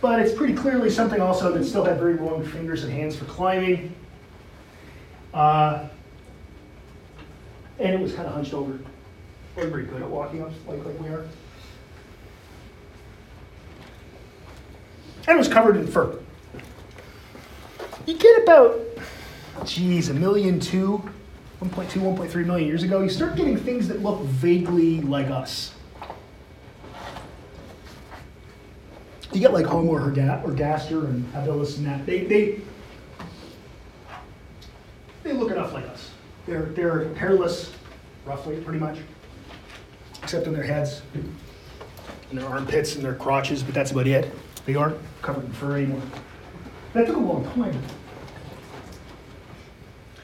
but 0.06 0.20
it's 0.20 0.32
pretty 0.32 0.54
clearly 0.54 0.88
something 0.88 1.20
also 1.20 1.50
that 1.50 1.64
still 1.64 1.84
had 1.84 1.98
very 1.98 2.14
long 2.14 2.44
fingers 2.44 2.84
and 2.84 2.92
hands 2.92 3.16
for 3.16 3.24
climbing. 3.24 3.92
Uh, 5.34 5.88
and 7.80 7.92
it 7.92 7.98
was 7.98 8.12
kind 8.12 8.28
of 8.28 8.32
hunched 8.32 8.54
over. 8.54 8.78
Wasn't 9.56 9.72
very 9.72 9.84
good 9.84 10.00
at 10.02 10.08
walking 10.08 10.42
up 10.42 10.52
like, 10.68 10.84
like 10.84 11.00
we 11.00 11.08
are. 11.08 11.26
And 15.26 15.34
it 15.34 15.36
was 15.36 15.48
covered 15.48 15.76
in 15.76 15.88
fur. 15.88 16.20
You 18.06 18.16
get 18.16 18.44
about, 18.44 18.78
geez, 19.64 20.08
a 20.08 20.14
million 20.14 20.60
two, 20.60 21.02
1.2, 21.60 22.16
1.3 22.16 22.46
million 22.46 22.68
years 22.68 22.84
ago, 22.84 23.02
you 23.02 23.10
start 23.10 23.34
getting 23.34 23.56
things 23.56 23.88
that 23.88 24.04
look 24.04 24.20
vaguely 24.20 25.00
like 25.00 25.30
us. 25.30 25.75
You 29.36 29.42
get 29.42 29.52
like 29.52 29.66
Homer 29.66 30.00
or, 30.00 30.10
Homo 30.10 30.46
ergaster 30.46 31.04
and 31.04 31.30
habilis 31.34 31.76
and 31.76 31.84
that. 31.84 32.06
They, 32.06 32.24
they, 32.24 32.58
they 35.22 35.34
look 35.34 35.50
enough 35.50 35.74
like 35.74 35.84
us. 35.88 36.10
They're, 36.46 36.62
they're 36.62 37.12
hairless, 37.16 37.70
roughly, 38.24 38.58
pretty 38.62 38.78
much, 38.78 38.96
except 40.22 40.46
on 40.46 40.54
their 40.54 40.62
heads 40.62 41.02
and 41.12 42.38
their 42.38 42.46
armpits 42.46 42.94
and 42.94 43.04
their 43.04 43.14
crotches, 43.14 43.62
but 43.62 43.74
that's 43.74 43.90
about 43.90 44.06
it. 44.06 44.32
They 44.64 44.74
aren't 44.74 44.96
covered 45.20 45.44
in 45.44 45.52
fur 45.52 45.76
anymore. 45.76 46.00
That 46.94 47.06
took 47.06 47.16
a 47.16 47.18
long 47.18 47.44
time. 47.44 47.78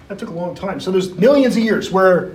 That 0.09 0.19
took 0.19 0.31
a 0.31 0.33
long 0.33 0.55
time. 0.55 0.81
So 0.81 0.91
there's 0.91 1.15
millions 1.17 1.55
of 1.55 1.63
years 1.63 1.91
where 1.91 2.33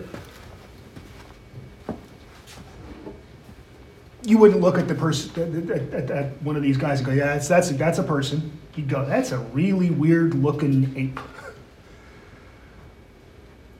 you 4.28 4.38
wouldn't 4.38 4.60
look 4.60 4.78
at 4.78 4.90
the 4.90 4.94
person 4.94 5.72
at, 5.72 5.94
at, 5.94 6.12
at 6.12 6.42
one 6.42 6.58
of 6.58 6.62
these 6.62 6.76
guys 6.76 7.00
and 7.00 7.08
go, 7.08 7.14
"Yeah, 7.14 7.28
that's 7.28 7.48
that's 7.48 7.72
a, 7.72 7.74
that's 7.76 7.98
a 7.98 8.04
person." 8.04 8.52
You'd 8.76 8.90
go, 8.90 9.06
"That's 9.06 9.32
a 9.32 9.38
really 9.38 9.90
weird 9.90 10.36
looking 10.36 10.94
ape." 10.96 11.20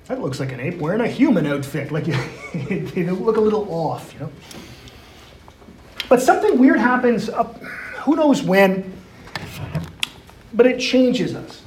That 0.08 0.22
looks 0.22 0.40
like 0.40 0.54
an 0.54 0.62
ape 0.62 0.78
wearing 0.78 1.02
a 1.02 1.08
human 1.08 1.46
outfit. 1.46 1.92
Like 1.92 2.06
they 2.54 3.04
look 3.10 3.36
a 3.36 3.42
little 3.42 3.68
off, 3.70 4.14
you 4.14 4.22
know. 4.22 4.32
But 6.08 6.22
something 6.22 6.58
weird 6.58 6.80
happens 6.80 7.28
up, 7.28 7.62
who 7.62 8.16
knows 8.16 8.42
when, 8.42 8.94
but 10.54 10.66
it 10.66 10.80
changes 10.80 11.36
us. 11.36 11.62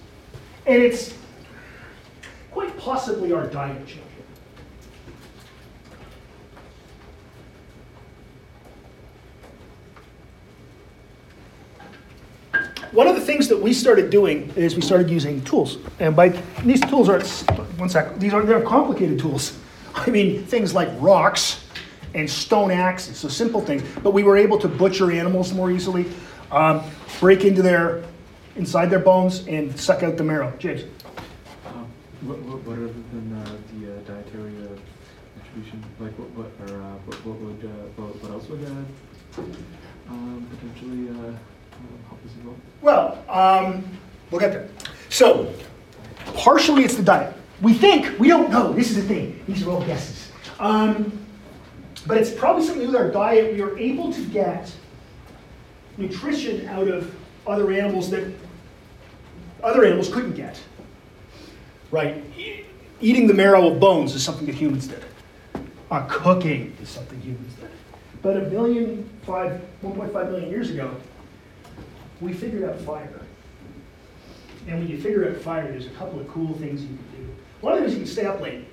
And 0.64 0.82
it's 0.82 1.12
quite 2.50 2.74
possibly 2.78 3.30
our 3.30 3.46
diet 3.46 3.86
changing. 3.86 4.09
One 12.92 13.06
of 13.06 13.14
the 13.14 13.20
things 13.20 13.46
that 13.48 13.60
we 13.60 13.72
started 13.72 14.10
doing 14.10 14.52
is 14.56 14.74
we 14.74 14.82
started 14.82 15.08
using 15.08 15.42
tools. 15.42 15.78
And 16.00 16.16
by 16.16 16.30
these 16.64 16.80
tools 16.80 17.08
are 17.08 17.20
one 17.78 17.88
sec, 17.88 18.18
these 18.18 18.32
are 18.32 18.42
they're 18.42 18.62
complicated 18.62 19.18
tools. 19.18 19.56
I 19.94 20.10
mean 20.10 20.44
things 20.44 20.74
like 20.74 20.88
rocks 20.98 21.64
and 22.14 22.28
stone 22.28 22.72
axes, 22.72 23.18
so 23.18 23.28
simple 23.28 23.60
things. 23.60 23.84
But 24.02 24.10
we 24.10 24.24
were 24.24 24.36
able 24.36 24.58
to 24.58 24.68
butcher 24.68 25.12
animals 25.12 25.52
more 25.52 25.70
easily, 25.70 26.06
um, 26.50 26.82
break 27.20 27.44
into 27.44 27.62
their 27.62 28.02
inside 28.56 28.86
their 28.86 28.98
bones 28.98 29.46
and 29.46 29.78
suck 29.78 30.02
out 30.02 30.16
the 30.16 30.24
marrow. 30.24 30.52
James. 30.58 30.82
Um, 31.66 31.86
What, 32.22 32.38
what, 32.40 32.62
what 32.66 32.76
other 32.76 32.92
than 33.12 33.32
uh, 33.32 33.56
the 33.72 33.94
uh, 33.94 34.00
dietary 34.02 34.52
uh, 34.66 35.40
attribution, 35.40 35.84
like 36.00 36.12
what, 36.18 36.30
what, 36.30 36.50
or 36.68 36.82
uh, 36.82 36.94
what, 37.06 37.24
what 37.24 37.38
would, 37.38 37.64
uh, 37.64 37.68
what, 37.96 38.22
what 38.22 38.30
else 38.32 38.48
would 38.48 38.64
uh, 38.64 39.42
um, 40.10 40.46
potentially 40.50 41.08
Well, 42.82 43.22
um, 43.28 43.84
we'll 44.30 44.40
get 44.40 44.52
there. 44.52 44.68
So, 45.08 45.52
partially 46.34 46.84
it's 46.84 46.94
the 46.96 47.02
diet. 47.02 47.34
We 47.60 47.74
think, 47.74 48.18
we 48.18 48.28
don't 48.28 48.50
know. 48.50 48.72
This 48.72 48.90
is 48.90 48.96
the 48.96 49.02
thing. 49.02 49.42
These 49.46 49.66
are 49.66 49.70
all 49.70 49.84
guesses. 49.84 50.30
Um, 50.58 51.12
but 52.06 52.16
it's 52.16 52.30
probably 52.30 52.64
something 52.64 52.86
with 52.86 52.96
our 52.96 53.10
diet. 53.10 53.52
We 53.54 53.60
are 53.60 53.78
able 53.78 54.12
to 54.12 54.24
get 54.26 54.72
nutrition 55.98 56.66
out 56.68 56.88
of 56.88 57.14
other 57.46 57.70
animals 57.72 58.10
that 58.10 58.32
other 59.62 59.84
animals 59.84 60.12
couldn't 60.12 60.34
get. 60.34 60.58
Right? 61.90 62.24
E- 62.38 62.64
Eating 63.02 63.26
the 63.26 63.34
marrow 63.34 63.70
of 63.72 63.80
bones 63.80 64.14
is 64.14 64.22
something 64.22 64.46
that 64.46 64.54
humans 64.54 64.86
did. 64.86 65.04
Uh, 65.90 66.06
cooking 66.08 66.76
is 66.80 66.88
something 66.88 67.20
humans 67.20 67.52
did. 67.54 67.70
But 68.22 68.36
a 68.36 68.40
billion, 68.40 69.08
five, 69.22 69.60
1.5 69.82 70.12
million 70.30 70.50
years 70.50 70.70
ago, 70.70 70.94
we 72.20 72.32
figured 72.32 72.64
out 72.64 72.78
fire. 72.80 73.20
And 74.66 74.78
when 74.78 74.88
you 74.88 75.00
figure 75.00 75.28
out 75.28 75.36
fire, 75.36 75.70
there's 75.70 75.86
a 75.86 75.90
couple 75.90 76.20
of 76.20 76.28
cool 76.28 76.54
things 76.54 76.82
you 76.82 76.88
can 76.88 76.96
do. 77.16 77.34
One 77.60 77.72
of 77.72 77.80
them 77.80 77.88
is 77.88 77.94
you 77.94 78.00
can 78.00 78.08
stay 78.08 78.26
up 78.26 78.40
late. 78.40 78.66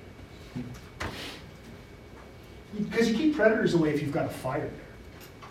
Because 2.76 3.10
you 3.10 3.16
keep 3.16 3.34
predators 3.34 3.74
away 3.74 3.94
if 3.94 4.02
you've 4.02 4.12
got 4.12 4.26
a 4.26 4.30
fire 4.30 4.60
there. 4.60 5.48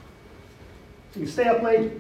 So 1.12 1.20
you 1.20 1.26
can 1.26 1.34
stay 1.34 1.48
up 1.48 1.64
late. 1.64 1.92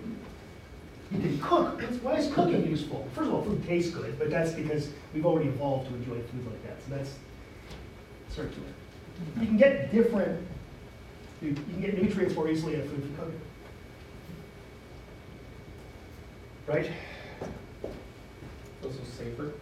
You 1.11 1.19
can 1.19 1.39
cook. 1.39 1.81
Why 2.03 2.17
is 2.17 2.31
cooking 2.33 2.67
useful? 2.67 3.07
First 3.15 3.29
of 3.29 3.33
all, 3.33 3.41
food 3.43 3.65
tastes 3.65 3.91
good, 3.93 4.19
but 4.19 4.29
that's 4.29 4.51
because 4.51 4.89
we've 5.13 5.25
already 5.25 5.49
evolved 5.49 5.89
to 5.89 5.95
enjoy 5.95 6.15
food 6.15 6.45
like 6.45 6.63
that. 6.63 6.77
So 6.87 6.95
that's 6.95 7.15
circular. 8.29 8.67
You 9.39 9.47
can 9.47 9.57
get 9.57 9.91
different, 9.91 10.45
you 11.41 11.53
can 11.53 11.81
get 11.81 11.99
nutrients 12.01 12.35
more 12.35 12.47
easily 12.49 12.75
out 12.75 12.83
of 12.83 12.89
food 12.91 12.99
if 12.99 13.09
you 13.09 13.15
cook 13.17 13.29
it. 13.29 13.39
Right? 16.67 16.91
Also 18.83 18.99
safer. 19.17 19.53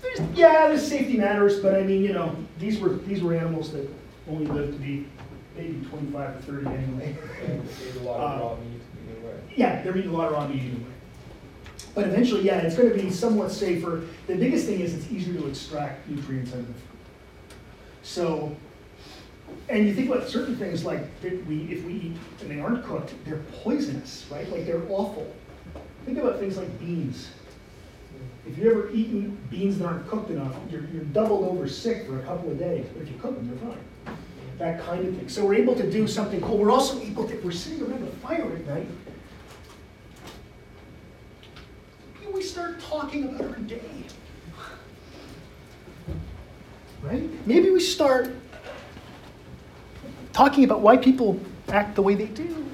There's, 0.00 0.20
yeah, 0.34 0.68
there's 0.68 0.86
safety 0.86 1.16
matters, 1.16 1.60
but 1.60 1.74
I 1.74 1.82
mean, 1.82 2.02
you 2.02 2.12
know, 2.12 2.34
these 2.58 2.78
were 2.78 2.94
these 2.94 3.22
were 3.22 3.34
animals 3.34 3.72
that 3.72 3.88
only 4.28 4.46
lived 4.46 4.72
to 4.72 4.78
be 4.78 5.06
maybe 5.56 5.84
25 5.86 6.36
or 6.36 6.40
30 6.40 6.66
anyway. 6.66 7.16
And 7.46 7.68
ate 7.86 7.96
a 7.96 8.04
lot 8.04 8.20
of 8.20 8.40
raw 8.40 8.56
meat 8.56 8.80
anyway. 9.10 9.40
Yeah, 9.54 9.82
they're 9.82 9.96
eating 9.96 10.10
a 10.10 10.16
lot 10.16 10.28
of 10.28 10.32
raw 10.32 10.46
meat 10.46 10.60
anyway. 10.60 10.92
But 11.94 12.06
eventually, 12.06 12.42
yeah, 12.42 12.58
it's 12.58 12.76
going 12.76 12.90
to 12.90 12.94
be 12.94 13.10
somewhat 13.10 13.50
safer. 13.50 14.04
The 14.26 14.36
biggest 14.36 14.66
thing 14.66 14.80
is 14.80 14.94
it's 14.94 15.10
easier 15.10 15.34
to 15.40 15.48
extract 15.48 16.08
nutrients 16.08 16.52
out 16.52 16.60
of 16.60 16.68
the 16.68 16.74
food. 16.74 16.82
So, 18.02 18.56
and 19.68 19.86
you 19.86 19.94
think 19.94 20.10
about 20.10 20.28
certain 20.28 20.56
things 20.56 20.84
like 20.84 21.02
we, 21.22 21.62
if 21.70 21.84
we 21.84 21.92
eat 21.92 22.16
and 22.40 22.50
they 22.50 22.60
aren't 22.60 22.84
cooked, 22.84 23.14
they're 23.24 23.42
poisonous, 23.62 24.26
right? 24.30 24.48
Like 24.50 24.64
they're 24.64 24.84
awful. 24.88 25.34
Think 26.08 26.20
about 26.20 26.38
things 26.38 26.56
like 26.56 26.80
beans. 26.80 27.28
If 28.46 28.56
you've 28.56 28.68
ever 28.68 28.90
eaten 28.92 29.36
beans 29.50 29.76
that 29.76 29.84
aren't 29.84 30.08
cooked 30.08 30.30
enough, 30.30 30.54
you're, 30.70 30.86
you're 30.86 31.04
doubled 31.04 31.46
over 31.46 31.68
sick 31.68 32.06
for 32.06 32.18
a 32.18 32.22
couple 32.22 32.50
of 32.50 32.58
days. 32.58 32.86
But 32.94 33.02
if 33.02 33.10
you 33.10 33.18
cook 33.18 33.36
them, 33.36 33.46
they're 33.46 33.68
fine. 33.68 34.16
That 34.56 34.80
kind 34.86 35.06
of 35.06 35.14
thing. 35.14 35.28
So 35.28 35.44
we're 35.44 35.56
able 35.56 35.74
to 35.74 35.90
do 35.90 36.08
something 36.08 36.40
cool. 36.40 36.56
We're 36.56 36.70
also 36.70 36.98
able 37.02 37.28
to, 37.28 37.36
we're 37.42 37.50
sitting 37.50 37.82
around 37.82 38.06
the 38.06 38.16
fire 38.26 38.40
at 38.40 38.66
night. 38.66 38.88
Maybe 42.20 42.32
we 42.32 42.42
start 42.42 42.80
talking 42.80 43.24
about 43.24 43.42
our 43.42 43.56
day. 43.56 43.82
Right? 47.02 47.46
Maybe 47.46 47.68
we 47.68 47.80
start 47.80 48.34
talking 50.32 50.64
about 50.64 50.80
why 50.80 50.96
people 50.96 51.38
act 51.68 51.96
the 51.96 52.02
way 52.02 52.14
they 52.14 52.28
do. 52.28 52.64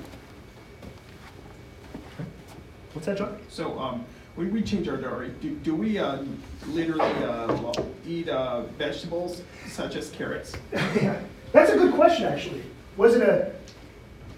What's 2.95 3.07
that, 3.07 3.19
John? 3.19 3.37
So, 3.49 3.77
um, 3.79 4.05
when 4.37 4.53
we 4.53 4.63
change 4.63 4.89
our 4.89 4.97
diet, 4.97 5.41
do, 5.41 5.51
do 5.57 5.75
we, 5.75 5.99
uh, 5.99 6.23
literally, 6.69 7.03
uh, 7.25 7.49
well, 7.55 7.75
eat, 8.07 8.29
uh, 8.29 8.63
vegetables 8.79 9.43
such 9.69 9.97
as 9.97 10.11
carrots? 10.11 10.55
Yeah, 10.73 11.21
that's 11.53 11.73
a 11.73 11.77
good 11.77 11.93
question, 11.95 12.27
actually. 12.27 12.63
Was 12.97 13.17
it 13.17 13.23
a, 13.23 13.53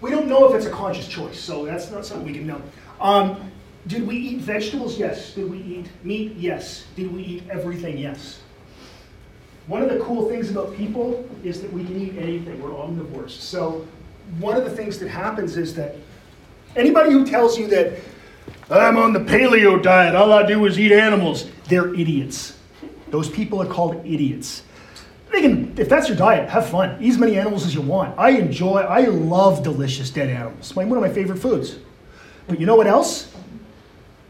we 0.01 0.09
don't 0.09 0.27
know 0.27 0.49
if 0.49 0.55
it's 0.55 0.65
a 0.65 0.71
conscious 0.71 1.07
choice, 1.07 1.39
so 1.39 1.65
that's 1.65 1.91
not 1.91 2.03
something 2.03 2.25
we 2.25 2.33
can 2.33 2.47
know. 2.47 2.61
Um, 2.99 3.51
Did 3.85 4.07
we 4.07 4.17
eat 4.17 4.39
vegetables? 4.39 4.97
Yes. 4.97 5.33
Did 5.33 5.49
we 5.49 5.59
eat 5.59 5.87
meat? 6.03 6.35
Yes. 6.35 6.85
Did 6.95 7.13
we 7.13 7.21
eat 7.21 7.43
everything? 7.49 7.97
Yes. 7.97 8.41
One 9.67 9.83
of 9.83 9.89
the 9.89 9.99
cool 9.99 10.27
things 10.29 10.49
about 10.49 10.75
people 10.75 11.29
is 11.43 11.61
that 11.61 11.71
we 11.71 11.85
can 11.85 11.99
eat 11.99 12.17
anything. 12.17 12.61
We're 12.61 12.71
omnivores. 12.71 13.31
So 13.31 13.87
one 14.39 14.57
of 14.57 14.65
the 14.65 14.71
things 14.71 14.97
that 14.99 15.09
happens 15.09 15.57
is 15.57 15.75
that 15.75 15.95
anybody 16.75 17.11
who 17.11 17.25
tells 17.25 17.57
you 17.57 17.67
that 17.67 17.99
I'm 18.69 18.97
on 18.97 19.13
the 19.13 19.19
paleo 19.19 19.81
diet, 19.81 20.15
all 20.15 20.33
I 20.33 20.45
do 20.45 20.65
is 20.65 20.77
eat 20.77 20.91
animals, 20.91 21.49
they're 21.69 21.93
idiots. 21.93 22.57
Those 23.09 23.29
people 23.29 23.61
are 23.61 23.65
called 23.65 24.05
idiots. 24.05 24.63
They 25.31 25.41
can, 25.41 25.77
if 25.77 25.87
that's 25.87 26.07
your 26.09 26.17
diet, 26.17 26.49
have 26.49 26.69
fun. 26.69 26.97
Eat 27.01 27.11
as 27.11 27.17
many 27.17 27.37
animals 27.37 27.65
as 27.65 27.73
you 27.73 27.81
want. 27.81 28.17
I 28.17 28.31
enjoy, 28.31 28.79
I 28.79 29.01
love 29.05 29.63
delicious 29.63 30.09
dead 30.09 30.29
animals. 30.29 30.75
One 30.75 30.91
of 30.91 31.01
my 31.01 31.09
favorite 31.09 31.37
foods. 31.37 31.77
But 32.47 32.59
you 32.59 32.65
know 32.65 32.75
what 32.75 32.87
else? 32.87 33.33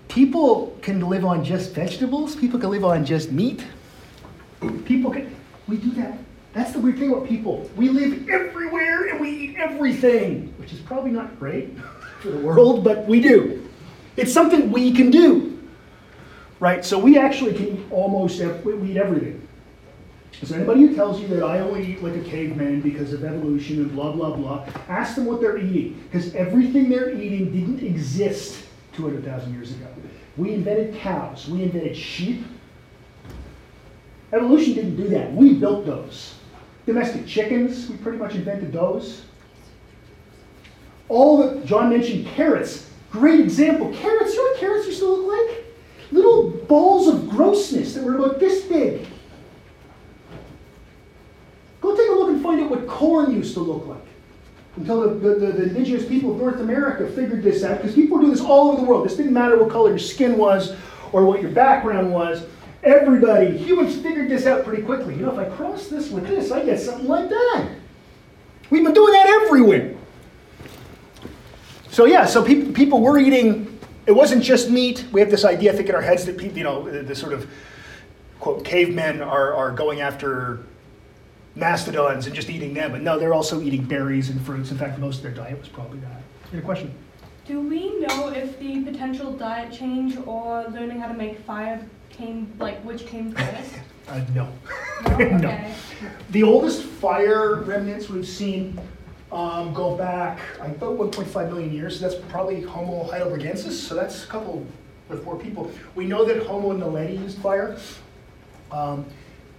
People 0.07 0.77
can 0.81 0.99
live 1.01 1.25
on 1.25 1.43
just 1.43 1.73
vegetables. 1.73 2.35
People 2.35 2.59
can 2.59 2.69
live 2.69 2.85
on 2.85 3.05
just 3.05 3.31
meat. 3.31 3.65
People 4.85 5.11
can, 5.11 5.35
we 5.67 5.77
do 5.77 5.91
that. 5.91 6.17
That's 6.53 6.71
the 6.73 6.79
weird 6.79 6.97
thing 6.97 7.11
about 7.11 7.27
people. 7.27 7.69
We 7.75 7.89
live 7.89 8.27
everywhere 8.29 9.09
and 9.09 9.19
we 9.19 9.29
eat 9.29 9.55
everything, 9.57 10.53
which 10.57 10.73
is 10.73 10.79
probably 10.79 11.11
not 11.11 11.37
great 11.39 11.77
for 12.21 12.29
the 12.29 12.39
world, 12.39 12.83
but 12.83 13.05
we 13.05 13.21
do. 13.21 13.66
It's 14.17 14.33
something 14.33 14.71
we 14.71 14.91
can 14.91 15.09
do. 15.11 15.59
Right? 16.59 16.83
So 16.83 16.97
we 16.97 17.17
actually 17.17 17.53
can 17.53 17.77
eat 17.77 17.91
almost, 17.91 18.41
we 18.65 18.91
eat 18.91 18.97
everything. 18.97 19.47
So 20.43 20.55
anybody 20.55 20.81
who 20.81 20.95
tells 20.95 21.19
you 21.19 21.27
that 21.29 21.43
I 21.43 21.59
only 21.59 21.85
eat 21.85 22.03
like 22.03 22.15
a 22.15 22.21
caveman 22.21 22.81
because 22.81 23.13
of 23.13 23.23
evolution 23.23 23.77
and 23.77 23.91
blah, 23.93 24.11
blah, 24.11 24.35
blah, 24.35 24.67
ask 24.87 25.15
them 25.15 25.25
what 25.25 25.41
they're 25.41 25.57
eating. 25.57 26.03
Because 26.03 26.35
everything 26.35 26.89
they're 26.89 27.11
eating 27.11 27.51
didn't 27.51 27.83
exist 27.83 28.63
200,000 28.93 29.53
years 29.53 29.71
ago. 29.71 29.87
We 30.35 30.53
invented 30.53 30.95
cows, 30.95 31.47
we 31.49 31.63
invented 31.63 31.95
sheep. 31.97 32.45
Evolution 34.33 34.73
didn't 34.73 34.97
do 34.97 35.07
that. 35.09 35.33
We 35.33 35.53
built 35.53 35.85
those. 35.85 36.35
Domestic 36.85 37.25
chickens, 37.25 37.89
we 37.89 37.97
pretty 37.97 38.17
much 38.17 38.35
invented 38.35 38.71
those. 38.71 39.23
All 41.09 41.37
the, 41.37 41.65
John 41.65 41.89
mentioned 41.89 42.27
carrots. 42.27 42.86
Great 43.11 43.39
example. 43.39 43.93
Carrots, 43.93 44.33
you 44.33 44.43
know 44.43 44.51
what 44.51 44.59
carrots 44.59 44.87
used 44.87 44.99
to 44.99 45.07
look 45.07 45.37
like? 45.37 45.65
Little 46.11 46.49
balls 46.51 47.07
of 47.07 47.29
grossness 47.29 47.93
that 47.95 48.03
were 48.03 48.15
about 48.17 48.39
this 48.39 48.63
big. 48.65 49.07
Go 51.81 51.95
take 51.95 52.09
a 52.09 52.13
look 52.13 52.29
and 52.29 52.41
find 52.41 52.61
out 52.61 52.69
what 52.69 52.87
corn 52.87 53.33
used 53.33 53.53
to 53.53 53.59
look 53.59 53.85
like. 53.87 54.01
Until 54.75 55.01
the, 55.01 55.15
the, 55.15 55.35
the, 55.35 55.51
the 55.53 55.63
indigenous 55.63 56.05
people 56.07 56.31
of 56.31 56.37
North 56.37 56.59
America 56.59 57.09
figured 57.11 57.41
this 57.41 57.63
out, 57.63 57.77
because 57.77 57.95
people 57.95 58.17
were 58.17 58.23
doing 58.23 58.33
this 58.33 58.43
all 58.43 58.71
over 58.71 58.81
the 58.81 58.87
world. 58.87 59.05
This 59.05 59.15
didn't 59.15 59.33
matter 59.33 59.57
what 59.57 59.71
color 59.71 59.89
your 59.89 59.99
skin 59.99 60.37
was 60.37 60.75
or 61.11 61.25
what 61.25 61.41
your 61.41 61.51
background 61.51 62.13
was. 62.13 62.43
Everybody, 62.83 63.57
humans 63.57 63.95
figured 63.95 64.29
this 64.29 64.45
out 64.45 64.63
pretty 64.63 64.83
quickly. 64.83 65.15
You 65.15 65.21
know, 65.25 65.31
if 65.31 65.39
I 65.39 65.55
cross 65.55 65.87
this 65.87 66.09
with 66.09 66.27
this, 66.27 66.51
I 66.51 66.63
get 66.63 66.79
something 66.79 67.07
like 67.07 67.27
that. 67.27 67.69
We've 68.69 68.83
been 68.83 68.93
doing 68.93 69.13
that 69.13 69.27
everywhere. 69.27 69.96
So 71.97 72.05
yeah, 72.05 72.27
so 72.27 72.43
people 72.43 72.71
people 72.73 73.01
were 73.01 73.17
eating. 73.17 73.75
It 74.05 74.11
wasn't 74.11 74.43
just 74.43 74.69
meat. 74.69 75.03
We 75.11 75.19
have 75.19 75.31
this 75.31 75.43
idea, 75.43 75.73
I 75.73 75.75
think, 75.75 75.89
in 75.89 75.95
our 75.95 76.01
heads 76.01 76.25
that 76.25 76.37
people, 76.37 76.55
you 76.55 76.63
know, 76.63 76.87
the, 76.87 77.15
sort 77.15 77.33
of 77.33 77.49
quote 78.39 78.63
cavemen 78.63 79.19
are 79.19 79.55
are 79.55 79.71
going 79.71 80.01
after 80.01 80.59
mastodons 81.55 82.27
and 82.27 82.35
just 82.35 82.51
eating 82.51 82.75
them. 82.75 82.91
But 82.91 83.01
no, 83.01 83.17
they're 83.17 83.33
also 83.33 83.61
eating 83.61 83.83
berries 83.83 84.29
and 84.29 84.39
fruits. 84.45 84.69
In 84.69 84.77
fact, 84.77 84.99
most 84.99 85.17
of 85.17 85.23
their 85.23 85.31
diet 85.31 85.57
was 85.57 85.69
probably 85.69 85.97
that. 86.01 86.21
You 86.51 86.57
had 86.57 86.59
a 86.59 86.65
question? 86.65 86.93
Do 87.47 87.61
we 87.61 87.99
know 88.01 88.27
if 88.27 88.59
the 88.59 88.83
potential 88.83 89.33
diet 89.33 89.73
change 89.73 90.17
or 90.27 90.65
learning 90.69 90.99
how 90.99 91.07
to 91.07 91.15
make 91.15 91.39
fire 91.45 91.83
came, 92.11 92.53
like, 92.59 92.79
which 92.81 93.07
came 93.07 93.31
first? 93.31 93.73
Uh, 94.07 94.21
no. 94.33 94.47
No? 95.03 95.17
No. 95.39 95.73
The 96.29 96.41
oldest 96.41 96.83
fire 96.83 97.55
remnants 97.55 98.07
we've 98.07 98.25
seen 98.25 98.79
um, 99.31 99.73
go 99.73 99.95
back 99.95 100.39
about 100.59 100.97
1.5 100.97 101.49
million 101.49 101.73
years. 101.73 101.99
That's 101.99 102.15
probably 102.15 102.61
Homo 102.61 103.03
heidelbergensis. 103.09 103.71
So 103.71 103.95
that's 103.95 104.23
a 104.23 104.27
couple 104.27 104.65
before 105.09 105.37
people. 105.37 105.71
We 105.95 106.05
know 106.05 106.25
that 106.25 106.45
Homo 106.45 106.73
naledi 106.73 107.21
used 107.21 107.37
fire, 107.39 107.77
um, 108.71 109.05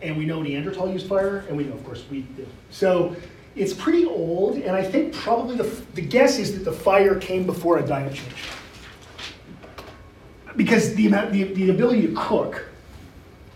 and 0.03 0.16
we 0.16 0.25
know 0.25 0.43
Neanderthal 0.43 0.91
used 0.91 1.07
fire, 1.07 1.45
and 1.49 1.57
we 1.57 1.64
know, 1.64 1.75
of 1.75 1.85
course, 1.85 2.05
we 2.11 2.23
did. 2.37 2.49
So 2.71 3.16
it's 3.57 3.75
pretty 3.75 4.07
old, 4.07 4.57
and 4.57 4.75
I 4.75 4.83
think 4.83 5.14
probably 5.14 5.57
the, 5.57 5.64
the 5.95 6.03
guess 6.03 6.39
is 6.39 6.55
that 6.55 6.64
the 6.64 6.73
fire 6.73 7.19
came 7.19 7.45
before 7.45 7.79
a 7.79 7.87
diet 7.87 8.14
change. 8.14 8.35
Because 10.57 10.95
the, 10.95 11.07
amount, 11.07 11.33
the, 11.33 11.45
the 11.45 11.71
ability 11.71 12.07
to 12.09 12.14
cook 12.16 12.66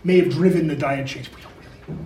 may 0.03 0.19
have 0.19 0.29
driven 0.29 0.67
the 0.67 0.75
diet 0.75 1.07
change. 1.07 1.29
We 1.29 1.41
don't 1.41 1.51
really 1.57 1.99
know. 1.99 2.05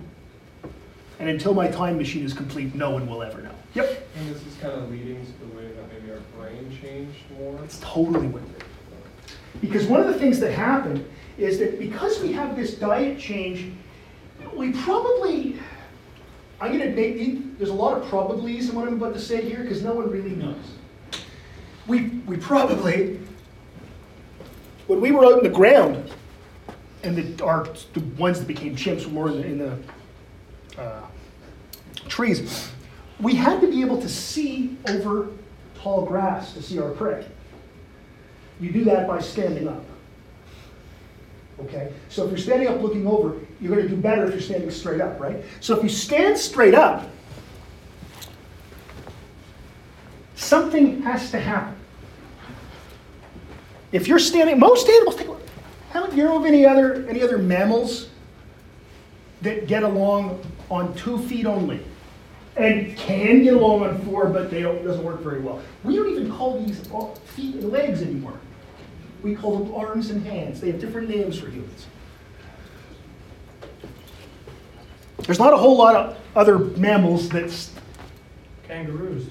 And 1.18 1.28
until 1.28 1.54
my 1.54 1.68
time 1.68 1.98
machine 1.98 2.24
is 2.24 2.32
complete, 2.32 2.74
no 2.74 2.90
one 2.90 3.08
will 3.08 3.22
ever 3.22 3.42
know. 3.42 3.54
Yep. 3.78 4.08
And 4.16 4.34
this 4.34 4.44
is 4.44 4.56
kind 4.60 4.74
of 4.74 4.90
leading 4.90 5.24
to 5.24 5.32
the 5.38 5.56
way 5.56 5.68
that 5.68 5.92
maybe 5.92 6.10
our 6.10 6.18
brain 6.36 6.76
changed 6.82 7.20
more. 7.38 7.56
That's 7.60 7.78
totally 7.78 8.26
what 8.26 8.42
it 8.42 8.62
is. 8.62 9.34
Because 9.60 9.86
one 9.86 10.00
of 10.00 10.08
the 10.08 10.18
things 10.18 10.40
that 10.40 10.50
happened 10.52 11.08
is 11.36 11.60
that 11.60 11.78
because 11.78 12.20
we 12.20 12.32
have 12.32 12.56
this 12.56 12.74
diet 12.74 13.20
change, 13.20 13.70
we 14.52 14.72
probably, 14.72 15.60
I'm 16.60 16.76
going 16.76 16.90
to 16.90 16.96
make, 16.96 17.56
there's 17.58 17.70
a 17.70 17.72
lot 17.72 17.96
of 17.96 18.08
probablys 18.08 18.68
in 18.68 18.74
what 18.74 18.88
I'm 18.88 18.94
about 18.94 19.14
to 19.14 19.20
say 19.20 19.48
here 19.48 19.62
because 19.62 19.80
no 19.84 19.94
one 19.94 20.10
really 20.10 20.34
knows. 20.34 20.56
We, 21.86 22.08
we 22.26 22.36
probably, 22.36 23.20
when 24.88 25.00
we 25.00 25.12
were 25.12 25.24
out 25.24 25.38
in 25.38 25.44
the 25.44 25.56
ground, 25.56 26.10
and 27.04 27.16
the, 27.16 27.44
our, 27.44 27.68
the 27.94 28.00
ones 28.18 28.40
that 28.40 28.48
became 28.48 28.74
chimps 28.74 29.04
were 29.04 29.12
more 29.12 29.28
in 29.28 29.40
the, 29.40 29.46
in 29.46 29.58
the 29.58 30.82
uh, 30.82 31.06
trees, 32.08 32.72
we 33.20 33.34
had 33.34 33.60
to 33.60 33.68
be 33.68 33.80
able 33.80 34.00
to 34.00 34.08
see 34.08 34.76
over 34.88 35.28
tall 35.74 36.04
grass 36.04 36.52
to 36.54 36.62
see 36.62 36.78
our 36.78 36.90
prey. 36.90 37.24
You 38.60 38.70
do 38.70 38.84
that 38.84 39.06
by 39.06 39.20
standing 39.20 39.68
up. 39.68 39.84
Okay? 41.60 41.92
So 42.08 42.24
if 42.24 42.30
you're 42.30 42.38
standing 42.38 42.68
up 42.68 42.80
looking 42.80 43.06
over, 43.06 43.36
you're 43.60 43.74
going 43.74 43.82
to 43.82 43.88
do 43.88 44.00
better 44.00 44.24
if 44.24 44.32
you're 44.32 44.40
standing 44.40 44.70
straight 44.70 45.00
up, 45.00 45.18
right? 45.20 45.44
So 45.60 45.76
if 45.76 45.82
you 45.82 45.88
stand 45.88 46.38
straight 46.38 46.74
up, 46.74 47.08
something 50.34 51.02
has 51.02 51.30
to 51.32 51.40
happen. 51.40 51.74
If 53.90 54.06
you're 54.06 54.18
standing, 54.18 54.58
most 54.58 54.88
animals, 54.88 55.16
take 55.16 55.28
do 56.10 56.16
you 56.16 56.24
know 56.24 56.38
of 56.38 56.44
any 56.44 56.64
other, 56.64 57.06
any 57.08 57.22
other 57.22 57.38
mammals 57.38 58.08
that 59.42 59.66
get 59.66 59.82
along 59.82 60.42
on 60.70 60.94
two 60.94 61.18
feet 61.18 61.46
only? 61.46 61.80
And 62.58 62.96
can 62.96 63.44
get 63.44 63.54
along 63.54 63.84
on 63.84 64.00
four, 64.02 64.26
but 64.26 64.50
they 64.50 64.62
don't, 64.62 64.76
it 64.76 64.84
doesn't 64.84 65.04
work 65.04 65.20
very 65.20 65.40
well. 65.40 65.62
We 65.84 65.94
don't 65.94 66.10
even 66.10 66.30
call 66.30 66.58
these 66.60 66.80
feet 67.26 67.54
and 67.54 67.70
legs 67.70 68.02
anymore. 68.02 68.38
We 69.22 69.36
call 69.36 69.58
them 69.58 69.74
arms 69.74 70.10
and 70.10 70.24
hands. 70.26 70.60
They 70.60 70.70
have 70.72 70.80
different 70.80 71.08
names 71.08 71.38
for 71.38 71.48
humans. 71.48 71.86
There's 75.18 75.38
not 75.38 75.52
a 75.52 75.56
whole 75.56 75.76
lot 75.76 75.94
of 75.94 76.18
other 76.34 76.58
mammals 76.58 77.28
that's, 77.28 77.72
Kangaroos. 78.66 79.28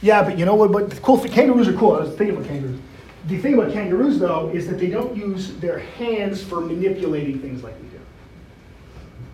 yeah, 0.00 0.22
but 0.22 0.38
you 0.38 0.44
know 0.44 0.54
what? 0.54 0.72
But 0.72 1.02
cool 1.02 1.18
kangaroos 1.18 1.68
are 1.68 1.72
cool. 1.74 1.94
I 1.94 2.00
was 2.00 2.16
thinking 2.16 2.36
about 2.36 2.48
kangaroos. 2.48 2.80
The 3.26 3.38
thing 3.38 3.54
about 3.54 3.72
kangaroos, 3.72 4.18
though, 4.18 4.48
is 4.50 4.66
that 4.68 4.78
they 4.78 4.88
don't 4.88 5.14
use 5.16 5.54
their 5.56 5.78
hands 5.78 6.42
for 6.42 6.60
manipulating 6.60 7.38
things 7.40 7.62
like 7.62 7.74
we 7.82 7.88
do. 7.88 8.00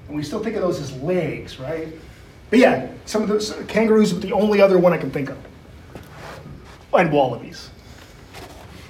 And 0.08 0.16
we 0.16 0.22
still 0.22 0.42
think 0.42 0.56
of 0.56 0.62
those 0.62 0.80
as 0.80 0.92
legs, 1.00 1.60
right? 1.60 1.88
But 2.50 2.58
yeah, 2.58 2.88
some 3.04 3.22
of 3.22 3.28
those 3.28 3.56
kangaroos 3.68 4.12
are 4.12 4.18
the 4.18 4.32
only 4.32 4.60
other 4.60 4.78
one 4.78 4.92
I 4.92 4.98
can 4.98 5.10
think 5.10 5.30
of. 5.30 5.38
And 6.92 7.12
wallabies. 7.12 7.70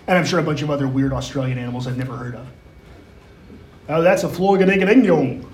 And 0.07 0.17
I'm 0.17 0.25
sure 0.25 0.39
a 0.39 0.43
bunch 0.43 0.63
of 0.63 0.71
other 0.71 0.87
weird 0.87 1.13
Australian 1.13 1.59
animals 1.59 1.87
I've 1.87 1.99
never 1.99 2.17
heard 2.17 2.37
of. 2.37 2.47
Oh, 3.89 4.03
that's 4.03 4.23
a 4.23 4.29
Flogadingadingyong. 4.29 5.45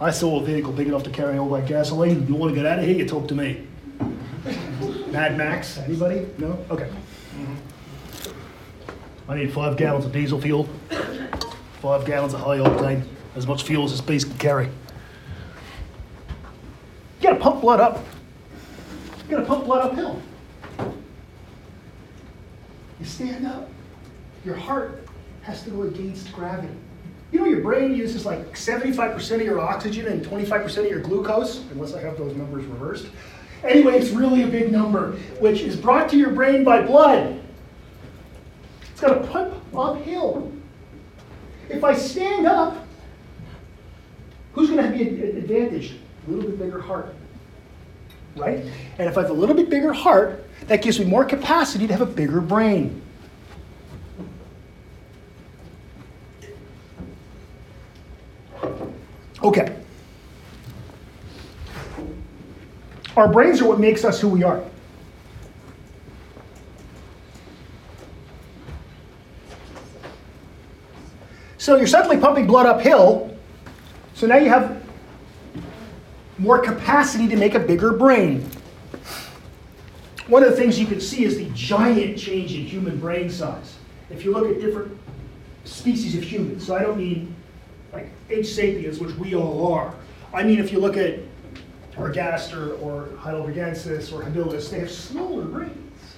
I 0.00 0.10
saw 0.10 0.40
a 0.40 0.44
vehicle 0.44 0.72
big 0.72 0.88
enough 0.88 1.04
to 1.04 1.10
carry 1.10 1.38
all 1.38 1.48
that 1.50 1.66
gasoline. 1.66 2.26
You 2.26 2.34
want 2.34 2.50
to 2.50 2.56
get 2.56 2.66
out 2.66 2.78
of 2.78 2.84
here? 2.84 2.96
You 2.96 3.06
talk 3.06 3.28
to 3.28 3.34
me. 3.34 3.66
Mad 5.12 5.36
Max? 5.36 5.78
Anybody? 5.78 6.26
No? 6.38 6.64
Okay. 6.70 6.90
I 9.28 9.36
need 9.36 9.52
five 9.52 9.76
gallons 9.76 10.04
of 10.04 10.12
diesel 10.12 10.40
fuel, 10.40 10.68
five 11.80 12.04
gallons 12.04 12.34
of 12.34 12.40
high 12.40 12.58
octane, 12.58 13.04
as 13.34 13.46
much 13.46 13.62
fuel 13.62 13.84
as 13.84 13.92
this 13.92 14.00
beast 14.00 14.28
can 14.28 14.38
carry. 14.38 14.66
You 14.66 14.72
gotta 17.22 17.36
pump 17.36 17.60
blood 17.60 17.80
up. 17.80 18.04
You 19.28 19.36
gotta 19.36 19.46
pump 19.46 19.64
blood 19.64 19.90
uphill. 19.90 20.20
You 22.98 23.06
stand 23.06 23.46
up. 23.46 23.68
Your 24.44 24.56
heart 24.56 25.06
has 25.42 25.62
to 25.64 25.70
go 25.70 25.82
against 25.82 26.32
gravity. 26.32 26.74
You 27.32 27.40
know, 27.40 27.46
your 27.46 27.60
brain 27.60 27.94
uses 27.94 28.26
like 28.26 28.54
75% 28.54 29.36
of 29.36 29.42
your 29.42 29.60
oxygen 29.60 30.06
and 30.06 30.24
25% 30.24 30.78
of 30.78 30.90
your 30.90 31.00
glucose, 31.00 31.64
unless 31.72 31.94
I 31.94 32.00
have 32.00 32.18
those 32.18 32.36
numbers 32.36 32.64
reversed. 32.66 33.06
Anyway, 33.64 33.96
it's 33.96 34.10
really 34.10 34.42
a 34.42 34.48
big 34.48 34.70
number, 34.70 35.12
which 35.38 35.60
is 35.60 35.76
brought 35.76 36.08
to 36.10 36.18
your 36.18 36.30
brain 36.30 36.64
by 36.64 36.82
blood. 36.82 37.40
It's 38.90 39.00
got 39.00 39.14
to 39.14 39.26
pump 39.28 39.54
uphill. 39.74 40.52
If 41.70 41.84
I 41.84 41.94
stand 41.94 42.46
up, 42.46 42.81
who's 44.52 44.70
going 44.70 44.82
to 44.82 44.96
be 44.96 45.08
ad- 45.08 45.36
advantaged? 45.36 45.94
A 46.26 46.30
little 46.30 46.50
bit 46.50 46.58
bigger 46.58 46.80
heart. 46.80 47.14
Right? 48.36 48.64
And 48.98 49.08
if 49.08 49.18
I 49.18 49.22
have 49.22 49.30
a 49.30 49.34
little 49.34 49.54
bit 49.54 49.68
bigger 49.68 49.92
heart, 49.92 50.44
that 50.68 50.82
gives 50.82 50.98
me 50.98 51.04
more 51.04 51.24
capacity 51.24 51.86
to 51.86 51.92
have 51.92 52.02
a 52.02 52.06
bigger 52.06 52.40
brain. 52.40 53.02
Okay. 59.42 59.76
Our 63.16 63.28
brains 63.28 63.60
are 63.60 63.66
what 63.66 63.80
makes 63.80 64.04
us 64.04 64.20
who 64.20 64.28
we 64.28 64.42
are. 64.42 64.64
So 71.58 71.76
you're 71.76 71.86
suddenly 71.86 72.18
pumping 72.18 72.46
blood 72.46 72.66
uphill, 72.66 73.31
so 74.22 74.28
now 74.28 74.36
you 74.36 74.48
have 74.50 74.80
more 76.38 76.60
capacity 76.60 77.26
to 77.26 77.34
make 77.34 77.56
a 77.56 77.58
bigger 77.58 77.92
brain. 77.92 78.48
One 80.28 80.44
of 80.44 80.50
the 80.50 80.56
things 80.56 80.78
you 80.78 80.86
can 80.86 81.00
see 81.00 81.24
is 81.24 81.38
the 81.38 81.50
giant 81.54 82.16
change 82.16 82.54
in 82.54 82.60
human 82.60 83.00
brain 83.00 83.28
size. 83.28 83.78
If 84.10 84.24
you 84.24 84.32
look 84.32 84.48
at 84.48 84.60
different 84.60 84.96
species 85.64 86.16
of 86.16 86.22
humans, 86.22 86.64
so 86.64 86.76
I 86.76 86.82
don't 86.82 86.98
mean 86.98 87.34
like 87.92 88.10
H. 88.30 88.54
sapiens, 88.54 89.00
which 89.00 89.12
we 89.16 89.34
all 89.34 89.74
are. 89.74 89.92
I 90.32 90.44
mean, 90.44 90.60
if 90.60 90.70
you 90.70 90.78
look 90.78 90.96
at 90.96 91.18
Ergaster 91.96 92.80
or 92.80 93.08
Heidelbergensis 93.16 94.12
or 94.12 94.22
habilis, 94.22 94.70
they 94.70 94.78
have 94.78 94.90
smaller 94.92 95.46
brains. 95.46 96.16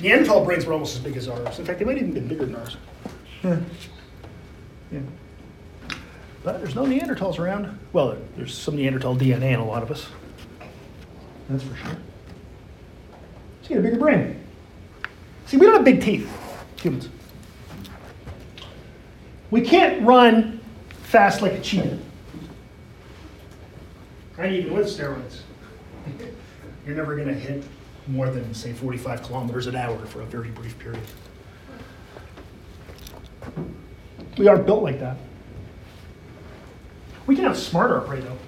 Neanderthal 0.00 0.44
brains 0.44 0.66
were 0.66 0.72
almost 0.72 0.94
as 0.94 1.02
big 1.02 1.16
as 1.16 1.26
ours. 1.26 1.58
In 1.58 1.64
fact, 1.64 1.80
they 1.80 1.84
might 1.84 1.96
even 1.96 2.12
been 2.12 2.28
bigger 2.28 2.46
than 2.46 2.54
ours. 2.54 2.76
Yeah. 3.42 3.60
Yeah. 4.92 5.00
But 6.42 6.58
there's 6.58 6.74
no 6.74 6.84
Neanderthals 6.84 7.38
around. 7.38 7.78
Well, 7.92 8.16
there's 8.36 8.56
some 8.56 8.76
Neanderthal 8.76 9.16
DNA 9.16 9.52
in 9.52 9.60
a 9.60 9.64
lot 9.64 9.82
of 9.82 9.90
us. 9.90 10.08
That's 11.48 11.62
for 11.62 11.74
sure. 11.76 11.96
You 13.62 13.68
get 13.68 13.78
a 13.78 13.82
bigger 13.82 13.98
brain. 13.98 14.42
See, 15.46 15.56
we 15.56 15.66
don't 15.66 15.76
have 15.76 15.84
big 15.84 16.02
teeth, 16.02 16.28
humans. 16.80 17.08
We 19.50 19.60
can't 19.60 20.04
run 20.04 20.60
fast 21.02 21.40
like 21.40 21.52
a 21.52 21.60
cheetah. 21.60 21.98
And 24.38 24.54
even 24.54 24.74
with 24.74 24.86
steroids, 24.86 25.40
you're 26.86 26.96
never 26.96 27.14
going 27.14 27.28
to 27.28 27.34
hit 27.34 27.64
more 28.06 28.30
than, 28.30 28.52
say, 28.54 28.72
45 28.72 29.22
kilometers 29.22 29.66
an 29.66 29.76
hour 29.76 29.98
for 30.06 30.22
a 30.22 30.26
very 30.26 30.50
brief 30.50 30.78
period. 30.78 31.02
We 34.38 34.48
aren't 34.48 34.66
built 34.66 34.82
like 34.82 35.00
that. 35.00 35.16
We 37.26 37.36
can 37.36 37.44
outsmart 37.44 37.90
our 37.90 38.00
prey, 38.00 38.20
though. 38.20 38.38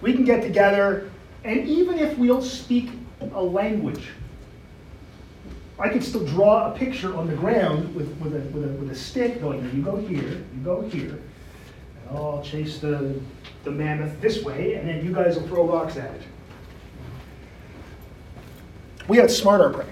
We 0.00 0.12
can 0.12 0.24
get 0.24 0.42
together, 0.42 1.10
and 1.44 1.66
even 1.66 1.98
if 1.98 2.16
we 2.18 2.28
don't 2.28 2.44
speak 2.44 2.90
a 3.20 3.42
language, 3.42 4.08
I 5.78 5.88
can 5.88 6.00
still 6.00 6.24
draw 6.24 6.72
a 6.72 6.76
picture 6.76 7.16
on 7.16 7.26
the 7.26 7.34
ground 7.34 7.94
with, 7.94 8.16
with, 8.18 8.34
a, 8.34 8.40
with, 8.50 8.64
a, 8.64 8.72
with 8.74 8.90
a 8.90 8.94
stick 8.94 9.40
going, 9.40 9.62
you 9.74 9.82
go 9.82 9.96
here, 9.96 10.22
you 10.22 10.60
go 10.64 10.82
here, 10.82 11.20
and 12.08 12.16
I'll 12.16 12.42
chase 12.42 12.78
the, 12.78 13.20
the 13.64 13.70
mammoth 13.70 14.20
this 14.20 14.42
way, 14.44 14.74
and 14.74 14.88
then 14.88 15.04
you 15.04 15.12
guys 15.12 15.36
will 15.36 15.46
throw 15.48 15.68
rocks 15.68 15.96
at 15.96 16.12
it. 16.14 16.22
We 19.08 19.18
outsmart 19.18 19.60
our 19.60 19.70
prey. 19.72 19.86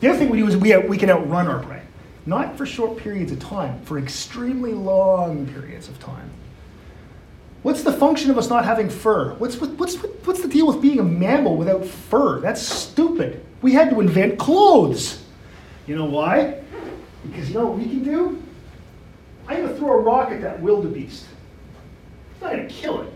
The 0.00 0.08
other 0.08 0.18
thing 0.18 0.30
we 0.30 0.38
do 0.38 0.48
is 0.48 0.56
we, 0.56 0.72
uh, 0.72 0.80
we 0.80 0.96
can 0.96 1.10
outrun 1.10 1.46
our 1.46 1.60
brain, 1.60 1.82
Not 2.24 2.56
for 2.56 2.64
short 2.64 2.96
periods 2.96 3.32
of 3.32 3.38
time, 3.38 3.80
for 3.82 3.98
extremely 3.98 4.72
long 4.72 5.46
periods 5.46 5.88
of 5.88 6.00
time. 6.00 6.30
What's 7.62 7.82
the 7.82 7.92
function 7.92 8.30
of 8.30 8.38
us 8.38 8.48
not 8.48 8.64
having 8.64 8.88
fur? 8.88 9.34
What's, 9.34 9.60
what's, 9.60 9.96
what's 9.96 10.40
the 10.40 10.48
deal 10.48 10.66
with 10.66 10.80
being 10.80 10.98
a 10.98 11.02
mammal 11.04 11.56
without 11.56 11.84
fur? 11.84 12.40
That's 12.40 12.62
stupid. 12.62 13.44
We 13.60 13.74
had 13.74 13.90
to 13.90 14.00
invent 14.00 14.38
clothes. 14.38 15.22
You 15.86 15.96
know 15.96 16.06
why? 16.06 16.62
Because 17.22 17.50
you 17.50 17.56
know 17.56 17.66
what 17.66 17.78
we 17.78 17.84
can 17.84 18.02
do? 18.02 18.42
I'm 19.46 19.58
going 19.58 19.68
to 19.68 19.74
throw 19.76 19.92
a 19.92 20.00
rock 20.00 20.30
at 20.30 20.40
that 20.40 20.60
wildebeest. 20.62 21.26
It's 22.32 22.40
not 22.40 22.52
going 22.52 22.66
to 22.66 22.72
kill 22.72 23.02
it. 23.02 23.12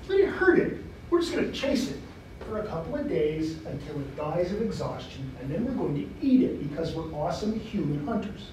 It's 0.00 0.08
not 0.08 0.18
going 0.18 0.32
to 0.32 0.36
hurt 0.36 0.58
it. 0.58 0.78
We're 1.10 1.20
just 1.20 1.32
going 1.32 1.44
to 1.44 1.52
chase 1.52 1.88
it 1.90 1.98
for 2.46 2.60
a 2.60 2.66
couple 2.66 2.96
of 2.96 3.08
days 3.08 3.56
until 3.66 4.00
it 4.00 4.16
dies 4.16 4.52
of 4.52 4.62
exhaustion, 4.62 5.30
and 5.40 5.50
then 5.50 5.64
we're 5.64 5.74
going 5.74 5.94
to 5.94 6.26
eat 6.26 6.42
it 6.42 6.68
because 6.68 6.92
we're 6.92 7.12
awesome 7.12 7.58
human 7.58 8.06
hunters. 8.06 8.48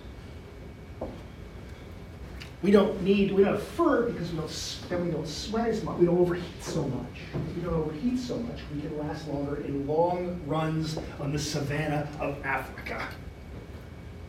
We 2.61 2.71
don't 2.71 3.01
need, 3.01 3.31
we 3.31 3.43
don't 3.43 3.53
have 3.53 3.63
fur 3.63 4.09
because 4.09 4.31
we 4.31 4.37
don't, 4.37 4.79
then 4.89 5.05
we 5.05 5.11
don't 5.11 5.27
sweat 5.27 5.69
as 5.69 5.81
much, 5.81 5.97
we 5.97 6.05
don't 6.05 6.17
overheat 6.17 6.61
so 6.61 6.83
much. 6.83 7.21
If 7.33 7.55
we 7.55 7.61
don't 7.61 7.73
overheat 7.73 8.19
so 8.19 8.37
much, 8.37 8.59
we 8.75 8.81
can 8.81 8.97
last 8.97 9.29
longer 9.29 9.61
in 9.63 9.87
long 9.87 10.41
runs 10.45 10.97
on 11.21 11.31
the 11.31 11.39
savannah 11.39 12.09
of 12.19 12.43
Africa, 12.45 13.07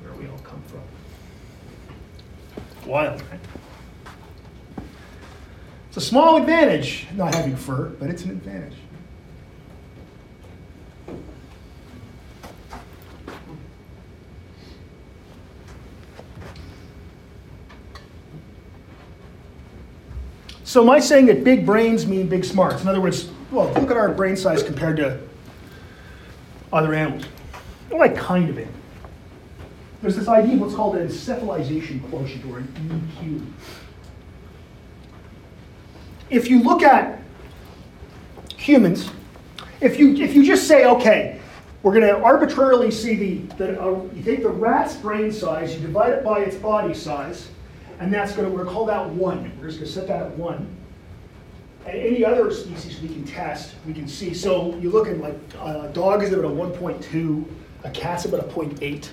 where 0.02 0.12
we 0.12 0.28
all 0.28 0.38
come 0.38 0.62
from. 0.62 0.82
Wild, 2.88 3.20
right? 3.30 3.40
It's 5.88 5.96
a 5.96 6.00
small 6.00 6.36
advantage 6.36 7.08
not 7.16 7.34
having 7.34 7.56
fur, 7.56 7.88
but 7.98 8.10
it's 8.10 8.24
an 8.24 8.30
advantage. 8.30 8.76
So 20.70 20.80
am 20.84 20.90
I 20.90 21.00
saying 21.00 21.26
that 21.26 21.42
big 21.42 21.66
brains 21.66 22.06
mean 22.06 22.28
big 22.28 22.44
smarts? 22.44 22.80
In 22.80 22.86
other 22.86 23.00
words, 23.00 23.28
well, 23.50 23.72
look 23.72 23.90
at 23.90 23.96
our 23.96 24.08
brain 24.10 24.36
size 24.36 24.62
compared 24.62 24.98
to 24.98 25.18
other 26.72 26.94
animals. 26.94 27.24
Well, 27.90 28.02
I 28.02 28.08
kind 28.10 28.48
of 28.48 28.56
am. 28.56 28.72
There's 30.00 30.14
this 30.14 30.28
idea 30.28 30.54
of 30.54 30.60
what's 30.60 30.76
called 30.76 30.94
an 30.94 31.08
encephalization 31.08 32.08
quotient, 32.08 32.44
or 32.44 32.58
an 32.58 33.10
EQ. 33.18 33.44
If 36.30 36.48
you 36.48 36.62
look 36.62 36.84
at 36.84 37.20
humans, 38.56 39.10
if 39.80 39.98
you, 39.98 40.14
if 40.22 40.36
you 40.36 40.46
just 40.46 40.68
say, 40.68 40.84
okay, 40.84 41.40
we're 41.82 41.98
going 41.98 42.06
to 42.06 42.22
arbitrarily 42.22 42.92
see 42.92 43.16
the, 43.16 43.56
the 43.56 43.82
uh, 43.82 44.00
you 44.14 44.22
take 44.22 44.44
the 44.44 44.50
rat's 44.50 44.94
brain 44.94 45.32
size, 45.32 45.74
you 45.74 45.80
divide 45.80 46.12
it 46.12 46.22
by 46.22 46.38
its 46.38 46.54
body 46.54 46.94
size, 46.94 47.48
and 48.00 48.12
that's 48.12 48.32
going 48.32 48.48
to, 48.48 48.50
we're 48.50 48.64
going 48.64 48.68
to 48.68 48.72
call 48.72 48.86
that 48.86 49.08
one. 49.10 49.52
We're 49.60 49.66
just 49.66 49.78
going 49.78 49.86
to 49.86 49.92
set 49.92 50.08
that 50.08 50.22
at 50.22 50.36
one. 50.36 50.74
And 51.86 51.96
any 51.96 52.24
other 52.24 52.50
species 52.50 53.00
we 53.00 53.08
can 53.08 53.24
test, 53.24 53.74
we 53.86 53.92
can 53.92 54.08
see. 54.08 54.32
So 54.34 54.74
you 54.76 54.90
look 54.90 55.06
at 55.06 55.18
like 55.18 55.36
a 55.60 55.90
dog 55.92 56.22
is 56.22 56.32
about 56.32 56.46
a 56.46 56.54
1.2, 56.54 57.44
a 57.84 57.90
cat's 57.90 58.24
about 58.24 58.40
a 58.40 58.44
0.8, 58.44 59.10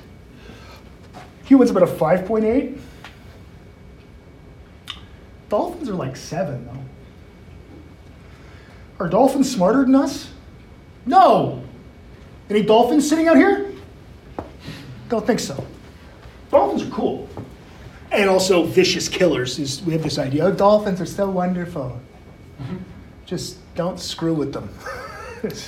humans 1.44 1.70
about 1.70 1.84
a 1.84 1.88
5.8. 1.88 2.80
Dolphins 5.50 5.90
are 5.90 5.94
like 5.94 6.18
seven 6.18 6.66
though. 6.66 6.84
Are 9.00 9.08
dolphins 9.08 9.50
smarter 9.50 9.86
than 9.86 9.96
us? 9.96 10.30
No. 11.06 11.64
Any 12.50 12.64
dolphins 12.64 13.08
sitting 13.08 13.30
out 13.30 13.38
here? 13.38 13.72
Don't 15.08 15.26
think 15.26 15.40
so. 15.40 15.66
Dolphins 16.52 16.84
are 16.84 16.92
cool 16.92 17.30
and 18.12 18.30
also 18.30 18.64
vicious 18.64 19.10
killers. 19.10 19.60
Is 19.60 19.82
we 19.82 19.94
have 19.94 20.04
this 20.04 20.18
idea: 20.18 20.46
oh, 20.46 20.52
dolphins 20.52 21.02
are 21.02 21.06
so 21.06 21.30
wonderful. 21.30 22.00
Just 23.26 23.58
don't 23.76 24.00
screw 24.00 24.34
with 24.34 24.54
them. 24.54 24.70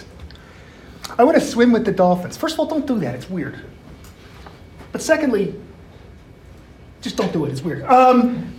I 1.17 1.23
want 1.23 1.35
to 1.35 1.41
swim 1.41 1.71
with 1.71 1.85
the 1.85 1.91
dolphins. 1.91 2.37
First 2.37 2.55
of 2.55 2.59
all, 2.59 2.67
don't 2.67 2.85
do 2.85 2.99
that; 2.99 3.15
it's 3.15 3.29
weird. 3.29 3.59
But 4.91 5.01
secondly, 5.01 5.55
just 7.01 7.17
don't 7.17 7.33
do 7.33 7.45
it; 7.45 7.51
it's 7.51 7.61
weird. 7.61 7.83
Um, 7.83 8.53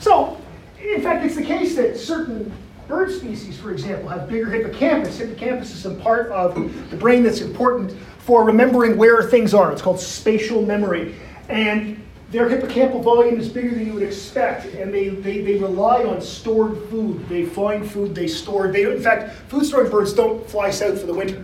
so, 0.00 0.40
in 0.82 1.02
fact, 1.02 1.24
it's 1.24 1.36
the 1.36 1.44
case 1.44 1.76
that 1.76 1.96
certain 1.96 2.52
bird 2.86 3.10
species, 3.12 3.58
for 3.58 3.70
example, 3.70 4.08
have 4.08 4.28
bigger 4.28 4.50
hippocampus. 4.50 5.18
Hippocampus 5.18 5.70
is 5.70 5.80
some 5.80 6.00
part 6.00 6.30
of 6.30 6.54
the 6.90 6.96
brain 6.96 7.22
that's 7.22 7.40
important 7.40 7.92
for 8.18 8.44
remembering 8.44 8.96
where 8.96 9.22
things 9.22 9.54
are. 9.54 9.72
It's 9.72 9.82
called 9.82 10.00
spatial 10.00 10.62
memory, 10.62 11.14
and 11.48 12.02
their 12.30 12.48
hippocampal 12.48 13.02
volume 13.02 13.40
is 13.40 13.48
bigger 13.48 13.70
than 13.70 13.86
you 13.86 13.94
would 13.94 14.02
expect, 14.02 14.66
and 14.74 14.92
they, 14.92 15.08
they, 15.08 15.40
they 15.40 15.58
rely 15.58 16.04
on 16.04 16.20
stored 16.20 16.76
food. 16.90 17.26
They 17.28 17.46
find 17.46 17.90
food, 17.90 18.14
they 18.14 18.28
store. 18.28 18.70
They, 18.70 18.82
in 18.82 19.00
fact, 19.00 19.34
food 19.48 19.64
storing 19.64 19.90
birds 19.90 20.12
don't 20.12 20.48
fly 20.48 20.70
south 20.70 21.00
for 21.00 21.06
the 21.06 21.14
winter. 21.14 21.42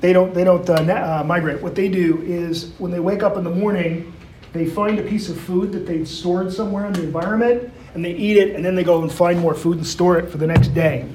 They 0.00 0.12
don't, 0.12 0.34
they 0.34 0.44
don't 0.44 0.68
uh, 0.68 0.82
na- 0.82 1.20
uh, 1.20 1.24
migrate. 1.24 1.62
What 1.62 1.74
they 1.74 1.88
do 1.88 2.22
is 2.22 2.72
when 2.78 2.90
they 2.90 3.00
wake 3.00 3.22
up 3.22 3.36
in 3.36 3.44
the 3.44 3.50
morning, 3.50 4.12
they 4.52 4.66
find 4.66 4.98
a 4.98 5.02
piece 5.02 5.28
of 5.28 5.38
food 5.40 5.72
that 5.72 5.86
they've 5.86 6.08
stored 6.08 6.52
somewhere 6.52 6.86
in 6.86 6.92
the 6.92 7.02
environment 7.02 7.72
and 7.94 8.04
they 8.04 8.12
eat 8.14 8.36
it 8.36 8.54
and 8.54 8.64
then 8.64 8.74
they 8.74 8.84
go 8.84 9.02
and 9.02 9.12
find 9.12 9.38
more 9.38 9.54
food 9.54 9.76
and 9.76 9.86
store 9.86 10.18
it 10.18 10.30
for 10.30 10.38
the 10.38 10.46
next 10.46 10.68
day. 10.68 11.08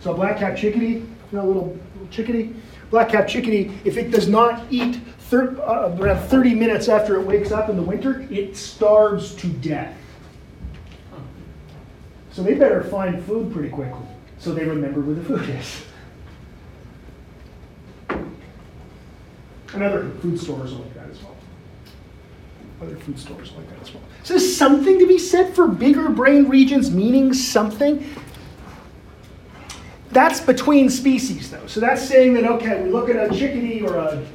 So 0.00 0.12
a 0.12 0.14
black-capped 0.14 0.58
chickadee, 0.58 0.86
you 0.86 1.06
know, 1.32 1.46
little 1.46 1.78
little 1.94 2.08
chickadee, 2.10 2.54
black-capped 2.90 3.28
chickadee, 3.28 3.72
if 3.84 3.96
it 3.96 4.10
does 4.10 4.28
not 4.28 4.64
eat 4.70 5.00
thir- 5.30 5.60
uh, 5.62 5.96
around 5.98 6.28
30 6.28 6.54
minutes 6.54 6.88
after 6.88 7.18
it 7.20 7.26
wakes 7.26 7.52
up 7.52 7.68
in 7.68 7.76
the 7.76 7.82
winter, 7.82 8.26
it 8.30 8.56
starves 8.56 9.34
to 9.36 9.48
death. 9.48 9.96
So 12.32 12.42
they 12.42 12.54
better 12.54 12.82
find 12.84 13.24
food 13.24 13.52
pretty 13.52 13.70
quickly 13.70 14.06
so 14.40 14.54
they 14.54 14.64
remember 14.64 15.00
where 15.00 15.14
the 15.14 15.22
food 15.22 15.48
is. 15.50 15.84
And 19.72 19.82
other 19.84 20.10
food 20.22 20.40
stores 20.40 20.72
are 20.72 20.76
like 20.76 20.94
that 20.94 21.10
as 21.10 21.22
well. 21.22 21.36
Other 22.82 22.96
food 22.96 23.18
stores 23.18 23.52
like 23.52 23.68
that 23.68 23.80
as 23.82 23.92
well. 23.92 24.02
So 24.24 24.34
there's 24.34 24.56
something 24.56 24.98
to 24.98 25.06
be 25.06 25.18
said 25.18 25.54
for 25.54 25.68
bigger 25.68 26.08
brain 26.08 26.48
regions 26.48 26.90
meaning 26.90 27.34
something. 27.34 28.04
That's 30.10 30.40
between 30.40 30.88
species, 30.88 31.50
though. 31.50 31.66
So 31.66 31.78
that's 31.78 32.02
saying 32.02 32.34
that, 32.34 32.44
okay, 32.44 32.82
we 32.82 32.90
look 32.90 33.10
at 33.10 33.30
a 33.30 33.32
chickadee 33.32 33.82
or 33.82 33.96
a, 33.96 34.26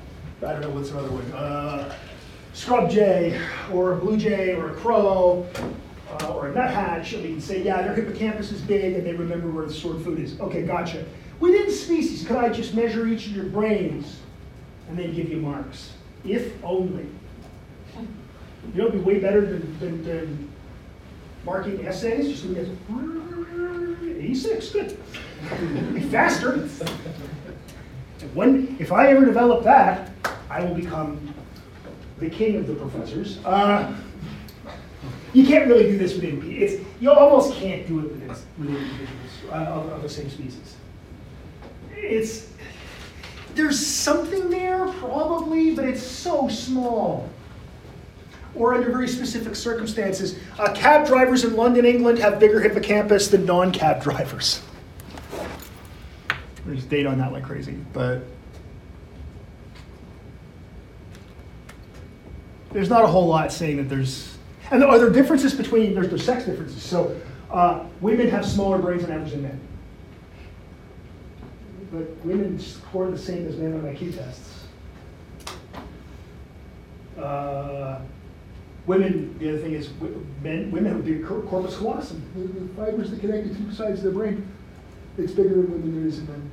I 0.46 0.52
don't 0.52 0.62
know 0.62 0.70
what's 0.70 0.91
another 0.91 1.10
one, 1.10 1.32
uh, 1.34 1.96
scrub 2.54 2.89
jay 2.89 3.41
or 3.74 3.93
a 3.93 3.98
blue 3.98 4.16
jay 4.16 4.54
or 4.54 4.70
a 4.70 4.74
crow 4.76 5.48
uh, 6.12 6.34
or 6.34 6.48
a 6.48 6.54
nuthatch, 6.54 7.14
we 7.14 7.24
can 7.24 7.41
say, 7.41 7.64
yeah, 7.64 7.82
their 7.82 7.96
hippocampus 7.96 8.52
is 8.52 8.62
big 8.62 8.93
and 8.93 9.06
they 9.06 9.14
remember 9.14 9.50
where 9.50 9.66
the 9.66 9.74
stored 9.74 10.04
food 10.04 10.20
is. 10.20 10.39
Okay, 10.39 10.62
gotcha. 10.62 11.04
Within 11.39 11.72
species, 11.72 12.26
could 12.28 12.38
I 12.38 12.50
just 12.50 12.76
measure 12.76 13.08
each 13.08 13.26
of 13.26 13.36
your 13.36 13.46
brains 13.46 14.20
and 14.88 15.00
then 15.00 15.16
give 15.16 15.30
you 15.30 15.38
marks? 15.38 15.93
If 16.24 16.64
only. 16.64 17.08
You 17.98 18.82
know, 18.82 18.88
it'd 18.88 18.93
be 18.93 19.00
way 19.00 19.20
better 19.20 19.41
than, 19.41 19.80
than, 19.80 20.04
than 20.04 20.52
marking 21.43 21.86
essays, 21.86 22.28
just 22.28 22.46
look 22.46 22.58
at 22.58 22.68
86, 24.04 24.70
good. 24.70 24.98
Be 25.93 26.02
faster. 26.02 26.68
When, 28.34 28.76
if 28.80 28.91
I 28.91 29.08
ever 29.08 29.26
develop 29.26 29.64
that, 29.66 30.12
I 30.50 30.64
will 30.64 30.76
become 30.76 31.34
the 32.20 32.30
king 32.30 32.56
of 32.58 32.68
the 32.68 32.76
professors. 32.76 33.39
Uh, 33.46 33.96
you 35.34 35.46
can't 35.46 35.68
really 35.68 35.84
do 35.84 35.98
this 35.98 36.14
within, 36.16 36.41
pe- 36.41 36.56
it's, 36.56 36.86
you 37.02 37.12
almost 37.12 37.56
can't 37.56 37.86
do 37.88 38.00
it 38.00 38.12
within 38.58 38.76
individuals 38.76 39.10
uh, 39.52 39.56
of, 39.56 39.89
of 39.89 40.02
the 40.02 40.10
same 40.10 40.30
species. 40.30 40.76
It's, 41.91 42.50
there's 43.54 43.86
something 43.86 44.50
there 44.50 44.88
probably, 44.93 45.76
but 45.76 45.86
it's 45.86 46.02
so 46.02 46.48
small. 46.48 47.30
Or 48.56 48.74
under 48.74 48.89
very 48.89 49.10
specific 49.10 49.56
circumstances. 49.56 50.39
Uh, 50.58 50.72
cab 50.74 51.06
drivers 51.06 51.43
in 51.43 51.58
London, 51.58 51.86
England 51.86 52.20
have 52.20 52.39
bigger 52.39 52.62
hippocampus 52.62 53.28
than 53.28 53.46
non-cab 53.46 54.02
drivers. 54.02 54.62
There's 56.66 56.86
data 56.86 57.10
on 57.10 57.18
that 57.18 57.34
like 57.34 57.43
crazy, 57.43 57.78
but 57.91 58.24
there's 62.76 62.90
not 62.90 63.06
a 63.06 63.08
whole 63.08 63.28
lot 63.28 63.54
saying 63.54 63.78
that 63.78 63.88
there's, 63.88 64.38
and 64.70 64.84
are 64.84 65.00
there 65.00 65.10
differences 65.10 65.54
between, 65.54 65.96
there's, 65.96 66.10
there's 66.10 66.26
sex 66.26 66.44
differences. 66.44 66.84
So 66.84 67.18
uh, 67.50 67.86
women 68.02 68.30
have 68.30 68.46
smaller 68.46 68.78
brains 68.78 69.06
on 69.06 69.14
average 69.14 69.32
than 69.32 69.44
men. 69.44 69.62
But 71.90 72.26
women 72.26 72.60
score 72.60 73.10
the 73.10 73.18
same 73.18 73.48
as 73.48 73.56
men 73.56 73.74
on 73.76 73.82
IQ 73.84 74.18
tests. 74.18 74.66
Uh, 77.18 78.02
women, 78.86 79.38
the 79.40 79.52
other 79.52 79.60
thing 79.60 79.72
is, 79.72 79.90
men, 80.44 80.70
women 80.70 80.92
have 80.92 81.06
big 81.06 81.26
cor- 81.26 81.44
corpus 81.44 81.78
callosum, 81.78 82.22
the 82.36 82.42
the 82.42 82.74
fibers 82.74 83.10
that 83.10 83.22
connect 83.22 83.48
the 83.48 83.56
two 83.56 83.72
sides 83.72 84.00
of 84.00 84.14
the 84.14 84.20
brain. 84.20 84.46
It's 85.18 85.32
bigger 85.32 85.54
in 85.54 85.72
women 85.72 85.96
than 85.96 86.04
it 86.04 86.08
is 86.10 86.20
in 86.20 86.28
men. 86.28 86.52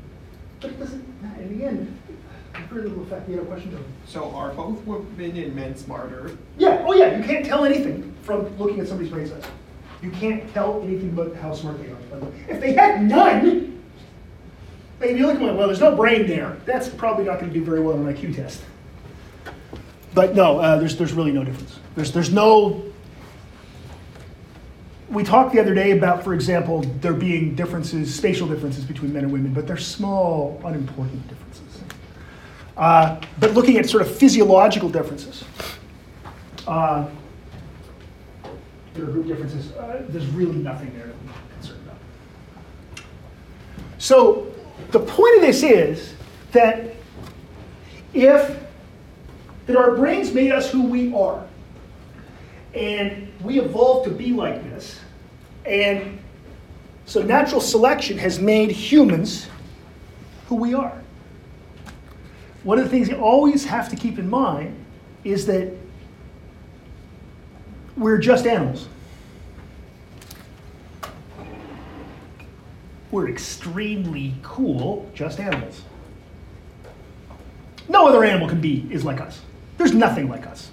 But 0.61 0.71
it 0.71 0.79
doesn't, 0.79 1.05
in 1.41 1.59
the 1.59 1.65
end, 1.65 1.99
very 2.69 2.83
little 2.83 3.03
effect. 3.03 3.29
You 3.29 3.37
had 3.37 3.45
a 3.45 3.47
question, 3.47 3.71
Joe? 3.71 3.79
So 4.07 4.31
are 4.33 4.53
both 4.53 4.85
women 4.85 5.37
and 5.37 5.55
men 5.55 5.77
smarter? 5.77 6.37
Yeah, 6.59 6.85
oh 6.87 6.93
yeah, 6.93 7.17
you 7.17 7.25
can't 7.25 7.45
tell 7.45 7.65
anything 7.65 8.15
from 8.23 8.57
looking 8.59 8.81
at 8.81 8.89
somebody's 8.89 9.13
brain 9.13 9.29
size. 9.29 9.45
You 10.03 10.11
can't 10.11 10.53
tell 10.53 10.83
anything 10.83 11.11
about 11.11 11.35
how 11.37 11.55
smart 11.55 11.79
they 11.81 11.89
are. 11.89 12.33
If 12.49 12.61
they 12.61 12.73
had 12.73 13.03
none, 13.03 13.81
maybe 15.01 15.19
you 15.19 15.27
look 15.27 15.41
at 15.41 15.57
well, 15.57 15.67
there's 15.69 15.81
no 15.81 15.95
brain 15.95 16.27
there. 16.27 16.57
That's 16.65 16.89
probably 16.89 17.25
not 17.25 17.39
going 17.41 17.53
to 17.53 17.59
do 17.59 17.65
very 17.65 17.81
well 17.81 17.99
on 17.99 18.07
an 18.07 18.15
IQ 18.15 18.35
test. 18.35 18.63
But 20.15 20.35
no, 20.35 20.59
uh, 20.59 20.77
there's, 20.77 20.97
there's 20.97 21.13
really 21.13 21.33
no 21.33 21.45
difference. 21.45 21.79
There's, 21.95 22.13
there's 22.13 22.33
no. 22.33 22.85
We 25.09 25.25
talked 25.25 25.53
the 25.53 25.61
other 25.61 25.75
day 25.75 25.93
about, 25.93 26.25
for 26.25 26.35
example, 26.35 26.83
there 27.01 27.13
being 27.13 27.55
differences, 27.55 28.15
spatial 28.15 28.49
differences 28.49 28.85
between 28.85 29.13
men 29.13 29.25
and 29.25 29.33
women, 29.33 29.53
but 29.53 29.67
they're 29.67 29.77
small, 29.77 30.61
unimportant 30.65 31.29
differences. 31.29 31.62
Uh, 32.77 33.21
but 33.39 33.53
looking 33.53 33.77
at 33.77 33.89
sort 33.89 34.03
of 34.03 34.15
physiological 34.15 34.89
differences, 34.89 35.45
uh, 36.67 37.07
there 38.95 39.05
are 39.05 39.09
group 39.09 39.27
differences. 39.27 39.73
Uh, 39.73 40.05
there's 40.09 40.27
really 40.29 40.57
nothing 40.57 40.93
there 40.97 41.09
to 41.09 41.13
be 41.13 41.31
concerned 41.55 41.83
about. 41.85 43.05
So 43.99 44.53
the 44.91 45.01
point 45.01 45.37
of 45.37 45.43
this 45.43 45.63
is 45.63 46.15
that 46.53 46.95
if 48.15 48.59
that 49.67 49.77
our 49.77 49.97
brains 49.97 50.33
made 50.33 50.53
us 50.53 50.71
who 50.71 50.83
we 50.83 51.15
are, 51.15 51.47
and 52.75 53.29
we 53.43 53.61
evolved 53.61 54.09
to 54.09 54.15
be 54.15 54.33
like 54.33 54.63
this, 54.65 54.99
and 55.65 56.19
so 57.07 57.23
natural 57.23 57.61
selection 57.61 58.19
has 58.19 58.39
made 58.39 58.71
humans 58.71 59.47
who 60.47 60.57
we 60.57 60.75
are. 60.75 61.02
One 62.65 62.79
of 62.79 62.85
the 62.85 62.91
things 62.91 63.09
you 63.09 63.17
always 63.17 63.65
have 63.65 63.89
to 63.89 63.97
keep 63.97 64.19
in 64.19 64.31
mind 64.31 64.77
is 65.25 65.47
that 65.47 65.73
we're 67.97 68.19
just 68.19 68.47
animals. 68.47 68.89
We're 73.11 73.29
extremely 73.29 74.35
cool, 74.43 75.11
just 75.15 75.39
animals. 75.39 75.83
No 77.89 78.07
other 78.07 78.25
animal 78.25 78.49
can 78.49 78.61
be 78.61 78.87
is 78.91 79.05
like 79.05 79.21
us. 79.21 79.41
There's 79.77 79.93
nothing 79.93 80.29
like 80.29 80.47
us. 80.47 80.71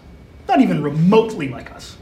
Not 0.47 0.61
even 0.61 0.81
remotely 0.81 1.49
like 1.49 1.71
us. 1.71 1.97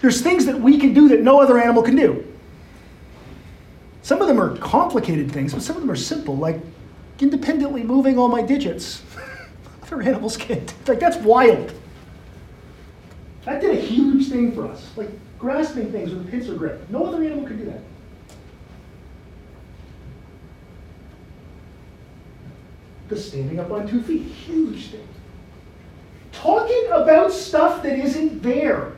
There's 0.00 0.20
things 0.20 0.44
that 0.46 0.60
we 0.60 0.78
can 0.78 0.92
do 0.92 1.08
that 1.08 1.22
no 1.22 1.40
other 1.40 1.58
animal 1.58 1.82
can 1.82 1.96
do. 1.96 2.26
Some 4.02 4.20
of 4.20 4.28
them 4.28 4.38
are 4.38 4.56
complicated 4.58 5.32
things, 5.32 5.54
but 5.54 5.62
some 5.62 5.76
of 5.76 5.82
them 5.82 5.90
are 5.90 5.96
simple, 5.96 6.36
like 6.36 6.60
independently 7.20 7.82
moving 7.82 8.18
all 8.18 8.28
my 8.28 8.42
digits. 8.42 9.02
Other 9.82 10.02
animals 10.02 10.36
can't. 10.36 10.72
Like, 10.88 11.00
that's 11.00 11.16
wild. 11.18 11.72
That 13.44 13.60
did 13.60 13.76
a 13.76 13.80
huge 13.80 14.28
thing 14.28 14.52
for 14.52 14.66
us. 14.66 14.90
Like, 14.96 15.10
grasping 15.38 15.92
things 15.92 16.10
with 16.10 16.26
a 16.26 16.30
pincer 16.30 16.54
grip. 16.54 16.88
No 16.90 17.04
other 17.06 17.22
animal 17.22 17.46
could 17.46 17.58
do 17.58 17.66
that. 17.66 17.80
The 23.08 23.16
standing 23.16 23.60
up 23.60 23.70
on 23.70 23.86
two 23.86 24.02
feet. 24.02 24.22
Huge 24.22 24.88
thing. 24.88 25.06
Talking 26.32 26.86
about 26.90 27.30
stuff 27.30 27.82
that 27.82 27.98
isn't 27.98 28.42
there. 28.42 28.92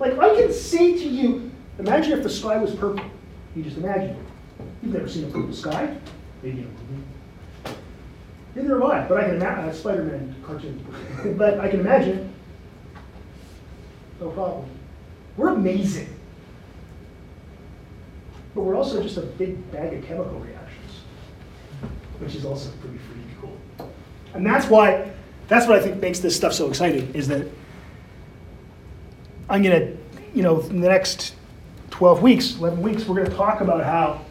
Like, 0.00 0.18
I 0.18 0.34
can 0.34 0.52
say 0.52 0.94
to 0.94 1.08
you, 1.08 1.50
imagine 1.78 2.12
if 2.12 2.22
the 2.22 2.30
sky 2.30 2.56
was 2.56 2.74
purple. 2.74 3.04
You 3.54 3.62
just 3.62 3.76
imagine 3.76 4.10
it. 4.10 4.16
You've 4.82 4.94
never 4.94 5.08
seen 5.08 5.24
a 5.24 5.26
purple 5.28 5.52
sky. 5.52 5.96
Maybe. 6.42 6.66
Neither 8.54 8.74
have 8.80 8.82
I, 8.82 9.08
but 9.08 9.18
I 9.18 9.24
can 9.24 9.36
imagine, 9.36 9.68
uh, 9.68 9.72
Spider-Man 9.72 10.36
cartoon. 10.42 10.84
but 11.36 11.60
I 11.60 11.68
can 11.68 11.80
imagine. 11.80 12.32
No 14.20 14.30
problem. 14.30 14.68
We're 15.36 15.50
amazing. 15.50 16.08
But 18.54 18.62
we're 18.62 18.74
also 18.74 19.02
just 19.02 19.16
a 19.16 19.22
big 19.22 19.70
bag 19.70 19.92
of 19.94 20.04
chemical 20.04 20.40
reactions, 20.40 21.02
which 22.18 22.34
is 22.34 22.44
also 22.44 22.70
pretty 22.80 22.96
freaking 22.96 23.40
cool. 23.40 23.90
And 24.34 24.44
that's 24.44 24.66
why, 24.66 25.12
that's 25.46 25.68
what 25.68 25.78
I 25.78 25.80
think 25.80 26.00
makes 26.00 26.18
this 26.18 26.34
stuff 26.34 26.52
so 26.52 26.68
exciting, 26.68 27.14
is 27.14 27.28
that 27.28 27.46
I'm 29.48 29.62
gonna, 29.62 29.92
you 30.34 30.42
know, 30.42 30.60
in 30.62 30.80
the 30.80 30.88
next 30.88 31.34
12 31.90 32.22
weeks, 32.22 32.56
11 32.56 32.82
weeks, 32.82 33.06
we're 33.06 33.22
gonna 33.22 33.36
talk 33.36 33.60
about 33.60 33.84
how 33.84 34.24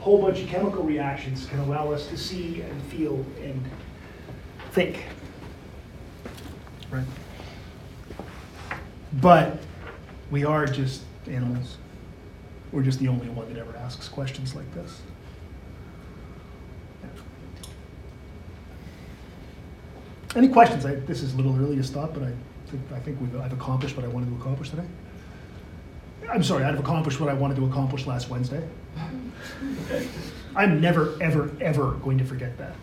whole 0.00 0.20
bunch 0.22 0.40
of 0.40 0.48
chemical 0.48 0.82
reactions 0.82 1.46
can 1.46 1.58
allow 1.58 1.92
us 1.92 2.06
to 2.06 2.16
see 2.16 2.62
and 2.62 2.82
feel 2.84 3.24
and 3.42 3.62
think. 4.72 5.04
Right? 6.90 7.04
But 9.20 9.58
we 10.30 10.44
are 10.44 10.64
just 10.64 11.02
animals. 11.26 11.76
We're 12.72 12.82
just 12.82 12.98
the 12.98 13.08
only 13.08 13.28
one 13.28 13.52
that 13.52 13.60
ever 13.60 13.76
asks 13.76 14.08
questions 14.08 14.54
like 14.54 14.72
this. 14.74 15.02
Any 20.36 20.48
questions? 20.48 20.86
I, 20.86 20.94
this 20.94 21.22
is 21.22 21.34
a 21.34 21.36
little 21.36 21.56
early 21.58 21.76
to 21.76 21.82
stop, 21.82 22.14
but 22.14 22.22
I 22.22 22.32
think, 22.68 22.82
I 22.94 23.00
think 23.00 23.20
we've, 23.20 23.38
I've 23.40 23.52
accomplished 23.52 23.96
what 23.96 24.04
I 24.04 24.08
wanted 24.08 24.30
to 24.30 24.36
accomplish 24.36 24.70
today. 24.70 24.86
I'm 26.30 26.44
sorry, 26.44 26.64
I've 26.64 26.78
accomplished 26.78 27.18
what 27.18 27.28
I 27.28 27.34
wanted 27.34 27.56
to 27.56 27.66
accomplish 27.66 28.06
last 28.06 28.30
Wednesday. 28.30 28.64
I'm 30.56 30.80
never, 30.80 31.16
ever, 31.20 31.50
ever 31.60 31.92
going 31.92 32.18
to 32.18 32.24
forget 32.24 32.56
that. 32.58 32.74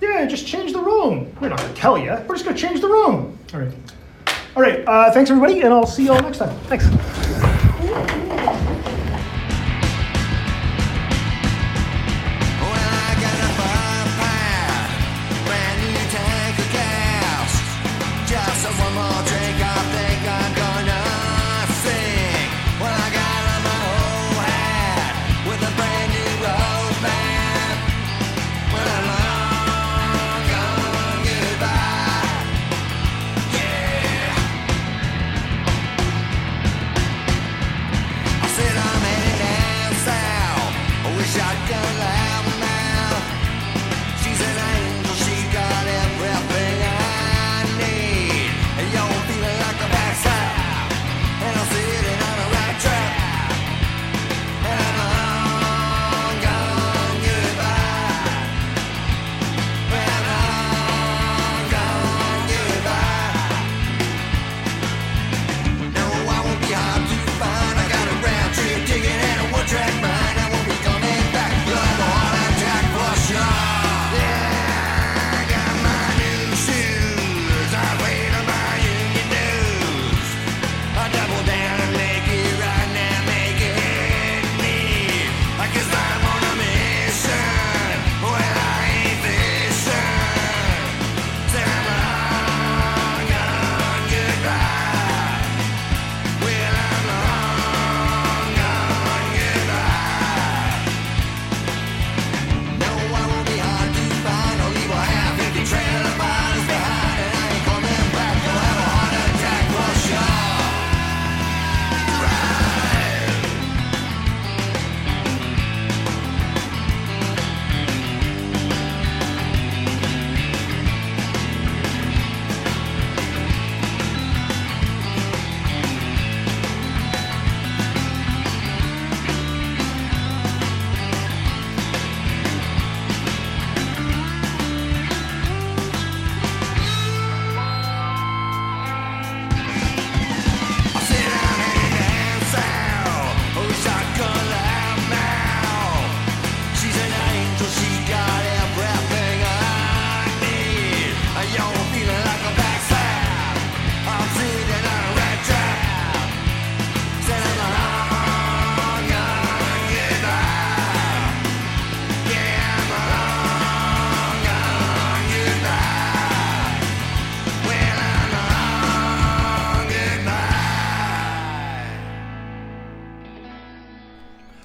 Yeah, 0.00 0.26
just 0.26 0.46
change 0.46 0.72
the 0.72 0.80
room. 0.80 1.34
We're 1.40 1.48
not 1.48 1.58
going 1.58 1.72
to 1.72 1.80
tell 1.80 1.96
you. 1.96 2.10
We're 2.10 2.34
just 2.34 2.44
going 2.44 2.56
to 2.56 2.62
change 2.62 2.80
the 2.80 2.88
room. 2.88 3.38
All 3.54 3.60
right. 3.60 3.72
All 4.56 4.62
right. 4.62 4.86
Uh, 4.86 5.10
thanks, 5.12 5.30
everybody, 5.30 5.62
and 5.62 5.72
I'll 5.72 5.86
see 5.86 6.04
you 6.04 6.12
all 6.12 6.20
next 6.20 6.38
time. 6.38 6.56
Thanks. 6.66 6.86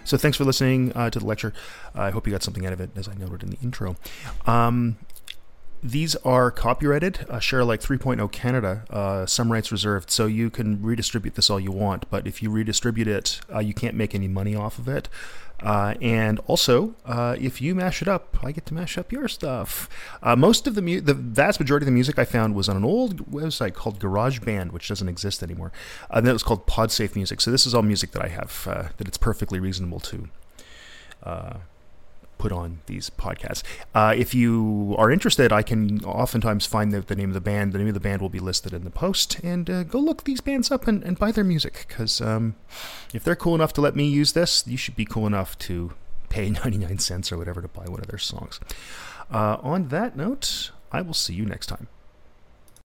So 0.10 0.18
thanks 0.18 0.38
for 0.38 0.44
listening 0.44 0.92
uh, 0.96 1.12
to 1.12 1.20
the 1.20 1.26
lecture. 1.28 1.54
I 1.94 2.10
hope 2.10 2.26
you 2.26 2.32
got 2.32 2.42
something 2.42 2.66
out 2.66 2.74
of 2.74 2.82
it, 2.82 2.90
as 2.96 3.08
I 3.08 3.14
noted 3.14 3.44
in 3.44 3.52
the 3.52 3.60
intro. 3.62 3.96
Um, 4.48 4.98
these 5.84 6.16
are 6.16 6.50
copyrighted, 6.50 7.28
uh, 7.30 7.38
share 7.38 7.64
like 7.64 7.80
3.0 7.80 8.32
Canada, 8.32 8.86
uh, 8.90 9.28
some 9.28 9.52
rights 9.52 9.72
reserved, 9.72 10.10
so 10.10 10.26
you 10.26 10.50
can 10.50 10.82
redistribute 10.82 11.36
this 11.36 11.52
all 11.52 11.60
you 11.60 11.72
want. 11.72 12.10
But 12.10 12.26
if 12.26 12.42
you 12.42 12.50
redistribute 12.50 13.08
it, 13.08 13.40
uh, 13.54 13.60
you 13.60 13.76
can't 13.76 13.94
make 13.94 14.16
any 14.16 14.28
money 14.28 14.56
off 14.56 14.80
of 14.80 14.88
it. 14.88 15.10
Uh, 15.62 15.96
and 16.02 16.40
also, 16.48 16.96
uh, 17.06 17.36
if 17.40 17.62
you 17.62 17.76
mash 17.76 18.02
it 18.02 18.08
up, 18.08 18.38
I 18.44 18.52
get 18.52 18.66
to 18.68 18.74
mash 18.74 18.98
up 18.98 19.12
your 19.12 19.28
stuff. 19.28 19.90
Uh, 20.24 20.36
most 20.36 20.68
of 20.68 20.76
the 20.76 20.82
mu- 20.82 21.02
the 21.02 21.14
vast 21.14 21.60
majority 21.60 21.84
of 21.84 21.88
the 21.88 21.92
music 21.92 22.18
I 22.18 22.26
found 22.26 22.56
was 22.56 22.70
on 22.70 22.78
an 22.78 22.86
old 22.86 23.30
website 23.32 23.74
called 23.74 24.00
GarageBand, 24.00 24.72
which 24.72 24.88
doesn't 24.88 25.10
exist 25.10 25.44
anymore. 25.44 25.72
And 26.10 26.26
then 26.26 26.32
it 26.32 26.34
was 26.34 26.44
called 26.44 26.66
PodSafe 26.66 27.16
Music. 27.16 27.42
So 27.42 27.52
this 27.52 27.66
is 27.66 27.76
all 27.76 27.82
music 27.82 28.12
that 28.12 28.24
I 28.24 28.30
have 28.30 28.68
uh, 28.70 28.84
that 28.98 29.08
it's 29.08 29.18
perfectly 29.18 29.60
reasonable 29.60 30.00
to 30.00 30.30
uh, 31.24 31.58
put 32.40 32.52
on 32.52 32.80
these 32.88 33.12
podcasts. 33.12 33.62
Uh, 33.94 34.16
if 34.18 34.34
you 34.34 34.96
are 34.98 35.12
interested, 35.12 35.52
I 35.52 35.62
can 35.62 36.04
oftentimes 36.04 36.66
find 36.66 36.92
the, 36.92 37.02
the 37.02 37.16
name 37.16 37.30
of 37.30 37.36
the 37.36 37.42
band. 37.42 37.74
The 37.74 37.78
name 37.78 37.90
of 37.90 37.94
the 37.94 38.00
band 38.00 38.24
will 38.24 38.30
be 38.30 38.40
listed 38.40 38.74
in 38.74 38.84
the 38.84 38.90
post, 38.90 39.40
and 39.44 39.70
uh, 39.70 39.84
go 39.84 40.00
look 40.00 40.24
these 40.24 40.42
bands 40.42 40.72
up 40.72 40.88
and, 40.88 41.04
and 41.04 41.20
buy 41.20 41.32
their 41.32 41.44
music. 41.44 41.86
Because 41.88 42.20
um, 42.20 42.56
if 43.14 43.24
they're 43.24 43.36
cool 43.36 43.54
enough 43.54 43.74
to 43.74 43.82
let 43.82 43.96
me 43.96 44.08
use 44.08 44.34
this, 44.34 44.66
you 44.66 44.78
should 44.78 44.96
be 44.96 45.06
cool 45.06 45.28
enough 45.28 45.56
to 45.60 45.94
pay 46.30 46.50
99 46.66 46.98
cents 46.98 47.32
or 47.32 47.38
whatever 47.38 47.62
to 47.62 47.68
buy 47.68 47.86
one 47.86 48.00
of 48.00 48.08
their 48.08 48.18
songs. 48.18 48.60
Uh, 49.32 49.58
on 49.62 49.90
that 49.90 50.18
note, 50.18 50.72
I 50.92 51.02
will 51.02 51.14
see 51.14 51.36
you 51.36 51.46
next 51.46 51.68
time. 51.68 51.88